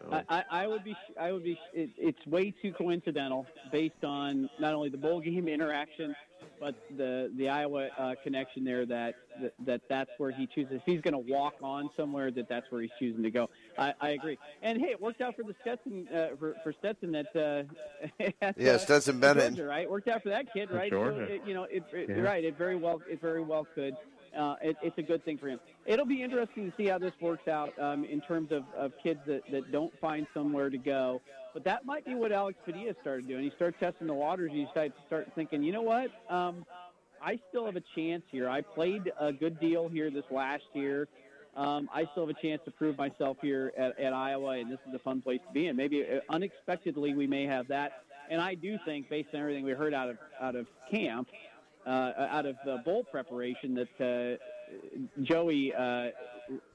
So, 0.10 0.24
I, 0.30 0.38
I, 0.38 0.44
I 0.64 0.68
would 0.68 0.84
be. 0.84 0.96
I 1.20 1.32
would 1.32 1.44
be. 1.44 1.60
It, 1.74 1.90
it's 1.98 2.26
way 2.28 2.54
too 2.62 2.74
coincidental, 2.74 3.46
based 3.72 4.04
on 4.04 4.50
not 4.60 4.74
only 4.74 4.90
the 4.90 4.98
bowl 4.98 5.20
game 5.20 5.48
interaction, 5.48 6.16
but 6.60 6.76
the 6.98 7.32
the 7.38 7.50
Iowa 7.50 7.90
uh, 7.98 8.16
connection 8.24 8.64
there. 8.64 8.86
That, 8.86 9.16
that 9.42 9.54
that 9.66 9.82
that's 9.90 10.10
where 10.18 10.32
he 10.32 10.48
chooses. 10.48 10.74
If 10.74 10.82
he's 10.86 11.02
going 11.02 11.14
to 11.14 11.32
walk 11.32 11.56
on 11.62 11.90
somewhere, 11.96 12.32
that 12.32 12.50
that's 12.50 12.70
where 12.72 12.82
he's 12.82 12.92
choosing 13.00 13.24
to 13.24 13.32
go. 13.32 13.50
I, 13.78 13.94
I 14.00 14.10
agree. 14.12 14.38
And 14.62 14.80
hey, 14.80 14.92
it 14.92 15.02
worked 15.02 15.22
out 15.22 15.36
for 15.36 15.44
the 15.44 15.56
Stetson 15.62 16.08
uh, 16.08 16.36
for, 16.40 16.56
for 16.64 16.74
Stetson 16.80 17.12
that. 17.12 17.36
Uh, 17.36 18.24
at, 18.42 18.56
Yeah, 18.58 18.74
uh, 18.74 18.78
Stetson 18.80 19.20
Bennett. 19.20 19.56
Georgia, 19.56 19.66
right? 19.66 19.90
Worked 19.90 20.08
out 20.08 20.24
for 20.24 20.30
that 20.30 20.52
kid, 20.54 20.72
right? 20.72 20.92
So 20.92 21.06
it, 21.06 21.42
you 21.46 21.54
know, 21.54 21.64
it, 21.64 21.84
it, 21.94 22.10
Yeah. 22.10 22.22
right. 22.22 22.44
It 22.44 22.58
very 22.58 22.76
well. 22.76 23.02
It 23.10 23.22
very 23.22 23.42
well 23.42 23.68
could. 23.76 23.96
Uh, 24.38 24.56
it, 24.62 24.78
it's 24.82 24.98
a 24.98 25.02
good 25.02 25.24
thing 25.26 25.38
for 25.38 25.48
him. 25.48 25.60
It'll 25.86 26.06
be 26.06 26.24
interesting 26.24 26.72
to 26.72 26.78
see 26.78 26.88
how 26.88 26.98
this 26.98 27.14
works 27.20 27.48
out 27.48 27.78
um, 27.80 28.06
in 28.06 28.22
terms 28.22 28.52
of, 28.52 28.64
of 28.78 28.94
kids 29.04 29.20
that, 29.28 29.42
that 29.52 29.72
don't 29.72 29.92
find 30.00 30.26
somewhere 30.34 30.70
to 30.70 30.78
go. 30.78 31.22
But 31.54 31.66
that 31.66 31.86
might 31.86 32.06
be 32.06 32.16
what 32.16 32.32
Alex 32.32 32.58
Padilla 32.64 32.94
started 33.02 33.28
doing. 33.28 33.44
He 33.44 33.52
started 33.56 33.80
testing 33.80 34.08
the 34.08 34.14
waters. 34.14 34.52
He 34.54 34.68
started 34.72 34.94
start 35.08 35.28
thinking, 35.36 35.64
you 35.64 35.74
know 35.74 35.82
what? 35.82 36.12
Um, 36.30 36.66
I 37.22 37.40
still 37.50 37.66
have 37.66 37.76
a 37.76 37.84
chance 37.94 38.24
here. 38.32 38.50
I 38.50 38.62
played 38.62 39.12
a 39.20 39.34
good 39.34 39.60
deal 39.60 39.90
here 39.90 40.10
this 40.10 40.24
last 40.32 40.64
year. 40.74 41.08
Um, 41.56 41.90
I 41.94 42.08
still 42.12 42.26
have 42.26 42.36
a 42.36 42.42
chance 42.42 42.62
to 42.66 42.72
prove 42.72 42.98
myself 42.98 43.38
here 43.42 43.74
at, 43.78 44.00
at 44.00 44.14
Iowa, 44.14 44.52
and 44.52 44.72
this 44.72 44.80
is 44.88 44.94
a 44.96 45.00
fun 45.00 45.22
place 45.22 45.42
to 45.46 45.54
be 45.54 45.68
in. 45.68 45.76
Maybe 45.76 46.04
uh, 46.04 46.20
unexpectedly 46.30 47.14
we 47.14 47.28
may 47.28 47.46
have 47.46 47.68
that. 47.68 48.04
And 48.30 48.40
I 48.40 48.56
do 48.56 48.80
think, 48.86 49.10
based 49.10 49.30
on 49.34 49.42
everything 49.42 49.66
we 49.66 49.74
heard 49.74 49.94
out 49.94 50.10
of 50.10 50.18
out 50.40 50.56
of 50.56 50.66
camp, 50.90 51.28
uh, 51.86 52.28
out 52.30 52.46
of 52.46 52.56
the 52.66 52.78
bowl 52.86 53.04
preparation, 53.04 53.76
that 53.76 54.40
uh, 54.40 55.24
Joey 55.24 55.74
uh, 55.74 56.10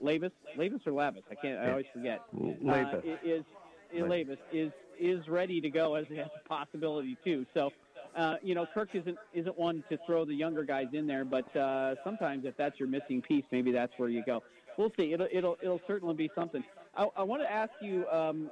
Lavis, 0.03 0.33
Lavis 0.57 0.87
or 0.87 0.93
Lavis, 0.93 1.23
I 1.31 1.35
can't, 1.35 1.59
I 1.59 1.71
always 1.71 1.87
forget. 1.93 2.21
Lavis. 2.35 2.95
Uh, 2.95 3.17
is 3.25 3.45
is 3.93 4.03
Lavis 4.03 4.39
is 4.53 4.73
is 4.99 5.29
ready 5.29 5.61
to 5.61 5.71
go 5.71 5.95
as 5.95 6.07
a 6.11 6.49
possibility 6.49 7.17
too. 7.25 7.47
So, 7.55 7.71
uh, 8.17 8.37
you 8.43 8.55
know, 8.55 8.67
Kirk 8.73 8.91
isn't 8.95 9.19
isn't 9.33 9.59
one 9.59 9.85
to 9.91 9.99
throw 10.07 10.25
the 10.25 10.35
younger 10.35 10.65
guys 10.65 10.87
in 10.93 11.07
there, 11.07 11.25
but 11.25 11.55
uh, 11.57 11.95
sometimes 12.05 12.45
if 12.45 12.57
that's 12.57 12.79
your 12.79 12.89
missing 12.89 13.23
piece, 13.23 13.45
maybe 13.53 13.73
that's 13.73 13.93
where 13.97 14.09
you 14.09 14.23
go. 14.25 14.43
We'll 14.77 14.93
see. 14.99 15.13
It'll 15.13 15.29
it'll 15.33 15.57
it'll 15.63 15.81
certainly 15.87 16.15
be 16.15 16.31
something. 16.35 16.65
I, 16.97 17.07
I 17.17 17.23
want 17.23 17.43
to 17.43 17.51
ask 17.51 17.73
you 17.81 18.07
um, 18.09 18.51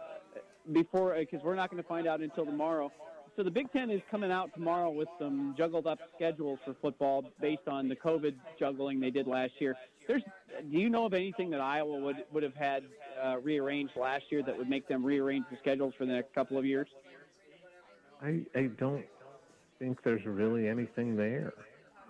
before 0.73 1.15
because 1.19 1.43
we're 1.43 1.55
not 1.55 1.71
going 1.71 1.83
to 1.83 1.89
find 1.89 2.07
out 2.07 2.21
until 2.21 2.45
tomorrow. 2.45 2.91
So 3.37 3.43
the 3.43 3.51
Big 3.51 3.71
Ten 3.73 3.91
is 3.91 4.01
coming 4.11 4.31
out 4.31 4.53
tomorrow 4.55 4.91
with 4.91 5.09
some 5.19 5.55
juggled 5.59 5.87
up 5.89 5.99
schedules 6.15 6.61
for 6.65 6.75
football 6.81 7.25
based 7.41 7.67
on 7.67 7.89
the 7.89 7.97
COVID 7.97 8.35
juggling 8.59 9.01
they 9.01 9.11
did 9.11 9.27
last 9.27 9.53
year. 9.59 9.77
There's, 10.07 10.23
do 10.71 10.79
you 10.79 10.89
know 10.89 11.07
of 11.07 11.15
anything 11.15 11.51
that 11.51 11.61
Iowa 11.61 11.99
would 11.99 12.17
would 12.33 12.45
have 12.45 12.55
had 12.55 12.85
uh, 13.23 13.39
rearranged 13.41 13.97
last 13.97 14.25
year 14.31 14.43
that 14.45 14.57
would 14.57 14.69
make 14.69 14.87
them 14.87 15.05
rearrange 15.05 15.45
the 15.51 15.57
schedules 15.57 15.95
for 15.99 16.07
the 16.07 16.13
next 16.13 16.33
couple 16.33 16.59
of 16.59 16.65
years? 16.65 16.87
I 18.23 18.43
I 18.55 18.69
don't 18.79 19.05
think 19.81 20.03
there's 20.05 20.25
really 20.25 20.69
anything 20.69 21.17
there 21.17 21.53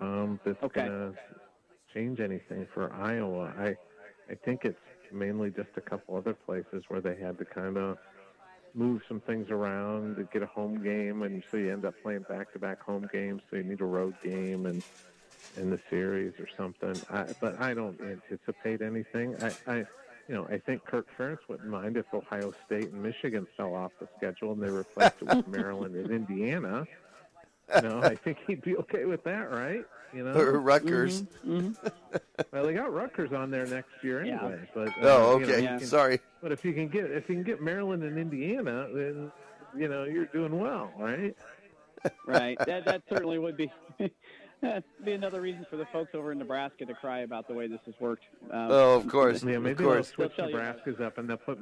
um, 0.00 0.38
that's 0.44 0.62
Okay. 0.62 0.82
gonna 0.82 1.12
change 1.94 2.20
anything 2.20 2.66
for 2.74 2.92
Iowa. 2.92 3.54
I 3.58 3.74
I 4.30 4.34
think 4.44 4.64
it's 4.64 4.76
mainly 5.12 5.50
just 5.50 5.70
a 5.76 5.80
couple 5.80 6.16
other 6.16 6.34
places 6.34 6.84
where 6.88 7.00
they 7.00 7.16
had 7.16 7.38
to 7.38 7.44
kind 7.46 7.78
of 7.78 7.96
move 8.74 9.02
some 9.06 9.20
things 9.20 9.50
around 9.50 10.16
to 10.16 10.24
get 10.24 10.42
a 10.42 10.46
home 10.46 10.82
game, 10.82 11.22
and 11.22 11.42
so 11.50 11.56
you 11.56 11.72
end 11.72 11.84
up 11.84 11.94
playing 12.02 12.24
back-to-back 12.28 12.80
home 12.80 13.08
games. 13.12 13.42
So 13.50 13.56
you 13.56 13.62
need 13.62 13.80
a 13.80 13.86
road 13.86 14.14
game 14.22 14.66
and 14.66 14.82
in 15.56 15.70
the 15.70 15.80
series 15.90 16.32
or 16.38 16.48
something. 16.56 16.94
I, 17.10 17.26
but 17.40 17.60
I 17.60 17.74
don't 17.74 18.00
anticipate 18.00 18.82
anything. 18.82 19.36
I, 19.42 19.52
I, 19.66 19.76
you 20.28 20.34
know, 20.34 20.46
I 20.50 20.58
think 20.58 20.84
Kirk 20.84 21.06
Ferentz 21.16 21.38
wouldn't 21.48 21.68
mind 21.68 21.96
if 21.96 22.06
Ohio 22.12 22.52
State 22.66 22.90
and 22.90 23.02
Michigan 23.02 23.46
fell 23.56 23.74
off 23.74 23.92
the 24.00 24.08
schedule 24.16 24.52
and 24.52 24.62
they 24.62 24.70
replaced 24.70 25.16
it 25.20 25.28
with 25.28 25.46
Maryland 25.48 25.94
and 25.96 26.10
Indiana. 26.10 26.86
You 27.76 27.82
know, 27.82 28.00
I 28.02 28.14
think 28.14 28.38
he'd 28.46 28.62
be 28.62 28.76
okay 28.76 29.04
with 29.04 29.24
that, 29.24 29.50
right? 29.50 29.84
You 30.12 30.24
know, 30.24 30.32
Or 30.34 30.60
Rutgers. 30.60 31.22
Mm-hmm. 31.46 31.72
well, 32.52 32.64
they 32.66 32.74
got 32.74 32.92
Rutgers 32.92 33.32
on 33.32 33.50
there 33.50 33.66
next 33.66 33.90
year 34.02 34.24
Yeah. 34.24 34.38
anyway. 34.44 34.68
But 34.74 34.88
uh, 34.88 34.92
Oh, 35.02 35.38
you 35.38 35.46
know, 35.46 35.52
okay. 35.52 35.62
you 35.62 35.68
can- 35.78 35.86
Sorry. 35.86 36.20
but 36.42 36.52
if 36.52 36.64
you 36.64 36.72
can 36.72 36.88
get 36.88 37.06
if 37.10 37.28
you 37.28 37.34
can 37.36 37.44
get 37.44 37.60
Maryland 37.62 38.02
and 38.04 38.18
Indiana, 38.18 38.86
then 38.92 39.32
you 39.76 39.88
know 39.88 40.04
you're 40.04 40.26
doing 40.26 40.58
well, 40.60 40.92
right? 40.98 41.34
right. 42.26 42.58
That 42.66 42.84
that 42.84 43.02
certainly 43.08 43.38
would 43.38 43.56
be 43.56 43.72
that'd 44.60 44.84
be 45.04 45.12
another 45.12 45.40
reason 45.40 45.66
for 45.70 45.76
the 45.76 45.86
folks 45.86 46.14
over 46.14 46.32
in 46.32 46.38
Nebraska 46.38 46.84
to 46.86 46.94
cry 46.94 47.20
about 47.20 47.48
the 47.48 47.54
way 47.54 47.66
this 47.66 47.80
has 47.86 47.94
worked. 47.98 48.24
Um, 48.50 48.68
Oh, 48.70 48.94
of 48.96 49.08
course. 49.08 49.42
Yeah, 49.42 49.58
maybe 49.58 49.74
they'll 49.74 49.86
course. 49.88 50.08
switch 50.08 50.32
They'll 50.36 50.48
tell 50.48 50.54
Nebraska's 50.56 51.00
up 51.00 51.18
and 51.18 51.28
they'll 51.28 51.36
put 51.38 51.58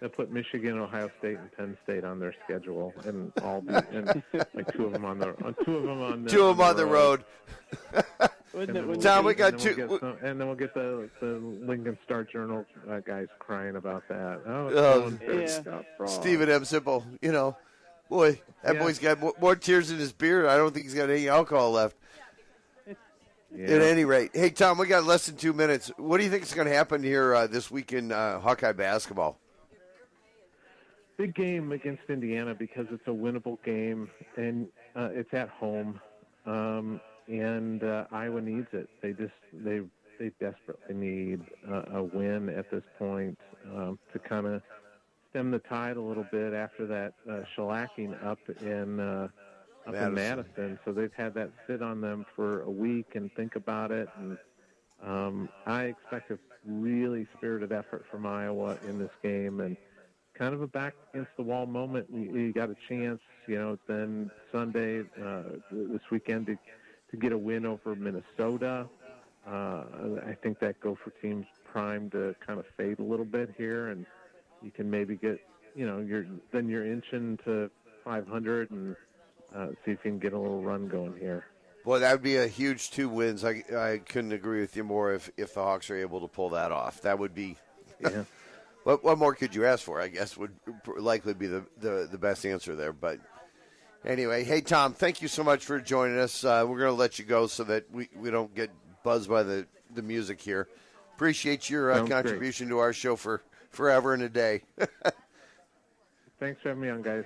they'll 0.00 0.10
put 0.10 0.30
Michigan, 0.30 0.78
Ohio 0.78 1.10
State, 1.18 1.38
and 1.38 1.52
Penn 1.52 1.76
State 1.84 2.04
on 2.04 2.18
their 2.20 2.34
schedule, 2.44 2.92
and 3.04 3.32
all 3.42 3.60
be, 3.60 3.74
and 3.92 4.22
like 4.54 4.72
two 4.74 4.86
of 4.86 4.92
them 4.92 5.04
on 5.04 5.18
the 5.18 5.32
two 5.64 5.76
of 5.76 5.82
them 5.84 6.02
on 6.02 6.24
the, 6.24 6.30
Two 6.30 6.46
of 6.46 6.56
them 6.56 6.66
on 6.66 6.76
the 6.76 6.86
road. 6.86 7.24
Wouldn't 8.54 8.70
And 8.70 8.70
it, 8.70 8.72
then 8.82 8.86
wouldn't 8.86 9.02
Tom, 9.02 9.24
we 9.24 9.32
be- 9.32 9.38
got 9.38 9.58
two- 9.58 9.74
We'll 9.88 9.98
some, 9.98 10.16
and 10.22 10.40
then 10.40 10.46
we'll 10.46 10.54
get 10.56 10.74
the 10.74 11.10
the 11.20 11.26
Lincoln 11.66 11.98
Star 12.04 12.22
Journal 12.22 12.64
uh, 12.88 13.00
guys 13.00 13.26
crying 13.40 13.74
about 13.74 14.04
that. 14.08 14.42
Oh, 14.46 15.08
it's 15.20 15.60
Oh, 15.66 15.82
Yeah. 16.00 16.06
Steven 16.06 16.48
M. 16.48 16.62
Sipple, 16.62 17.02
you 17.20 17.32
know, 17.32 17.56
boy, 18.08 18.40
that 18.62 18.74
Yeah. 18.76 18.80
boy's 18.80 19.00
got 19.00 19.18
more, 19.18 19.32
more 19.40 19.56
tears 19.56 19.90
in 19.90 19.98
his 19.98 20.12
beard. 20.12 20.46
I 20.46 20.56
don't 20.56 20.72
think 20.72 20.84
he's 20.86 20.94
got 20.94 21.10
any 21.10 21.28
alcohol 21.28 21.72
left. 21.72 21.96
Yeah. 23.56 23.66
At 23.66 23.82
any 23.82 24.04
rate, 24.04 24.30
hey 24.34 24.50
Tom, 24.50 24.78
we 24.78 24.86
got 24.88 25.04
less 25.04 25.26
than 25.26 25.36
two 25.36 25.52
minutes. 25.52 25.88
What 25.96 26.18
do 26.18 26.24
you 26.24 26.30
think 26.30 26.42
is 26.44 26.54
going 26.54 26.66
to 26.68 26.74
happen 26.74 27.02
here 27.04 27.34
uh, 27.34 27.46
this 27.48 27.70
week 27.72 27.92
in 27.92 28.10
uh, 28.12 28.38
Hawkeye 28.40 28.72
basketball? 28.72 29.38
Big 31.16 31.34
game 31.34 31.72
against 31.72 32.02
Indiana 32.08 32.54
because 32.54 32.86
it's 32.90 33.06
a 33.06 33.10
winnable 33.10 33.62
game 33.64 34.10
and 34.36 34.68
uh, 34.96 35.08
it's 35.12 35.32
at 35.32 35.48
home, 35.48 36.00
um, 36.46 37.00
and 37.28 37.82
uh, 37.82 38.04
Iowa 38.12 38.40
needs 38.40 38.68
it. 38.72 38.88
They 39.02 39.12
just 39.12 39.32
they 39.52 39.80
they 40.18 40.30
desperately 40.40 40.94
need 40.94 41.40
uh, 41.68 41.82
a 41.94 42.02
win 42.02 42.48
at 42.48 42.70
this 42.70 42.84
point 42.98 43.38
um, 43.66 43.98
to 44.12 44.18
kind 44.18 44.46
of 44.46 44.62
stem 45.30 45.50
the 45.50 45.58
tide 45.60 45.96
a 45.96 46.00
little 46.00 46.26
bit 46.30 46.52
after 46.52 46.86
that 46.86 47.14
uh, 47.28 47.40
shellacking 47.56 48.24
up 48.24 48.38
in 48.60 49.00
uh, 49.00 49.28
up 49.86 49.94
Madison. 49.94 50.06
in 50.06 50.14
Madison. 50.14 50.78
So 50.84 50.92
they've 50.92 51.12
had 51.16 51.34
that 51.34 51.50
sit 51.66 51.82
on 51.82 52.00
them 52.00 52.24
for 52.36 52.62
a 52.62 52.70
week 52.70 53.12
and 53.14 53.30
think 53.34 53.56
about 53.56 53.90
it 53.90 54.08
and. 54.18 54.38
Um, 55.04 55.50
I 55.66 55.84
expect 55.84 56.30
a 56.30 56.38
really 56.66 57.26
spirited 57.36 57.72
effort 57.72 58.06
from 58.10 58.24
Iowa 58.24 58.78
in 58.88 58.98
this 58.98 59.10
game, 59.22 59.60
and 59.60 59.76
kind 60.34 60.54
of 60.54 60.62
a 60.62 60.66
back 60.66 60.94
against 61.12 61.30
the 61.36 61.42
wall 61.42 61.66
moment. 61.66 62.06
You, 62.12 62.36
you 62.36 62.52
got 62.52 62.70
a 62.70 62.76
chance, 62.88 63.20
you 63.46 63.56
know, 63.56 63.78
then 63.86 64.30
Sunday, 64.52 65.00
uh, 65.22 65.42
this 65.70 66.02
weekend 66.10 66.46
to, 66.46 66.58
to 67.10 67.16
get 67.16 67.32
a 67.32 67.38
win 67.38 67.64
over 67.64 67.94
Minnesota. 67.94 68.88
Uh, 69.46 69.84
I 70.26 70.36
think 70.42 70.58
that 70.60 70.80
Gopher 70.80 71.12
team's 71.20 71.46
primed 71.64 72.12
to 72.12 72.34
kind 72.44 72.58
of 72.58 72.66
fade 72.76 72.98
a 72.98 73.02
little 73.02 73.26
bit 73.26 73.54
here, 73.56 73.88
and 73.88 74.06
you 74.62 74.70
can 74.70 74.90
maybe 74.90 75.16
get, 75.16 75.38
you 75.74 75.86
know, 75.86 76.00
you're 76.00 76.26
then 76.50 76.68
you're 76.68 76.86
inching 76.86 77.38
to 77.44 77.70
500 78.04 78.70
and 78.70 78.96
uh, 79.54 79.68
see 79.84 79.92
if 79.92 79.98
you 80.04 80.10
can 80.12 80.18
get 80.18 80.32
a 80.32 80.38
little 80.38 80.62
run 80.62 80.88
going 80.88 81.14
here. 81.18 81.44
Boy, 81.84 81.98
that 81.98 82.12
would 82.12 82.22
be 82.22 82.36
a 82.36 82.46
huge 82.46 82.90
two 82.90 83.10
wins. 83.10 83.44
I, 83.44 83.62
I 83.76 84.00
couldn't 84.06 84.32
agree 84.32 84.62
with 84.62 84.74
you 84.74 84.84
more 84.84 85.12
if, 85.12 85.30
if 85.36 85.52
the 85.52 85.62
Hawks 85.62 85.90
are 85.90 85.96
able 85.96 86.22
to 86.22 86.28
pull 86.28 86.50
that 86.50 86.72
off. 86.72 87.02
That 87.02 87.18
would 87.18 87.34
be. 87.34 87.56
Yeah. 88.00 88.24
What, 88.84 89.02
what 89.02 89.18
more 89.18 89.34
could 89.34 89.54
you 89.54 89.64
ask 89.66 89.82
for? 89.82 90.00
I 90.00 90.08
guess 90.08 90.36
would 90.36 90.54
likely 90.96 91.34
be 91.34 91.46
the, 91.46 91.64
the, 91.78 92.08
the 92.10 92.18
best 92.18 92.44
answer 92.46 92.76
there. 92.76 92.92
But 92.92 93.18
anyway, 94.04 94.44
hey 94.44 94.60
Tom, 94.60 94.92
thank 94.92 95.22
you 95.22 95.28
so 95.28 95.42
much 95.42 95.64
for 95.64 95.80
joining 95.80 96.18
us. 96.18 96.44
Uh, 96.44 96.64
we're 96.68 96.78
going 96.78 96.90
to 96.90 96.98
let 96.98 97.18
you 97.18 97.24
go 97.24 97.46
so 97.46 97.64
that 97.64 97.90
we, 97.90 98.08
we 98.16 98.30
don't 98.30 98.54
get 98.54 98.70
buzzed 99.02 99.28
by 99.28 99.42
the, 99.42 99.66
the 99.94 100.02
music 100.02 100.40
here. 100.40 100.68
Appreciate 101.14 101.70
your 101.70 101.90
uh, 101.90 101.96
Sounds 101.96 102.08
great. 102.08 102.22
contribution 102.24 102.68
to 102.68 102.78
our 102.78 102.92
show 102.92 103.16
for 103.16 103.42
forever 103.70 104.14
and 104.14 104.22
a 104.22 104.28
day. 104.28 104.62
Thanks 106.40 106.60
for 106.60 106.68
having 106.68 106.82
me 106.82 106.90
on, 106.90 107.02
guys. 107.02 107.24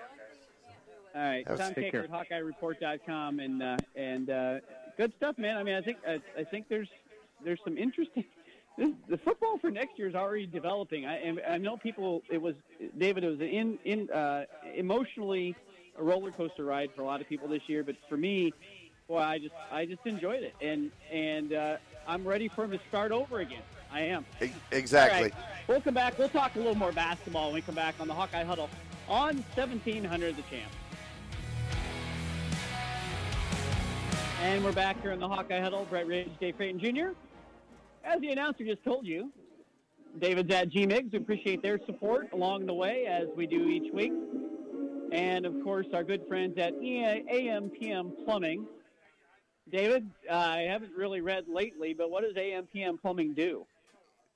All 1.15 1.23
right, 1.23 1.49
Have 1.49 1.59
Tom 1.59 1.75
take 1.75 1.87
Kakert 1.87 1.91
care. 1.91 2.05
at 2.05 2.31
HawkeyeReport.com, 2.31 3.41
and 3.41 3.63
uh, 3.63 3.77
and 3.97 4.31
uh, 4.31 4.55
good 4.97 5.13
stuff, 5.17 5.37
man. 5.39 5.57
I 5.57 5.63
mean, 5.65 5.75
I 5.75 5.81
think 5.81 5.97
I, 6.07 6.21
I 6.39 6.45
think 6.45 6.69
there's 6.69 6.89
there's 7.43 7.59
some 7.65 7.77
interesting. 7.77 8.25
This, 8.79 8.91
the 9.09 9.19
football 9.19 9.59
for 9.59 9.71
next 9.71 9.99
year 9.99 10.09
is 10.09 10.15
already 10.15 10.47
developing. 10.47 11.05
I 11.05 11.35
I 11.49 11.59
know 11.59 11.77
people. 11.77 12.23
It 12.31 12.41
was 12.41 12.55
David. 12.97 13.25
It 13.25 13.31
was 13.31 13.41
an 13.41 13.49
in 13.49 13.79
in 13.85 14.11
uh, 14.11 14.45
emotionally 14.75 15.57
a 15.99 16.03
roller 16.03 16.31
coaster 16.31 16.65
ride 16.65 16.91
for 16.95 17.03
a 17.03 17.05
lot 17.05 17.21
of 17.21 17.29
people 17.29 17.49
this 17.49 17.63
year, 17.67 17.83
but 17.83 17.97
for 18.09 18.17
me, 18.17 18.53
boy, 19.09 19.19
I 19.19 19.39
just 19.39 19.55
I 19.73 19.85
just 19.85 20.07
enjoyed 20.07 20.45
it, 20.45 20.55
and 20.61 20.93
and 21.13 21.53
uh, 21.53 21.77
I'm 22.07 22.27
ready 22.27 22.49
for 22.49 22.65
him 22.65 22.71
to 22.71 22.81
start 22.89 23.11
over 23.11 23.41
again. 23.41 23.63
I 23.91 24.03
am. 24.03 24.25
Exactly. 24.71 25.17
All 25.17 25.23
right. 25.25 25.35
We'll 25.67 25.81
come 25.81 25.95
back. 25.95 26.19
We'll 26.19 26.29
talk 26.29 26.55
a 26.55 26.59
little 26.59 26.75
more 26.77 26.93
basketball 26.93 27.47
when 27.47 27.55
we 27.55 27.63
come 27.63 27.75
back 27.75 27.97
on 27.99 28.07
the 28.07 28.15
Hawkeye 28.15 28.45
Huddle 28.45 28.71
on 29.09 29.43
1700 29.55 30.37
The 30.37 30.43
Champ. 30.43 30.71
And 34.43 34.63
we're 34.65 34.73
back 34.73 35.01
here 35.03 35.11
in 35.11 35.19
the 35.19 35.29
Hawkeye 35.29 35.61
Huddle. 35.61 35.87
Brett 35.91 36.07
Ridge, 36.07 36.31
Dave 36.39 36.57
Creighton 36.57 36.79
Jr. 36.79 37.09
As 38.09 38.23
the 38.23 38.31
announcer 38.31 38.65
just 38.65 38.83
told 38.85 39.07
you, 39.07 39.31
David's 40.19 40.51
at 40.55 40.71
G-Migs. 40.71 41.13
We 41.13 41.19
appreciate 41.19 41.63
their 41.63 41.79
support 41.85 42.33
along 42.33 42.65
the 42.65 42.73
way 42.73 43.05
as 43.05 43.29
we 43.37 43.47
do 43.47 43.69
each 43.69 43.93
week. 43.93 44.13
And, 45.13 45.45
of 45.45 45.53
course, 45.63 45.87
our 45.93 46.03
good 46.03 46.23
friends 46.27 46.57
at 46.57 46.73
AMPM 46.81 48.25
Plumbing. 48.25 48.67
David, 49.71 50.09
uh, 50.31 50.35
I 50.35 50.61
haven't 50.63 50.93
really 50.97 51.21
read 51.21 51.45
lately, 51.49 51.93
but 51.93 52.11
what 52.11 52.23
does 52.23 52.33
AMPM 52.35 52.99
Plumbing 53.03 53.35
do? 53.35 53.67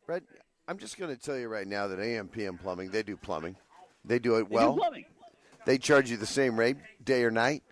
Brett, 0.07 0.23
I'm 0.69 0.77
just 0.77 0.99
going 0.99 1.15
to 1.15 1.21
tell 1.21 1.39
you 1.39 1.49
right 1.49 1.67
now 1.67 1.87
that 1.87 1.99
AMPM 1.99 2.61
Plumbing, 2.61 2.91
they 2.91 3.03
do 3.03 3.17
plumbing. 3.17 3.57
They 4.05 4.19
do 4.19 4.37
it 4.37 4.51
well. 4.51 4.69
They 4.69 4.75
do 4.75 4.81
plumbing. 4.81 5.05
They 5.65 5.79
charge 5.79 6.11
you 6.11 6.19
the 6.19 6.27
same 6.27 6.59
rate 6.59 6.77
day 7.03 7.25
or 7.25 7.31
night, 7.31 7.63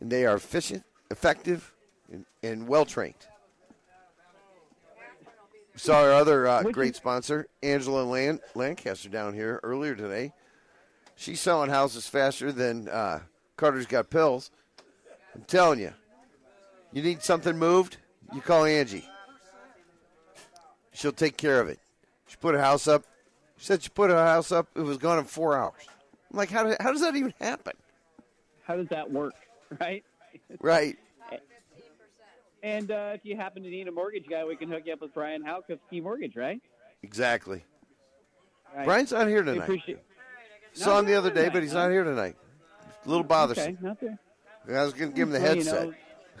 and 0.00 0.10
they 0.10 0.24
are 0.24 0.36
efficient, 0.36 0.84
effective, 1.10 1.74
and, 2.10 2.24
and 2.42 2.66
well 2.66 2.86
trained. 2.86 3.26
Saw 5.76 6.00
our 6.00 6.12
other 6.12 6.46
uh, 6.46 6.62
great 6.64 6.92
is- 6.92 6.96
sponsor, 6.96 7.46
Angela 7.62 8.02
Lan- 8.02 8.40
Lancaster, 8.54 9.08
down 9.08 9.34
here 9.34 9.60
earlier 9.62 9.94
today. 9.94 10.32
She's 11.16 11.40
selling 11.40 11.70
houses 11.70 12.06
faster 12.06 12.52
than 12.52 12.88
uh, 12.88 13.20
Carter's 13.56 13.86
Got 13.86 14.10
Pills. 14.10 14.50
I'm 15.34 15.42
telling 15.42 15.80
you, 15.80 15.92
you 16.92 17.02
need 17.02 17.22
something 17.22 17.58
moved, 17.58 17.98
you 18.34 18.40
call 18.40 18.64
Angie. 18.64 19.08
She'll 20.92 21.12
take 21.12 21.36
care 21.36 21.60
of 21.60 21.68
it. 21.68 21.78
She 22.26 22.36
put 22.36 22.54
a 22.54 22.60
house 22.60 22.88
up. 22.88 23.04
She 23.58 23.66
said 23.66 23.82
she 23.82 23.90
put 23.90 24.10
a 24.10 24.14
house 24.14 24.50
up. 24.50 24.66
It 24.74 24.80
was 24.80 24.96
gone 24.98 25.18
in 25.18 25.24
four 25.24 25.56
hours. 25.56 25.74
I'm 26.30 26.38
like, 26.38 26.50
how, 26.50 26.64
do, 26.64 26.74
how 26.80 26.90
does 26.90 27.02
that 27.02 27.16
even 27.16 27.34
happen? 27.40 27.74
How 28.64 28.76
does 28.76 28.88
that 28.88 29.10
work, 29.10 29.34
right? 29.80 30.04
Right. 30.60 30.98
And 32.66 32.90
uh, 32.90 33.12
if 33.14 33.20
you 33.22 33.36
happen 33.36 33.62
to 33.62 33.70
need 33.70 33.86
a 33.86 33.92
mortgage 33.92 34.24
guy, 34.28 34.44
we 34.44 34.56
can 34.56 34.68
hook 34.68 34.82
you 34.86 34.92
up 34.92 35.00
with 35.00 35.14
Brian 35.14 35.40
Houck 35.40 35.70
of 35.70 35.78
Key 35.88 36.00
Mortgage, 36.00 36.34
right? 36.34 36.60
Exactly. 37.04 37.64
right. 38.74 38.84
Brian's 38.84 39.12
not 39.12 39.28
here 39.28 39.44
tonight. 39.44 39.62
appreciate. 39.62 40.00
Saw 40.72 40.98
him 40.98 41.06
the 41.06 41.14
other 41.14 41.30
day, 41.30 41.48
but 41.48 41.62
he's 41.62 41.72
not 41.72 41.92
here 41.92 42.02
tonight. 42.02 42.34
A 43.04 43.08
little 43.08 43.22
bothersome. 43.22 43.74
Okay, 43.74 43.76
not 43.80 44.00
there. 44.00 44.18
I 44.68 44.82
was 44.82 44.94
going 44.94 45.12
to 45.12 45.16
give 45.16 45.28
him 45.28 45.34
the 45.34 45.38
Well, 45.40 45.56
you 45.56 45.62
headset. 45.62 45.88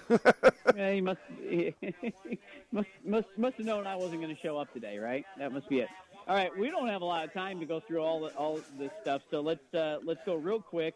know, 0.08 0.18
yeah, 0.76 0.92
he 0.94 1.00
must, 1.00 1.20
he 1.40 1.74
must 2.72 2.88
must 3.04 3.28
must 3.36 3.56
have 3.58 3.66
known 3.66 3.86
I 3.86 3.94
wasn't 3.94 4.20
going 4.20 4.34
to 4.34 4.42
show 4.42 4.58
up 4.58 4.72
today, 4.72 4.98
right? 4.98 5.24
That 5.38 5.52
must 5.52 5.68
be 5.68 5.78
it. 5.78 5.88
All 6.26 6.34
right, 6.34 6.50
we 6.58 6.70
don't 6.70 6.88
have 6.88 7.02
a 7.02 7.04
lot 7.04 7.24
of 7.24 7.32
time 7.32 7.60
to 7.60 7.66
go 7.66 7.78
through 7.78 8.00
all 8.02 8.22
the, 8.22 8.34
all 8.34 8.60
this 8.80 8.90
stuff, 9.00 9.22
so 9.30 9.40
let's 9.40 9.72
uh, 9.74 9.98
let's 10.04 10.20
go 10.26 10.34
real 10.34 10.60
quick. 10.60 10.94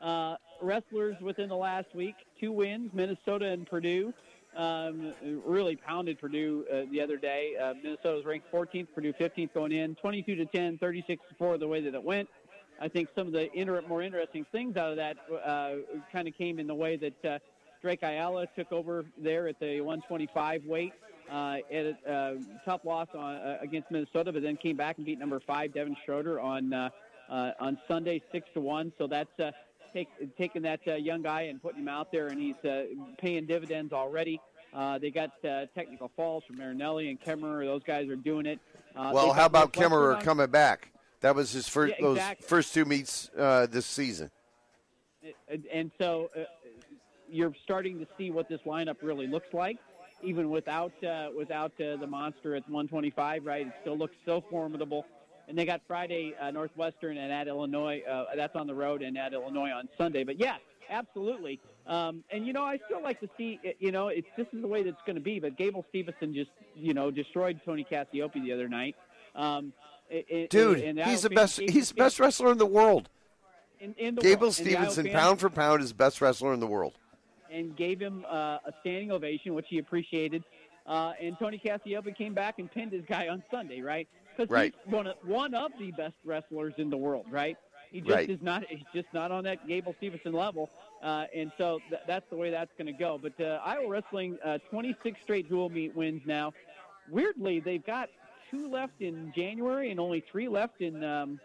Uh, 0.00 0.34
wrestlers 0.60 1.14
within 1.20 1.48
the 1.48 1.56
last 1.56 1.94
week, 1.94 2.16
two 2.40 2.50
wins: 2.50 2.90
Minnesota 2.92 3.46
and 3.46 3.64
Purdue. 3.64 4.12
Um, 4.54 5.14
really 5.46 5.76
pounded 5.76 6.20
Purdue 6.20 6.66
uh, 6.70 6.82
the 6.90 7.00
other 7.00 7.16
day. 7.16 7.56
Uh, 7.56 7.72
Minnesota 7.82 8.16
was 8.16 8.24
ranked 8.26 8.52
14th, 8.52 8.88
Purdue 8.94 9.14
15th 9.14 9.54
going 9.54 9.72
in, 9.72 9.94
22 9.94 10.34
to 10.34 10.44
10, 10.44 10.76
36 10.76 11.22
to 11.30 11.34
4 11.36 11.56
the 11.56 11.66
way 11.66 11.80
that 11.80 11.94
it 11.94 12.02
went. 12.02 12.28
I 12.78 12.88
think 12.88 13.08
some 13.14 13.28
of 13.28 13.32
the 13.32 13.50
inter- 13.58 13.80
more 13.88 14.02
interesting 14.02 14.44
things 14.52 14.76
out 14.76 14.90
of 14.90 14.96
that 14.96 15.16
uh, 15.42 15.76
kind 16.12 16.28
of 16.28 16.36
came 16.36 16.58
in 16.58 16.66
the 16.66 16.74
way 16.74 16.96
that 16.96 17.24
uh, 17.24 17.38
Drake 17.80 18.02
Ayala 18.02 18.46
took 18.54 18.72
over 18.72 19.06
there 19.16 19.48
at 19.48 19.58
the 19.58 19.80
125 19.80 20.66
weight. 20.66 20.92
Uh, 21.30 21.58
at 21.72 21.86
a 21.86 22.12
uh, 22.12 22.34
tough 22.64 22.84
loss 22.84 23.06
on, 23.14 23.36
uh, 23.36 23.56
against 23.62 23.90
Minnesota, 23.90 24.32
but 24.32 24.42
then 24.42 24.54
came 24.56 24.76
back 24.76 24.98
and 24.98 25.06
beat 25.06 25.18
number 25.18 25.40
five 25.40 25.72
Devin 25.72 25.96
Schroder 26.04 26.38
on 26.38 26.74
uh, 26.74 26.90
uh, 27.30 27.52
on 27.58 27.78
Sunday, 27.88 28.20
six 28.32 28.46
to 28.52 28.60
one. 28.60 28.92
So 28.98 29.06
that's 29.06 29.40
uh, 29.40 29.52
take, 29.92 30.36
taking 30.36 30.62
that 30.62 30.80
uh, 30.86 30.94
young 30.94 31.22
guy 31.22 31.42
and 31.42 31.60
putting 31.62 31.80
him 31.80 31.88
out 31.88 32.10
there, 32.12 32.28
and 32.28 32.40
he's 32.40 32.56
uh, 32.64 32.84
paying 33.18 33.46
dividends 33.46 33.92
already. 33.92 34.40
Uh, 34.74 34.98
they 34.98 35.10
got 35.10 35.30
uh, 35.44 35.66
technical 35.74 36.10
falls 36.16 36.44
from 36.44 36.56
Marinelli 36.56 37.10
and 37.10 37.20
Kemerer. 37.20 37.64
Those 37.64 37.82
guys 37.82 38.08
are 38.08 38.16
doing 38.16 38.46
it. 38.46 38.58
Uh, 38.96 39.10
well, 39.12 39.32
how 39.32 39.46
about 39.46 39.72
Kemerer 39.72 40.20
coming 40.22 40.46
back? 40.48 40.90
That 41.20 41.34
was 41.34 41.52
his 41.52 41.68
first 41.68 41.94
Yeah, 42.00 42.08
exactly. 42.08 42.42
those 42.42 42.48
first 42.48 42.74
two 42.74 42.84
meets 42.84 43.30
uh, 43.36 43.66
this 43.66 43.86
season. 43.86 44.30
And- 45.48 45.66
and 45.72 45.90
so 45.98 46.30
uh, 46.36 46.40
you're 47.30 47.54
starting 47.62 47.98
to 48.00 48.06
see 48.18 48.30
what 48.30 48.48
this 48.48 48.60
lineup 48.66 48.96
really 49.02 49.26
looks 49.26 49.52
like, 49.52 49.78
even 50.22 50.50
without 50.50 50.92
uh, 51.04 51.28
without 51.36 51.72
uh, 51.80 51.96
the 51.96 52.06
monster 52.06 52.56
at 52.56 52.62
125. 52.68 53.46
Right, 53.46 53.66
it 53.66 53.72
still 53.82 53.96
looks 53.96 54.16
so 54.24 54.42
formidable. 54.50 55.06
And 55.48 55.58
they 55.58 55.64
got 55.64 55.80
Friday 55.86 56.34
uh, 56.40 56.50
Northwestern 56.50 57.16
and 57.18 57.32
at 57.32 57.48
Illinois. 57.48 58.00
Uh, 58.08 58.26
that's 58.36 58.54
on 58.56 58.66
the 58.66 58.74
road 58.74 59.02
and 59.02 59.18
at 59.18 59.32
Illinois 59.32 59.70
on 59.70 59.88
Sunday. 59.98 60.24
But 60.24 60.38
yeah, 60.38 60.56
absolutely. 60.88 61.60
Um, 61.86 62.22
and 62.30 62.46
you 62.46 62.52
know, 62.52 62.62
I 62.64 62.78
still 62.86 63.02
like 63.02 63.20
to 63.20 63.28
see. 63.36 63.58
You 63.80 63.90
know, 63.92 64.08
it's 64.08 64.28
this 64.36 64.46
is 64.52 64.60
the 64.62 64.68
way 64.68 64.82
that's 64.82 65.00
going 65.04 65.16
to 65.16 65.22
be. 65.22 65.40
But 65.40 65.56
Gable 65.58 65.84
Stevenson 65.88 66.32
just 66.34 66.50
you 66.76 66.94
know 66.94 67.10
destroyed 67.10 67.60
Tony 67.64 67.84
Cassioppi 67.90 68.42
the 68.42 68.52
other 68.52 68.68
night. 68.68 68.94
Um, 69.34 69.72
i- 70.10 70.24
i- 70.32 70.46
Dude, 70.48 70.80
and 70.80 71.00
he's 71.00 71.22
the 71.22 71.30
best. 71.30 71.58
He's 71.58 71.88
the 71.88 71.94
best 71.96 72.20
wrestler 72.20 72.52
in 72.52 72.58
the 72.58 72.66
world. 72.66 73.08
in, 73.80 73.94
in 73.98 74.14
the 74.14 74.20
Gable 74.22 74.42
world. 74.42 74.58
And 74.58 74.66
the 74.68 74.76
Iowa 74.76 74.90
Stevenson, 74.90 75.12
pound 75.18 75.40
for 75.40 75.50
pound, 75.50 75.82
is 75.82 75.88
the 75.88 75.94
best 75.96 76.20
wrestler 76.20 76.54
in 76.54 76.60
the 76.60 76.66
world. 76.68 76.94
and 77.50 77.76
gave 77.76 77.98
him 78.00 78.24
uh, 78.30 78.58
a 78.64 78.72
standing 78.80 79.10
ovation, 79.10 79.54
which 79.54 79.66
he 79.68 79.78
appreciated. 79.78 80.44
Uh, 80.86 81.12
and 81.20 81.38
Tony 81.38 81.58
Cassioppi 81.64 82.16
came 82.16 82.34
back 82.34 82.58
and 82.58 82.70
pinned 82.70 82.92
his 82.92 83.04
guy 83.04 83.28
on 83.28 83.42
Sunday, 83.50 83.80
right? 83.80 84.08
Because 84.36 84.50
Right. 84.50 84.74
he's 84.84 84.92
one 84.92 85.06
of, 85.06 85.16
one 85.22 85.54
of 85.54 85.72
the 85.78 85.92
best 85.92 86.14
wrestlers 86.24 86.74
in 86.78 86.90
the 86.90 86.96
world, 86.96 87.26
right? 87.30 87.56
He 87.90 88.00
just 88.00 88.10
Right. 88.10 88.30
is 88.30 88.40
not. 88.40 88.64
He's 88.64 88.86
just 88.94 89.12
not 89.12 89.30
on 89.30 89.44
that 89.44 89.66
Gable 89.68 89.94
Stevenson 89.98 90.32
level, 90.32 90.70
uh, 91.02 91.26
and 91.34 91.52
so 91.58 91.78
th- 91.90 92.00
that's 92.06 92.28
the 92.30 92.36
way 92.36 92.48
that's 92.50 92.72
going 92.78 92.86
to 92.86 92.92
go. 92.94 93.18
But 93.18 93.38
uh, 93.38 93.60
Iowa 93.62 93.86
wrestling, 93.86 94.38
uh, 94.42 94.58
26 94.70 95.20
straight 95.20 95.46
dual 95.48 95.68
meet 95.68 95.94
wins 95.94 96.22
now. 96.24 96.54
Weirdly, 97.10 97.60
they've 97.60 97.84
got 97.84 98.08
two 98.50 98.66
left 98.70 99.02
in 99.02 99.30
January 99.36 99.90
and 99.90 100.00
only 100.00 100.20
three 100.20 100.48
left 100.48 100.80
in 100.80 101.04
um, 101.04 101.38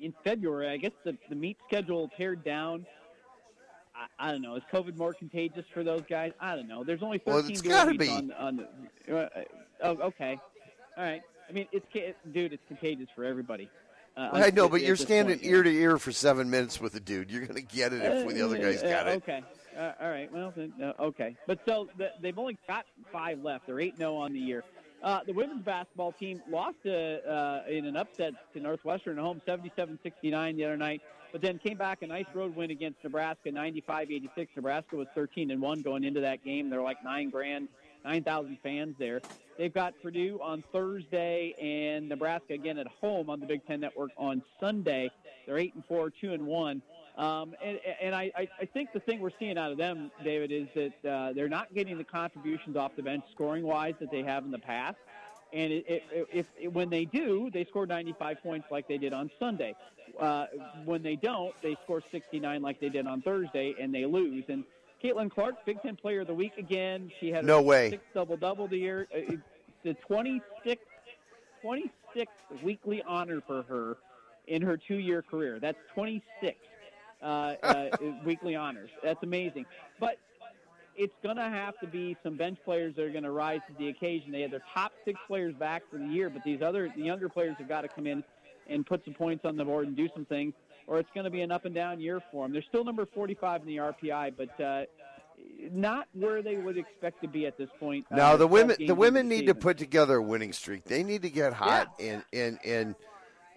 in 0.00 0.14
February. 0.22 0.68
I 0.68 0.76
guess 0.76 0.92
the 1.04 1.16
the 1.28 1.34
meet 1.34 1.58
schedule 1.66 2.08
pared 2.16 2.44
down. 2.44 2.86
I, 4.18 4.28
I 4.28 4.32
don't 4.32 4.42
know. 4.42 4.56
Is 4.56 4.62
COVID 4.72 4.96
more 4.96 5.12
contagious 5.14 5.64
for 5.72 5.82
those 5.82 6.02
guys? 6.08 6.32
I 6.40 6.56
don't 6.56 6.68
know. 6.68 6.84
There's 6.84 7.02
only 7.02 7.18
13 7.18 7.34
Well, 7.34 7.50
it's 7.50 7.62
gotta 7.62 7.94
be. 7.94 8.08
on 8.08 8.32
on. 8.32 8.66
The, 9.06 9.16
uh, 9.18 9.28
oh, 9.82 9.90
okay, 10.08 10.38
all 10.96 11.04
right. 11.04 11.22
I 11.48 11.52
mean, 11.52 11.66
it's 11.72 11.86
dude, 12.32 12.52
it's 12.52 12.62
contagious 12.66 13.08
for 13.14 13.24
everybody. 13.24 13.70
Uh, 14.16 14.30
I 14.32 14.50
know, 14.50 14.68
but 14.68 14.80
you're 14.82 14.96
standing 14.96 15.38
point. 15.38 15.50
ear 15.50 15.62
to 15.62 15.70
ear 15.70 15.98
for 15.98 16.10
seven 16.10 16.48
minutes 16.48 16.80
with 16.80 16.94
a 16.94 17.00
dude. 17.00 17.30
You're 17.30 17.42
going 17.42 17.54
to 17.56 17.76
get 17.76 17.92
it 17.92 18.02
if 18.02 18.26
the 18.34 18.42
other 18.42 18.56
guy's 18.56 18.82
Uh, 18.82 18.88
got 18.88 19.08
it. 19.08 19.16
Okay. 19.22 19.42
Uh, 19.76 19.92
all 20.00 20.08
right. 20.08 20.32
Well, 20.32 20.54
then, 20.56 20.72
uh, 20.82 20.92
okay. 20.98 21.36
But 21.46 21.60
so 21.66 21.88
the, 21.98 22.10
they've 22.22 22.38
only 22.38 22.56
got 22.66 22.86
five 23.12 23.42
left. 23.42 23.66
They're 23.66 23.78
8 23.78 23.98
0 23.98 24.16
on 24.16 24.32
the 24.32 24.38
year. 24.38 24.64
Uh, 25.02 25.20
the 25.26 25.34
women's 25.34 25.62
basketball 25.62 26.12
team 26.12 26.40
lost 26.50 26.78
uh, 26.86 26.88
uh, 26.90 27.62
in 27.68 27.84
an 27.84 27.96
upset 27.96 28.32
to 28.54 28.60
Northwestern 28.60 29.18
at 29.18 29.22
home 29.22 29.42
77 29.44 29.98
69 30.02 30.56
the 30.56 30.64
other 30.64 30.78
night, 30.78 31.02
but 31.36 31.42
then 31.42 31.58
came 31.58 31.76
back 31.76 32.00
a 32.00 32.06
nice 32.06 32.24
road 32.32 32.56
win 32.56 32.70
against 32.70 33.04
Nebraska 33.04 33.52
95 33.52 34.10
86. 34.10 34.52
Nebraska 34.56 34.96
was 34.96 35.06
13 35.14 35.50
and 35.50 35.60
1 35.60 35.82
going 35.82 36.02
into 36.02 36.22
that 36.22 36.42
game. 36.42 36.70
They're 36.70 36.80
like 36.80 37.04
nine 37.04 37.28
grand, 37.28 37.68
9,000 38.06 38.56
fans 38.62 38.94
there. 38.98 39.20
They've 39.58 39.74
got 39.74 39.92
Purdue 40.02 40.40
on 40.42 40.64
Thursday 40.72 41.52
and 41.60 42.08
Nebraska 42.08 42.54
again 42.54 42.78
at 42.78 42.86
home 42.86 43.28
on 43.28 43.40
the 43.40 43.44
Big 43.44 43.66
Ten 43.66 43.80
Network 43.80 44.12
on 44.16 44.42
Sunday. 44.58 45.10
They're 45.44 45.58
8 45.58 45.74
and 45.74 45.84
4, 45.84 46.08
2 46.08 46.32
and 46.32 46.46
1. 46.46 46.82
Um, 47.18 47.54
and 47.62 47.80
and 48.00 48.14
I, 48.14 48.32
I 48.34 48.48
I 48.60 48.64
think 48.64 48.94
the 48.94 49.00
thing 49.00 49.20
we're 49.20 49.30
seeing 49.38 49.58
out 49.58 49.72
of 49.72 49.76
them, 49.76 50.10
David, 50.24 50.52
is 50.52 50.68
that 50.74 51.10
uh, 51.10 51.32
they're 51.34 51.50
not 51.50 51.74
getting 51.74 51.98
the 51.98 52.04
contributions 52.04 52.76
off 52.76 52.92
the 52.96 53.02
bench 53.02 53.24
scoring 53.32 53.64
wise 53.64 53.94
that 54.00 54.10
they 54.10 54.22
have 54.22 54.44
in 54.44 54.50
the 54.50 54.58
past. 54.58 54.96
And 55.52 55.72
it, 55.72 55.84
it, 55.88 56.02
if, 56.32 56.46
if 56.58 56.72
when 56.72 56.90
they 56.90 57.04
do, 57.04 57.50
they 57.52 57.64
score 57.64 57.86
95 57.86 58.42
points 58.42 58.66
like 58.70 58.88
they 58.88 58.98
did 58.98 59.12
on 59.12 59.30
Sunday. 59.38 59.74
Uh, 60.18 60.46
when 60.84 61.02
they 61.02 61.16
don't, 61.16 61.54
they 61.62 61.76
score 61.84 62.02
69 62.10 62.62
like 62.62 62.80
they 62.80 62.88
did 62.88 63.06
on 63.06 63.22
Thursday, 63.22 63.74
and 63.80 63.94
they 63.94 64.04
lose. 64.06 64.44
And 64.48 64.64
Caitlin 65.02 65.30
Clark, 65.30 65.64
Big 65.64 65.80
Ten 65.82 65.96
Player 65.96 66.20
of 66.22 66.26
the 66.26 66.34
Week 66.34 66.52
again. 66.58 67.10
She 67.20 67.30
had 67.30 67.44
No 67.44 67.58
a 67.58 67.62
way. 67.62 67.90
six 67.90 68.02
double 68.14 68.36
double 68.36 68.66
the 68.66 68.78
year. 68.78 69.06
Uh, 69.14 69.36
the 69.82 69.96
26th 70.08 70.78
26th 71.64 72.62
weekly 72.62 73.02
honor 73.06 73.40
for 73.46 73.62
her 73.64 73.96
in 74.46 74.62
her 74.62 74.76
two 74.76 74.96
year 74.96 75.22
career. 75.22 75.58
That's 75.60 75.78
26 75.94 76.56
uh, 77.22 77.24
uh, 77.24 77.88
weekly 78.24 78.54
honors. 78.54 78.90
That's 79.02 79.22
amazing. 79.22 79.66
But 80.00 80.18
it's 80.96 81.14
going 81.22 81.36
to 81.36 81.42
have 81.42 81.78
to 81.80 81.86
be 81.86 82.16
some 82.22 82.36
bench 82.36 82.58
players 82.64 82.94
that 82.96 83.02
are 83.04 83.10
going 83.10 83.24
to 83.24 83.30
rise 83.30 83.60
to 83.68 83.74
the 83.78 83.88
occasion. 83.88 84.32
They 84.32 84.42
had 84.42 84.50
their 84.50 84.62
top 84.74 84.92
six 85.04 85.18
players 85.26 85.54
back 85.54 85.82
for 85.90 85.98
the 85.98 86.06
year, 86.06 86.30
but 86.30 86.42
these 86.44 86.62
other 86.62 86.92
the 86.96 87.02
younger 87.02 87.28
players 87.28 87.56
have 87.58 87.68
got 87.68 87.82
to 87.82 87.88
come 87.88 88.06
in 88.06 88.22
and 88.68 88.84
put 88.86 89.04
some 89.04 89.14
points 89.14 89.44
on 89.44 89.56
the 89.56 89.64
board 89.64 89.86
and 89.86 89.96
do 89.96 90.08
some 90.14 90.24
things, 90.24 90.54
or 90.86 90.98
it's 90.98 91.08
going 91.14 91.24
to 91.24 91.30
be 91.30 91.42
an 91.42 91.52
up 91.52 91.64
and 91.64 91.74
down 91.74 92.00
year 92.00 92.20
for 92.32 92.44
them. 92.44 92.52
They're 92.52 92.62
still 92.68 92.84
number 92.84 93.06
45 93.06 93.62
in 93.62 93.66
the 93.68 93.76
RPI, 93.76 94.34
but 94.36 94.60
uh, 94.64 94.84
not 95.70 96.08
where 96.14 96.42
they 96.42 96.56
would 96.56 96.76
expect 96.76 97.20
to 97.22 97.28
be 97.28 97.46
at 97.46 97.56
this 97.58 97.68
point. 97.78 98.06
uh, 98.10 98.16
Now 98.16 98.36
the 98.36 98.46
women, 98.46 98.76
the 98.86 98.94
women 98.94 99.28
need 99.28 99.46
to 99.46 99.54
put 99.54 99.78
together 99.78 100.16
a 100.16 100.22
winning 100.22 100.52
streak. 100.52 100.84
They 100.84 101.02
need 101.02 101.22
to 101.22 101.30
get 101.30 101.52
hot 101.52 101.92
and 102.00 102.24
and 102.32 102.58
and 102.64 102.94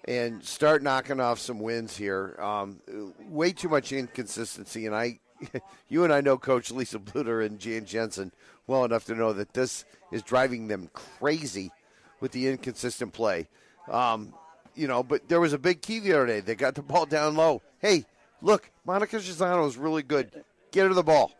and 0.06 0.44
start 0.44 0.82
knocking 0.84 1.20
off 1.20 1.40
some 1.40 1.60
wins 1.60 1.96
here. 1.98 2.36
Um, 2.40 2.82
way 3.30 3.52
too 3.52 3.70
much 3.70 3.92
inconsistency, 3.92 4.86
and 4.86 4.96
I, 4.96 5.20
you 5.90 6.04
and 6.04 6.14
I 6.14 6.22
know 6.22 6.38
Coach 6.38 6.72
Lisa 6.72 7.00
Bluder 7.00 7.46
and 7.46 7.60
Jan 7.60 7.86
Jensen 7.86 8.32
well 8.68 8.86
enough 8.86 9.06
to 9.06 9.16
know 9.16 9.34
that 9.34 9.54
this 9.54 9.86
is 10.12 10.22
driving 10.22 10.68
them 10.68 10.90
crazy 10.94 11.72
with 12.20 12.32
the 12.32 12.48
inconsistent 12.48 13.14
play. 13.14 13.48
Um, 13.90 14.34
you 14.76 14.88
know, 14.88 15.04
but 15.04 15.28
there 15.28 15.40
was 15.42 15.54
a 15.54 15.58
big 15.60 15.82
key 15.82 16.00
the 16.00 16.14
other 16.14 16.28
day. 16.28 16.40
They 16.40 16.56
got 16.56 16.76
the 16.76 16.82
ball 16.82 17.06
down 17.06 17.36
low. 17.36 17.62
Hey, 17.80 18.06
look, 18.42 18.70
Monika 18.88 19.20
Czinano 19.20 19.68
is 19.68 19.78
really 19.78 20.04
good. 20.04 20.44
Get 20.72 20.88
her 20.88 20.94
the 20.94 21.04
ball. 21.04 21.32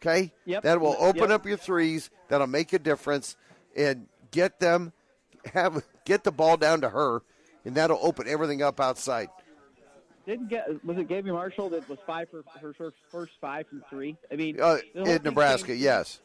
Okay? 0.00 0.32
Yep. 0.46 0.62
That 0.62 0.80
will 0.80 0.96
open 0.98 1.22
Yep. 1.22 1.30
up 1.30 1.46
your 1.46 1.58
threes. 1.58 2.10
That'll 2.28 2.46
make 2.46 2.72
a 2.72 2.78
difference 2.78 3.36
and 3.76 4.06
get 4.30 4.60
them 4.60 4.92
have 5.54 5.82
get 6.04 6.24
the 6.24 6.32
ball 6.32 6.56
down 6.56 6.80
to 6.82 6.90
her 6.90 7.22
and 7.64 7.74
that'll 7.74 7.98
open 8.02 8.26
everything 8.28 8.62
up 8.62 8.80
outside. 8.80 9.28
Didn't 10.26 10.48
get 10.48 10.84
was 10.84 10.98
it 10.98 11.08
Gabby 11.08 11.30
Marshall 11.30 11.70
that 11.70 11.88
was 11.88 11.98
five 12.06 12.28
for 12.30 12.44
her 12.60 12.74
first, 13.10 13.32
five 13.40 13.66
from 13.68 13.82
three? 13.88 14.16
I 14.30 14.36
mean, 14.36 14.60
Uh, 14.60 14.78
in 14.94 15.22
Nebraska, 15.22 15.68
changed- 15.68 15.82
yes. 15.82 16.20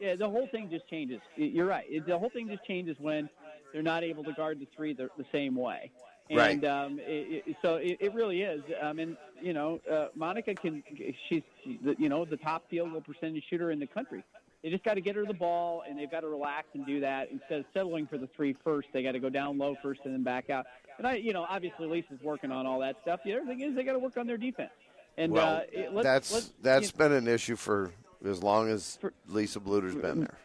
Yeah, 0.00 0.14
the 0.16 0.28
whole 0.28 0.46
thing 0.48 0.68
just 0.68 0.86
changes. 0.88 1.20
You're 1.36 1.66
right. 1.66 1.86
The 2.04 2.18
whole 2.18 2.28
thing 2.28 2.48
just 2.48 2.64
changes 2.64 2.96
when 3.00 3.30
they're 3.72 3.82
not 3.82 4.04
able 4.04 4.24
to 4.24 4.32
guard 4.32 4.60
the 4.60 4.66
three 4.76 4.92
the, 4.92 5.08
the 5.16 5.24
same 5.32 5.54
way. 5.56 5.90
And 6.28 6.38
Right. 6.38 6.64
um, 6.64 6.98
it, 6.98 7.44
it, 7.46 7.56
so 7.62 7.76
it, 7.76 7.96
it 8.00 8.12
really 8.12 8.42
is. 8.42 8.62
Um, 8.82 8.98
and 8.98 9.16
you 9.40 9.52
know, 9.52 9.80
uh, 9.90 10.08
Monica 10.14 10.54
can. 10.54 10.82
She's 11.28 11.42
the, 11.82 11.94
you 11.98 12.08
know 12.08 12.24
the 12.24 12.36
top 12.36 12.68
field 12.68 12.92
goal 12.92 13.00
percentage 13.00 13.44
shooter 13.48 13.70
in 13.70 13.78
the 13.78 13.86
country. 13.86 14.24
They 14.62 14.70
just 14.70 14.82
got 14.82 14.94
to 14.94 15.00
get 15.00 15.14
her 15.14 15.24
the 15.24 15.32
ball, 15.34 15.84
and 15.88 15.96
they've 15.96 16.10
got 16.10 16.20
to 16.20 16.28
relax 16.28 16.66
and 16.74 16.84
do 16.84 16.98
that 17.00 17.30
instead 17.30 17.60
of 17.60 17.66
settling 17.72 18.06
for 18.08 18.18
the 18.18 18.26
three 18.34 18.54
first. 18.64 18.88
They 18.92 19.02
got 19.04 19.12
to 19.12 19.20
go 19.20 19.30
down 19.30 19.56
low 19.58 19.76
first 19.80 20.00
and 20.04 20.12
then 20.12 20.24
back 20.24 20.50
out. 20.50 20.66
And 20.98 21.06
I, 21.06 21.14
you 21.16 21.32
know, 21.32 21.46
obviously 21.48 21.86
Lisa's 21.86 22.20
working 22.22 22.50
on 22.50 22.66
all 22.66 22.80
that 22.80 22.96
stuff. 23.02 23.20
The 23.24 23.34
other 23.34 23.46
thing 23.46 23.60
is 23.60 23.74
they 23.74 23.82
got 23.82 23.92
to 23.92 23.98
work 23.98 24.16
on 24.16 24.26
their 24.26 24.38
defense. 24.38 24.70
And 25.18 25.32
Well, 25.32 25.56
uh, 25.56 25.60
it- 25.72 25.92
let's, 25.92 26.04
that's 26.04 26.32
let's, 26.32 26.52
that's 26.62 26.92
you 26.92 26.98
been 26.98 27.12
an 27.12 27.28
issue 27.28 27.56
for 27.56 27.90
as 28.24 28.42
long 28.42 28.68
as 28.68 28.98
For- 29.00 29.12
Lisa 29.28 29.60
Bluder's 29.60 29.94
been 29.94 30.20
there. 30.20 30.38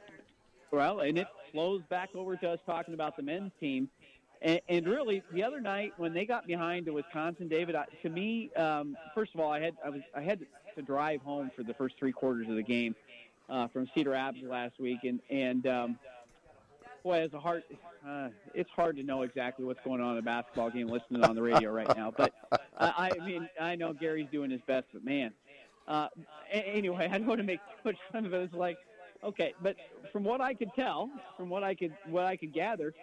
Well, 0.71 1.01
and 1.01 1.17
it 1.17 1.27
flows 1.51 1.81
back 1.89 2.09
over 2.15 2.35
to 2.37 2.49
us 2.51 2.59
talking 2.65 2.93
about 2.93 3.17
the 3.17 3.23
men's 3.23 3.51
team. 3.59 3.89
And, 4.41 4.59
and 4.69 4.87
really, 4.87 5.21
the 5.33 5.43
other 5.43 5.59
night 5.59 5.93
when 5.97 6.13
they 6.13 6.25
got 6.25 6.47
behind 6.47 6.85
to 6.87 6.93
Wisconsin, 6.93 7.47
David, 7.47 7.75
I, 7.75 7.85
to 8.01 8.09
me, 8.09 8.51
um, 8.55 8.95
first 9.13 9.33
of 9.35 9.39
all, 9.41 9.51
I 9.51 9.59
had 9.59 9.75
I 9.85 9.89
was 9.89 10.01
I 10.15 10.21
had 10.21 10.39
to 10.75 10.81
drive 10.81 11.21
home 11.21 11.51
for 11.55 11.63
the 11.63 11.73
first 11.75 11.95
three 11.99 12.11
quarters 12.13 12.47
of 12.49 12.55
the 12.55 12.63
game 12.63 12.95
uh, 13.49 13.67
from 13.67 13.87
Cedar 13.93 14.11
Rapids 14.11 14.45
last 14.47 14.79
week, 14.79 14.99
and 15.03 15.19
and 15.29 15.67
um, 15.67 15.99
boy, 17.03 17.17
it's 17.19 17.33
a 17.33 17.39
hard. 17.39 17.63
Uh, 18.07 18.29
it's 18.53 18.69
hard 18.71 18.95
to 18.97 19.03
know 19.03 19.21
exactly 19.21 19.63
what's 19.65 19.79
going 19.83 20.01
on 20.01 20.13
in 20.13 20.17
a 20.17 20.21
basketball 20.21 20.69
game 20.69 20.87
listening 20.87 21.23
on 21.23 21.35
the 21.35 21.41
radio 21.41 21.71
right 21.71 21.95
now. 21.95 22.11
But 22.15 22.33
I, 22.77 23.11
I 23.19 23.25
mean, 23.25 23.47
I 23.59 23.75
know 23.75 23.93
Gary's 23.93 24.27
doing 24.31 24.49
his 24.51 24.61
best, 24.67 24.87
but 24.93 25.03
man. 25.05 25.31
Uh, 25.87 26.07
a- 26.53 26.55
anyway, 26.55 27.07
I 27.11 27.17
don't 27.17 27.27
want 27.27 27.39
to 27.39 27.43
make 27.45 27.59
too 27.59 27.89
much 27.89 27.97
fun 28.11 28.25
of 28.25 28.33
it. 28.33 28.41
It's 28.43 28.53
like, 28.53 28.77
okay, 29.23 29.53
but 29.61 29.75
from 30.11 30.23
what 30.23 30.39
I 30.41 30.53
could 30.53 30.69
tell, 30.75 31.09
from 31.37 31.49
what 31.49 31.63
I 31.63 31.75
could 31.75 31.93
what 32.07 32.25
I 32.25 32.37
could 32.37 32.53
gather, 32.53 32.93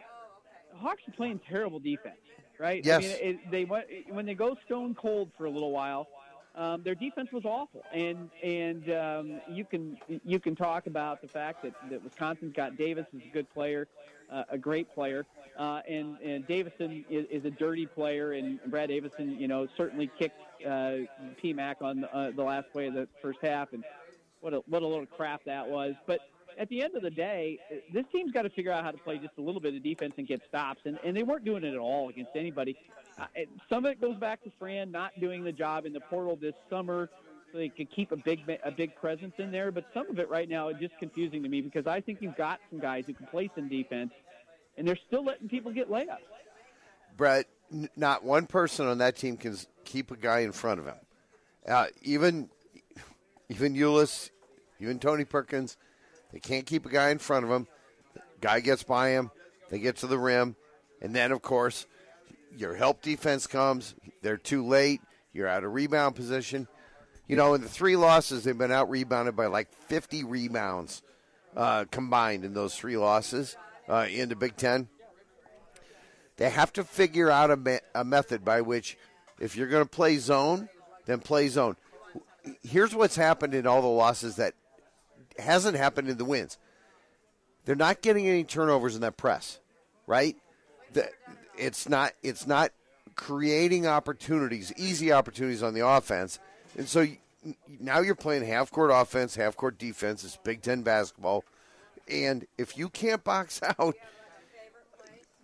the 0.72 0.78
Hawks 0.78 1.02
are 1.08 1.12
playing 1.12 1.40
terrible 1.48 1.80
defense, 1.80 2.16
right? 2.58 2.84
Yes. 2.84 2.98
I 2.98 3.00
mean, 3.06 3.16
it, 3.20 3.50
they 3.50 3.64
went 3.64 3.86
when 4.10 4.26
they 4.26 4.34
go 4.34 4.56
stone 4.64 4.94
cold 4.94 5.30
for 5.36 5.44
a 5.44 5.50
little 5.50 5.72
while. 5.72 6.08
Um, 6.54 6.82
their 6.82 6.94
defense 6.94 7.30
was 7.32 7.44
awful, 7.44 7.82
and 7.92 8.30
and 8.42 8.90
um, 8.90 9.40
you 9.48 9.64
can 9.64 9.96
you 10.24 10.40
can 10.40 10.56
talk 10.56 10.86
about 10.86 11.22
the 11.22 11.28
fact 11.28 11.62
that, 11.62 11.74
that 11.90 12.02
Wisconsin's 12.02 12.52
got 12.52 12.76
Davis 12.76 13.06
is 13.12 13.22
a 13.24 13.32
good 13.32 13.48
player, 13.52 13.86
uh, 14.30 14.44
a 14.50 14.58
great 14.58 14.92
player, 14.94 15.24
uh, 15.58 15.80
and 15.88 16.16
and 16.18 16.46
Davison 16.46 17.04
is, 17.08 17.26
is 17.30 17.44
a 17.44 17.50
dirty 17.50 17.86
player, 17.86 18.32
and 18.32 18.58
Brad 18.66 18.88
Davison, 18.88 19.38
you 19.38 19.46
know, 19.46 19.68
certainly 19.76 20.10
kicked 20.18 20.40
uh, 20.64 21.06
PMAC 21.42 21.76
on 21.80 22.00
the, 22.00 22.14
uh, 22.14 22.30
the 22.32 22.42
last 22.42 22.72
play 22.72 22.88
of 22.88 22.94
the 22.94 23.06
first 23.22 23.38
half, 23.42 23.72
and 23.72 23.84
what 24.40 24.52
a 24.52 24.58
what 24.66 24.82
a 24.82 24.86
little 24.86 25.06
crap 25.06 25.44
that 25.44 25.68
was, 25.68 25.94
but 26.06 26.20
at 26.58 26.68
the 26.68 26.82
end 26.82 26.96
of 26.96 27.02
the 27.02 27.10
day, 27.10 27.58
this 27.92 28.04
team's 28.10 28.32
got 28.32 28.42
to 28.42 28.50
figure 28.50 28.72
out 28.72 28.82
how 28.82 28.90
to 28.90 28.98
play 28.98 29.16
just 29.18 29.34
a 29.38 29.40
little 29.40 29.60
bit 29.60 29.74
of 29.74 29.82
defense 29.82 30.14
and 30.18 30.26
get 30.26 30.42
stops, 30.48 30.80
and, 30.84 30.98
and 31.04 31.16
they 31.16 31.22
weren't 31.22 31.44
doing 31.44 31.62
it 31.62 31.72
at 31.72 31.78
all 31.78 32.08
against 32.08 32.32
anybody. 32.34 32.76
Some 33.68 33.84
of 33.84 33.92
it 33.92 34.00
goes 34.00 34.16
back 34.16 34.42
to 34.44 34.52
Fran 34.58 34.90
not 34.90 35.18
doing 35.20 35.44
the 35.44 35.52
job 35.52 35.86
in 35.86 35.92
the 35.92 36.00
portal 36.00 36.36
this 36.40 36.54
summer 36.70 37.08
so 37.52 37.58
they 37.58 37.68
could 37.68 37.90
keep 37.90 38.12
a 38.12 38.16
big 38.16 38.40
a 38.64 38.70
big 38.70 38.94
presence 38.96 39.34
in 39.38 39.50
there, 39.50 39.72
but 39.72 39.84
some 39.94 40.08
of 40.10 40.18
it 40.18 40.28
right 40.28 40.48
now 40.48 40.68
is 40.68 40.76
just 40.78 40.96
confusing 40.98 41.42
to 41.42 41.48
me 41.48 41.60
because 41.60 41.86
I 41.86 42.00
think 42.00 42.20
you've 42.20 42.36
got 42.36 42.60
some 42.70 42.78
guys 42.78 43.04
who 43.06 43.14
can 43.14 43.26
play 43.26 43.50
some 43.54 43.68
defense, 43.68 44.12
and 44.76 44.86
they're 44.86 44.98
still 45.06 45.24
letting 45.24 45.48
people 45.48 45.72
get 45.72 45.90
layups. 45.90 46.18
Brett, 47.16 47.46
n- 47.72 47.88
not 47.96 48.22
one 48.22 48.46
person 48.46 48.86
on 48.86 48.98
that 48.98 49.16
team 49.16 49.36
can 49.36 49.56
keep 49.84 50.10
a 50.10 50.16
guy 50.16 50.40
in 50.40 50.52
front 50.52 50.78
of 50.78 50.86
him. 50.86 50.96
Uh, 51.66 51.86
even 52.02 52.48
even 53.48 53.74
Ulis, 53.74 54.30
even 54.80 54.98
Tony 54.98 55.24
Perkins– 55.24 55.76
they 56.32 56.40
can't 56.40 56.66
keep 56.66 56.86
a 56.86 56.90
guy 56.90 57.10
in 57.10 57.18
front 57.18 57.50
of. 57.50 57.66
The 58.14 58.20
guy 58.40 58.60
gets 58.60 58.82
by 58.82 59.10
him. 59.10 59.30
They 59.70 59.78
get 59.78 59.96
to 59.98 60.06
the 60.06 60.18
rim. 60.18 60.56
And 61.00 61.14
then, 61.14 61.32
of 61.32 61.42
course, 61.42 61.86
your 62.56 62.74
help 62.74 63.02
defense 63.02 63.46
comes. 63.46 63.94
They're 64.22 64.36
too 64.36 64.66
late. 64.66 65.00
You're 65.32 65.48
out 65.48 65.64
of 65.64 65.72
rebound 65.72 66.16
position. 66.16 66.66
You 67.26 67.36
know, 67.36 67.54
in 67.54 67.60
the 67.60 67.68
three 67.68 67.96
losses, 67.96 68.44
they've 68.44 68.56
been 68.56 68.72
out 68.72 68.90
rebounded 68.90 69.36
by 69.36 69.46
like 69.46 69.72
50 69.86 70.24
rebounds 70.24 71.02
uh, 71.56 71.84
combined 71.90 72.44
in 72.44 72.54
those 72.54 72.74
three 72.74 72.96
losses 72.96 73.56
uh, 73.88 74.06
in 74.10 74.28
the 74.28 74.36
Big 74.36 74.56
Ten. 74.56 74.88
They 76.36 76.48
have 76.50 76.72
to 76.74 76.84
figure 76.84 77.30
out 77.30 77.50
a, 77.50 77.56
me- 77.56 77.80
a 77.94 78.04
method 78.04 78.44
by 78.44 78.60
which, 78.60 78.96
if 79.40 79.56
you're 79.56 79.66
going 79.66 79.84
to 79.84 79.90
play 79.90 80.16
zone, 80.18 80.68
then 81.04 81.18
play 81.18 81.48
zone. 81.48 81.76
Here's 82.62 82.94
what's 82.94 83.16
happened 83.16 83.54
in 83.54 83.66
all 83.66 83.82
the 83.82 83.88
losses 83.88 84.36
that 84.36 84.54
hasn't 85.38 85.76
happened 85.76 86.08
in 86.08 86.16
the 86.16 86.24
wins. 86.24 86.56
They're 87.64 87.76
not 87.76 88.00
getting 88.00 88.26
any 88.26 88.44
turnovers 88.44 88.94
in 88.94 89.02
that 89.02 89.16
press, 89.16 89.58
right? 90.06 90.36
The, 90.94 91.08
it's 91.58 91.88
not 91.88 92.12
it's 92.22 92.46
not 92.46 92.70
creating 93.14 93.86
opportunities, 93.86 94.72
easy 94.76 95.12
opportunities 95.12 95.62
on 95.62 95.74
the 95.74 95.86
offense, 95.86 96.38
and 96.76 96.88
so 96.88 97.00
you, 97.00 97.16
now 97.80 98.00
you're 98.00 98.14
playing 98.14 98.44
half 98.44 98.70
court 98.70 98.90
offense, 98.92 99.34
half 99.34 99.56
court 99.56 99.78
defense. 99.78 100.24
It's 100.24 100.36
Big 100.36 100.62
Ten 100.62 100.82
basketball, 100.82 101.44
and 102.08 102.46
if 102.56 102.78
you 102.78 102.88
can't 102.88 103.22
box 103.24 103.60
out, 103.78 103.94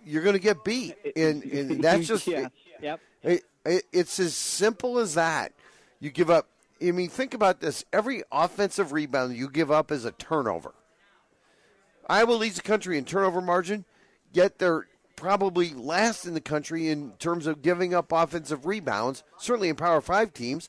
you're 0.05 0.23
going 0.23 0.37
to 0.37 0.43
get 0.43 0.65
beat, 0.65 0.97
and, 1.17 1.43
and 1.45 1.71
that's 1.85 2.07
just 2.07 2.27
yeah. 2.27 2.49
yep. 2.81 3.01
It, 3.23 3.43
it, 3.65 3.85
it's 3.93 4.21
as 4.21 4.35
simple 4.37 4.99
as 4.99 5.15
that. 5.15 5.53
You 6.01 6.11
give 6.11 6.29
up 6.29 6.49
I 6.83 6.91
mean, 6.91 7.09
think 7.09 7.35
about 7.35 7.61
this. 7.61 7.85
Every 7.93 8.23
offensive 8.31 8.93
rebound 8.93 9.37
you 9.37 9.49
give 9.49 9.71
up 9.71 9.91
is 9.91 10.05
a 10.05 10.13
turnover. 10.13 10.75
Iowa 12.09 12.33
leads 12.33 12.57
the 12.57 12.63
country 12.63 12.99
in 12.99 13.05
turnover 13.05 13.41
margin, 13.41 13.85
yet 14.33 14.59
they're 14.59 14.87
probably 15.25 15.71
last 15.71 16.27
in 16.27 16.35
the 16.35 16.41
country 16.41 16.91
in 16.91 17.11
terms 17.13 17.47
of 17.47 17.63
giving 17.63 17.95
up 17.95 18.13
offensive 18.13 18.67
rebounds, 18.67 19.23
certainly 19.39 19.71
in 19.71 19.75
Power 19.75 20.03
5 20.03 20.35
teams. 20.35 20.69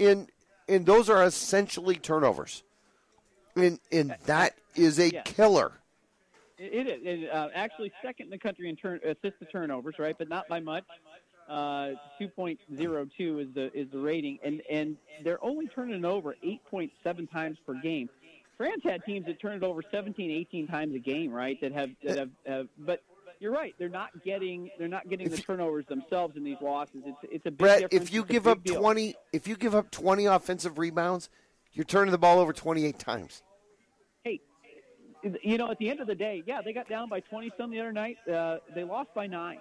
And, 0.00 0.30
and 0.66 0.86
those 0.86 1.10
are 1.10 1.22
essentially 1.22 1.96
turnovers. 1.96 2.62
And, 3.54 3.78
and 3.92 4.16
that 4.24 4.54
is 4.74 4.98
a 4.98 5.10
yeah. 5.10 5.20
killer. 5.24 5.72
It 6.56 6.86
is. 6.86 7.00
It, 7.24 7.30
uh, 7.30 7.48
actually 7.54 7.92
second 8.02 8.26
in 8.26 8.30
the 8.30 8.38
country 8.38 8.70
in 8.70 8.76
turn, 8.76 8.98
assist 9.04 9.38
to 9.40 9.44
turnovers, 9.52 9.96
right? 9.98 10.16
But 10.16 10.30
not 10.30 10.48
by 10.48 10.60
much. 10.60 10.84
Uh, 11.46 11.90
2.02 12.18 12.56
is 13.42 13.48
the 13.52 13.70
is 13.74 13.90
the 13.90 13.98
rating, 13.98 14.38
and 14.42 14.62
and 14.70 14.96
they're 15.22 15.44
only 15.44 15.66
turning 15.66 15.98
it 15.98 16.04
over 16.06 16.34
8.7 16.42 17.30
times 17.30 17.58
per 17.66 17.74
game. 17.74 18.08
Fran's 18.56 18.82
had 18.84 19.04
teams 19.04 19.26
that 19.26 19.40
turn 19.40 19.56
it 19.56 19.64
over 19.64 19.82
17, 19.90 20.30
18 20.30 20.68
times 20.68 20.94
a 20.94 20.98
game, 20.98 21.32
right? 21.32 21.60
That 21.60 21.72
have 21.72 21.90
that 22.04 22.16
have, 22.16 22.30
have 22.46 22.68
but 22.78 23.02
you're 23.42 23.52
right. 23.52 23.74
They're 23.78 23.88
not 23.88 24.10
getting 24.24 24.70
they're 24.78 24.88
not 24.88 25.08
getting 25.08 25.28
the 25.28 25.36
turnovers 25.36 25.84
themselves 25.86 26.36
in 26.36 26.44
these 26.44 26.56
losses. 26.62 27.02
It's 27.04 27.18
it's 27.24 27.46
a 27.46 27.50
big 27.50 27.58
Brett. 27.58 27.80
difference. 27.80 28.04
If 28.08 28.14
you 28.14 28.22
It's 28.22 28.30
give 28.30 28.46
up 28.46 28.62
deal. 28.64 28.80
20, 28.80 29.14
if 29.32 29.48
you 29.48 29.56
give 29.56 29.74
up 29.74 29.90
20 29.90 30.26
offensive 30.26 30.78
rebounds, 30.78 31.28
you're 31.72 31.84
turning 31.84 32.12
the 32.12 32.18
ball 32.18 32.38
over 32.38 32.52
28 32.52 32.98
times. 32.98 33.42
hey, 34.24 34.40
you 35.42 35.58
know, 35.58 35.70
at 35.70 35.78
the 35.78 35.90
end 35.90 36.00
of 36.00 36.06
the 36.06 36.14
day, 36.14 36.42
yeah, 36.46 36.60
they 36.64 36.72
got 36.72 36.88
down 36.88 37.08
by 37.08 37.20
20 37.20 37.50
some 37.58 37.70
the 37.70 37.80
other 37.80 37.92
night. 37.92 38.16
Uh, 38.32 38.58
they 38.74 38.84
lost 38.84 39.10
by 39.14 39.26
nine, 39.26 39.58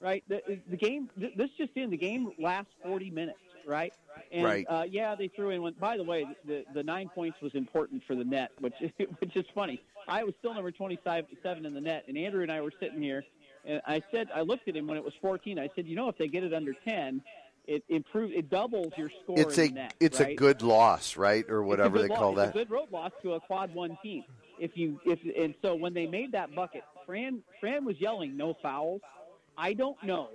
right? 0.00 0.22
The, 0.28 0.40
the 0.68 0.76
game, 0.76 1.08
this 1.16 1.48
just 1.58 1.72
in, 1.76 1.90
the 1.90 1.96
game 1.96 2.30
lasts 2.40 2.72
40 2.84 3.10
minutes, 3.10 3.38
right? 3.66 3.92
And, 4.32 4.44
Right. 4.44 4.66
Uh, 4.68 4.84
yeah, 4.88 5.14
they 5.14 5.28
threw 5.28 5.50
in 5.50 5.62
one. 5.62 5.74
By 5.78 5.96
the 5.96 6.02
way, 6.04 6.26
the, 6.46 6.64
the 6.74 6.82
nine 6.82 7.08
points 7.14 7.40
was 7.42 7.54
important 7.54 8.02
for 8.06 8.14
the 8.14 8.24
net, 8.24 8.50
which 8.60 8.74
which 9.18 9.36
is 9.36 9.44
funny. 9.54 9.82
I 10.08 10.24
was 10.24 10.34
still 10.38 10.54
number 10.54 10.70
27 10.70 11.66
in 11.66 11.74
the 11.74 11.80
net, 11.80 12.04
and 12.08 12.16
Andrew 12.16 12.42
and 12.42 12.50
I 12.52 12.60
were 12.60 12.72
sitting 12.80 13.02
here, 13.02 13.24
and 13.64 13.82
I 13.86 14.02
said, 14.12 14.28
I 14.34 14.42
looked 14.42 14.68
at 14.68 14.76
him 14.76 14.86
when 14.86 14.96
it 14.96 15.04
was 15.04 15.14
14. 15.20 15.58
I 15.58 15.68
said, 15.74 15.86
you 15.86 15.96
know, 15.96 16.08
if 16.08 16.16
they 16.16 16.28
get 16.28 16.44
it 16.44 16.54
under 16.54 16.72
10, 16.84 17.20
it 17.66 17.82
improves, 17.88 18.32
it 18.36 18.48
doubles 18.48 18.92
your 18.96 19.10
score 19.24 19.40
It's 19.40 19.58
in 19.58 19.72
a 19.72 19.74
net. 19.74 19.94
it's 19.98 20.20
a 20.20 20.34
good 20.34 20.62
loss, 20.62 21.16
right, 21.16 21.44
or 21.50 21.62
whatever 21.64 22.00
they 22.00 22.06
call 22.08 22.28
loss. 22.30 22.36
that. 22.36 22.46
It's 22.48 22.56
a 22.56 22.58
good 22.60 22.70
road 22.70 22.92
loss 22.92 23.10
to 23.22 23.34
a 23.34 23.40
quad 23.40 23.74
one 23.74 23.98
team. 24.02 24.22
If 24.58 24.76
you 24.76 25.00
if 25.04 25.18
and 25.36 25.54
so 25.60 25.74
when 25.74 25.92
they 25.92 26.06
made 26.06 26.32
that 26.32 26.54
bucket, 26.54 26.82
Fran 27.04 27.42
Fran 27.60 27.84
was 27.84 28.00
yelling 28.00 28.36
no 28.36 28.54
fouls. 28.62 29.02
I 29.58 29.72
don't 29.74 30.02
know. 30.02 30.28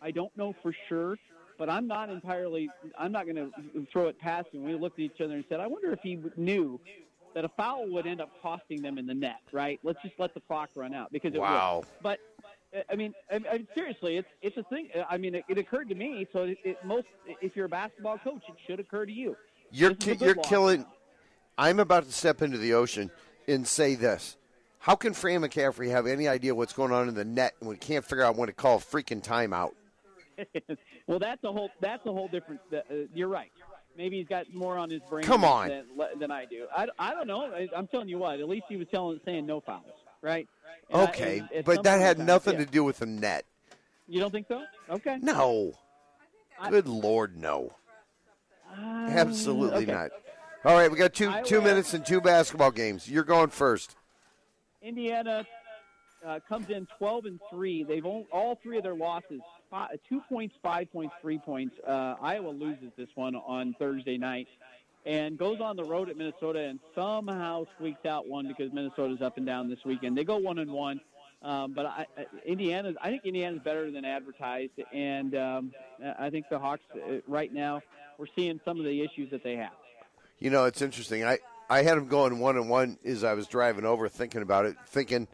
I 0.00 0.10
don't 0.10 0.34
know 0.36 0.54
for 0.62 0.74
sure, 0.88 1.16
but 1.58 1.68
I'm 1.68 1.86
not 1.86 2.08
entirely. 2.08 2.70
I'm 2.96 3.12
not 3.12 3.24
going 3.26 3.36
to 3.36 3.86
throw 3.92 4.06
it 4.08 4.18
past 4.18 4.48
him. 4.52 4.64
We 4.64 4.74
looked 4.74 4.98
at 4.98 5.04
each 5.04 5.20
other 5.20 5.34
and 5.34 5.44
said, 5.48 5.60
I 5.60 5.66
wonder 5.66 5.92
if 5.92 6.00
he 6.02 6.18
knew 6.36 6.80
that 7.34 7.44
a 7.44 7.48
foul 7.50 7.88
would 7.90 8.06
end 8.06 8.20
up 8.20 8.30
costing 8.40 8.80
them 8.80 8.96
in 8.96 9.06
the 9.06 9.14
net. 9.14 9.40
Right? 9.52 9.78
Let's 9.82 10.00
just 10.02 10.14
let 10.18 10.34
the 10.34 10.40
clock 10.40 10.70
run 10.74 10.94
out 10.94 11.12
because 11.12 11.34
it 11.34 11.40
Wow. 11.40 11.78
would. 11.80 11.86
But 12.02 12.18
I 12.90 12.96
mean, 12.96 13.14
I, 13.30 13.36
I, 13.50 13.66
seriously, 13.74 14.16
it's 14.18 14.28
it's 14.42 14.56
a 14.56 14.62
thing. 14.64 14.88
I 15.08 15.16
mean, 15.18 15.34
it, 15.34 15.44
it 15.48 15.58
occurred 15.58 15.88
to 15.88 15.94
me. 15.94 16.26
So 16.32 16.44
it, 16.44 16.58
it 16.64 16.84
most, 16.84 17.06
if 17.42 17.56
you're 17.56 17.66
a 17.66 17.68
basketball 17.68 18.18
coach, 18.18 18.42
it 18.48 18.54
should 18.66 18.80
occur 18.80 19.06
to 19.06 19.12
you. 19.12 19.36
You're 19.70 19.90
This 19.94 20.06
is 20.06 20.12
a 20.12 20.16
ki- 20.16 20.24
you're 20.24 20.34
killing. 20.36 20.86
I'm 21.56 21.80
about 21.80 22.04
to 22.04 22.12
step 22.12 22.40
into 22.40 22.56
the 22.58 22.74
ocean 22.74 23.10
and 23.48 23.66
say 23.66 23.94
this. 23.94 24.36
How 24.78 24.94
can 24.94 25.12
Fran 25.12 25.40
McCaffery 25.40 25.90
have 25.90 26.06
any 26.06 26.28
idea 26.28 26.54
what's 26.54 26.72
going 26.72 26.92
on 26.92 27.08
in 27.08 27.14
the 27.14 27.24
net 27.24 27.54
when 27.58 27.70
we 27.70 27.76
can't 27.76 28.04
figure 28.04 28.22
out 28.22 28.36
when 28.36 28.46
to 28.46 28.52
call 28.52 28.76
a 28.76 28.80
freaking 28.80 29.22
timeout? 29.22 29.72
well, 31.06 31.18
that's 31.18 31.42
a 31.44 31.52
whole 31.52 31.70
that's 31.80 32.04
a 32.06 32.12
whole 32.12 32.28
different. 32.28 32.60
Uh, 32.72 32.80
you're 33.14 33.28
right. 33.28 33.50
Maybe 33.96 34.18
he's 34.18 34.28
got 34.28 34.52
more 34.54 34.78
on 34.78 34.90
his 34.90 35.00
brain. 35.10 35.24
Come 35.24 35.44
on. 35.44 35.68
than, 35.68 35.86
than 36.20 36.30
I 36.30 36.44
do. 36.44 36.66
I, 36.74 36.86
I 36.98 37.14
don't 37.14 37.26
know. 37.26 37.52
I, 37.52 37.68
I'm 37.76 37.88
telling 37.88 38.08
you 38.08 38.18
what. 38.18 38.38
At 38.38 38.48
least 38.48 38.66
he 38.68 38.76
was 38.76 38.86
telling 38.92 39.18
saying 39.24 39.44
no 39.44 39.60
fouls, 39.60 39.84
right? 40.22 40.48
And 40.90 41.02
I- 41.02 41.04
Okay, 41.08 41.42
and 41.52 41.64
but 41.64 41.82
that 41.82 42.00
had 42.00 42.18
in 42.20 42.26
nothing 42.26 42.54
yeah. 42.54 42.64
to 42.64 42.70
do 42.70 42.84
with 42.84 42.98
the 42.98 43.06
net. 43.06 43.44
You 44.06 44.20
don't 44.20 44.30
think 44.30 44.46
so? 44.48 44.62
Okay. 44.88 45.18
No. 45.20 45.72
I- 46.60 46.70
Good 46.70 46.86
lord, 46.86 47.36
no. 47.36 47.72
Uh, 48.70 48.80
Absolutely 49.10 49.82
okay. 49.82 49.92
not. 49.92 50.10
All 50.64 50.76
right, 50.76 50.90
we 50.90 50.98
got 50.98 51.14
two 51.14 51.30
I 51.30 51.42
two 51.42 51.60
minutes 51.60 51.94
and 51.94 52.04
two 52.04 52.20
basketball 52.20 52.70
games. 52.70 53.08
You're 53.08 53.24
going 53.24 53.48
first. 53.48 53.96
Indiana 54.82 55.46
uh, 56.26 56.40
comes 56.48 56.68
in 56.70 56.86
12 56.98 57.24
and 57.26 57.40
three. 57.50 57.84
They've 57.84 58.04
all, 58.04 58.26
all 58.32 58.58
three 58.62 58.76
of 58.76 58.82
their 58.82 58.94
losses, 58.94 59.40
five, 59.70 59.90
two 60.08 60.20
points, 60.28 60.54
five 60.62 60.90
points, 60.92 61.14
three 61.20 61.38
points. 61.38 61.74
Uh, 61.86 62.14
Iowa 62.20 62.50
loses 62.50 62.90
this 62.96 63.08
one 63.14 63.34
on 63.36 63.74
Thursday 63.78 64.18
night 64.18 64.48
and 65.06 65.38
goes 65.38 65.60
on 65.60 65.76
the 65.76 65.84
road 65.84 66.08
at 66.10 66.16
Minnesota 66.16 66.60
and 66.60 66.78
somehow 66.94 67.64
squeaks 67.76 68.04
out 68.06 68.26
one 68.28 68.46
because 68.48 68.72
Minnesota's 68.72 69.22
up 69.22 69.36
and 69.36 69.46
down 69.46 69.68
this 69.68 69.78
weekend. 69.84 70.16
They 70.16 70.24
go 70.24 70.36
one 70.36 70.58
and 70.58 70.70
one. 70.72 71.00
Um, 71.40 71.72
but 71.72 71.86
I, 71.86 72.06
I- 72.16 72.26
think 73.10 73.24
Indiana's 73.24 73.60
better 73.62 73.90
than 73.92 74.04
advertised, 74.04 74.72
and 74.92 75.36
um, 75.36 75.72
I 76.18 76.30
think 76.30 76.46
the 76.50 76.58
Hawks 76.58 76.82
uh, 76.96 77.18
right 77.28 77.52
now 77.52 77.80
we're 78.18 78.26
seeing 78.34 78.60
some 78.64 78.80
of 78.80 78.84
the 78.84 79.00
issues 79.02 79.30
that 79.30 79.44
they 79.44 79.54
have. 79.54 79.70
You 80.40 80.50
know, 80.50 80.64
it's 80.64 80.82
interesting. 80.82 81.24
I, 81.24 81.38
I 81.70 81.82
had 81.82 81.96
them 81.96 82.08
going 82.08 82.40
one 82.40 82.56
and 82.56 82.68
one 82.68 82.98
as 83.04 83.22
I 83.22 83.34
was 83.34 83.46
driving 83.46 83.84
over, 83.84 84.08
thinking 84.08 84.42
about 84.42 84.66
it, 84.66 84.76
thinking 84.88 85.28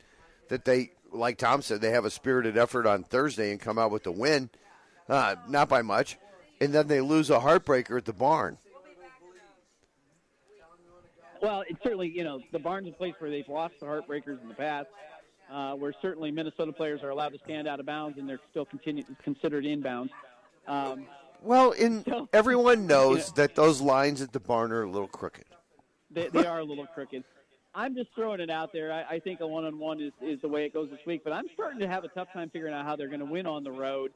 that 0.48 0.66
they, 0.66 0.92
like 1.14 1.38
Tom 1.38 1.62
said, 1.62 1.80
they 1.80 1.90
have 1.90 2.04
a 2.04 2.10
spirited 2.10 2.58
effort 2.58 2.86
on 2.86 3.04
Thursday 3.04 3.50
and 3.50 3.60
come 3.60 3.78
out 3.78 3.90
with 3.90 4.02
the 4.02 4.12
win, 4.12 4.50
uh, 5.08 5.36
not 5.48 5.68
by 5.68 5.80
much, 5.82 6.18
and 6.60 6.72
then 6.72 6.86
they 6.88 7.00
lose 7.00 7.30
a 7.30 7.38
heartbreaker 7.40 7.96
at 7.96 8.04
the 8.04 8.12
barn. 8.12 8.58
Well, 11.42 11.62
it's 11.68 11.82
certainly 11.82 12.08
you 12.08 12.24
know 12.24 12.40
the 12.52 12.58
Barnes 12.58 12.86
is 12.88 12.94
a 12.94 12.96
place 12.96 13.14
where 13.18 13.30
they've 13.30 13.48
lost 13.48 13.74
the 13.80 13.86
heartbreakers 13.86 14.40
in 14.40 14.48
the 14.48 14.54
past, 14.54 14.88
uh, 15.52 15.74
where 15.74 15.92
certainly 16.00 16.30
Minnesota 16.30 16.72
players 16.72 17.02
are 17.02 17.10
allowed 17.10 17.30
to 17.34 17.38
stand 17.44 17.68
out 17.68 17.80
of 17.80 17.86
bounds 17.86 18.18
and 18.18 18.26
they're 18.28 18.40
still 18.50 18.64
continue, 18.64 19.04
considered 19.22 19.64
inbounds. 19.64 20.08
Um, 20.66 21.06
Well, 21.42 21.72
in 21.72 22.02
So- 22.06 22.28
everyone 22.32 22.86
knows 22.94 23.28
Yeah. 23.28 23.32
that 23.46 23.54
those 23.54 23.82
lines 23.82 24.22
at 24.22 24.32
the 24.32 24.40
barn 24.40 24.72
are 24.72 24.84
a 24.84 24.90
little 24.90 25.08
crooked. 25.08 25.44
They, 26.10 26.28
they 26.28 26.46
are 26.46 26.60
a 26.60 26.64
little 26.64 26.86
crooked. 26.86 27.24
I'm 27.74 27.94
just 27.94 28.10
throwing 28.14 28.40
it 28.40 28.50
out 28.50 28.72
there. 28.72 28.92
I, 28.92 29.16
I 29.16 29.18
think 29.20 29.40
a 29.40 29.46
one-on-one 29.46 30.00
is, 30.00 30.12
is 30.22 30.40
the 30.40 30.48
way 30.48 30.64
it 30.64 30.72
goes 30.72 30.90
this 30.90 31.00
week, 31.06 31.22
but 31.24 31.32
I'm 31.32 31.46
starting 31.54 31.80
to 31.80 31.88
have 31.88 32.04
a 32.04 32.08
tough 32.08 32.28
time 32.32 32.50
figuring 32.50 32.72
out 32.74 32.84
how 32.84 32.94
they're 32.96 33.08
going 33.08 33.20
to 33.20 33.26
win 33.26 33.46
on 33.46 33.64
the 33.64 33.72
road. 33.72 34.12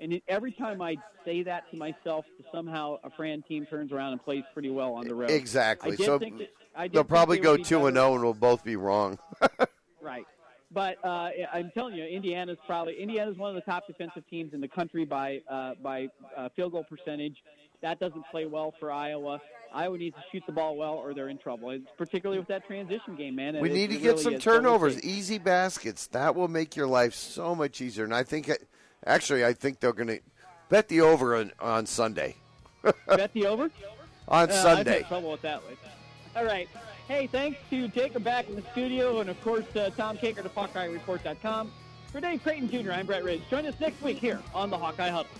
And 0.00 0.20
every 0.26 0.52
time 0.52 0.80
I 0.80 0.96
say 1.24 1.42
that 1.42 1.70
to 1.70 1.76
myself, 1.76 2.24
somehow 2.50 2.98
a 3.04 3.10
Fran 3.10 3.42
team 3.42 3.66
turns 3.66 3.92
around 3.92 4.12
and 4.12 4.24
plays 4.24 4.44
pretty 4.52 4.70
well 4.70 4.94
on 4.94 5.06
the 5.06 5.14
road. 5.14 5.30
Exactly. 5.30 5.92
I 5.92 5.96
So 5.96 6.18
that- 6.18 6.48
I 6.74 6.88
they'll 6.88 7.04
probably 7.04 7.36
they 7.36 7.42
go 7.42 7.56
two 7.58 7.86
and 7.86 7.96
zero, 7.96 8.14
and 8.14 8.24
we'll 8.24 8.32
both 8.34 8.64
be 8.64 8.76
wrong. 8.76 9.18
Right. 10.00 10.26
But 10.72 10.96
uh, 11.04 11.30
I'm 11.52 11.70
telling 11.74 11.94
you, 11.94 12.04
Indiana's 12.04 12.58
probably 12.66 13.00
Indiana's 13.00 13.36
one 13.38 13.50
of 13.50 13.54
the 13.54 13.70
top 13.70 13.86
defensive 13.86 14.24
teams 14.28 14.52
in 14.52 14.60
the 14.60 14.66
country 14.66 15.04
by 15.04 15.40
uh, 15.48 15.74
by 15.80 16.08
uh, 16.36 16.48
field 16.56 16.72
goal 16.72 16.84
percentage. 16.84 17.36
That 17.82 18.00
doesn't 18.00 18.24
play 18.32 18.46
well 18.46 18.74
for 18.80 18.90
Iowa. 18.90 19.40
Iowa 19.74 19.96
needs 19.98 20.16
to 20.16 20.22
shoot 20.30 20.42
the 20.46 20.52
ball 20.52 20.76
well, 20.76 20.94
or 20.94 21.14
they're 21.14 21.28
in 21.28 21.38
trouble. 21.38 21.70
It's 21.70 21.84
particularly 21.96 22.38
with 22.38 22.48
that 22.48 22.66
transition 22.66 23.16
game, 23.16 23.34
man. 23.36 23.58
we 23.60 23.70
It- 23.70 23.72
need 23.74 23.90
to 23.90 23.96
get 23.98 24.08
really 24.10 24.22
some. 24.22 24.38
Turnovers, 24.38 25.02
easy 25.02 25.38
baskets. 25.38 26.06
That 26.08 26.34
will 26.34 26.48
make 26.48 26.76
your 26.76 26.86
life 26.86 27.14
so 27.14 27.54
much 27.54 27.80
easier. 27.80 28.04
And 28.04 28.14
I 28.14 28.22
think, 28.22 28.50
actually, 29.06 29.44
I 29.44 29.52
think 29.52 29.80
they're 29.80 29.92
going 29.92 30.08
to 30.08 30.20
bet 30.68 30.88
the 30.88 31.00
over 31.00 31.36
on, 31.36 31.52
on 31.60 31.86
Sunday. 31.86 32.36
Bet 33.06 33.32
the 33.32 33.46
over. 33.46 33.64
On 33.64 33.70
Uh, 34.50 34.52
I've 34.52 34.52
Sunday. 34.52 34.98
had 34.98 35.08
trouble 35.08 35.30
with 35.32 35.42
that. 35.42 35.62
All 36.34 36.44
right. 36.44 36.68
Hey, 37.08 37.26
thanks 37.26 37.58
to 37.70 37.88
Jacob 37.88 38.24
back 38.24 38.48
in 38.48 38.56
the 38.56 38.62
studio, 38.72 39.20
and 39.20 39.28
of 39.30 39.40
course 39.42 39.64
uh, 39.76 39.90
Tom 39.96 40.16
Kakert 40.16 40.42
to 40.44 40.48
HawkeyeReport.com. 40.48 41.70
For 42.10 42.20
Dave 42.20 42.42
Creighton 42.42 42.68
Jr., 42.68 42.92
I'm 42.92 43.06
Brett 43.06 43.24
Ridge. 43.24 43.42
Join 43.50 43.66
us 43.66 43.74
next 43.80 44.00
week 44.02 44.18
here 44.18 44.38
on 44.54 44.70
the 44.70 44.78
Hawkeye 44.78 45.08
Huddle. 45.08 45.30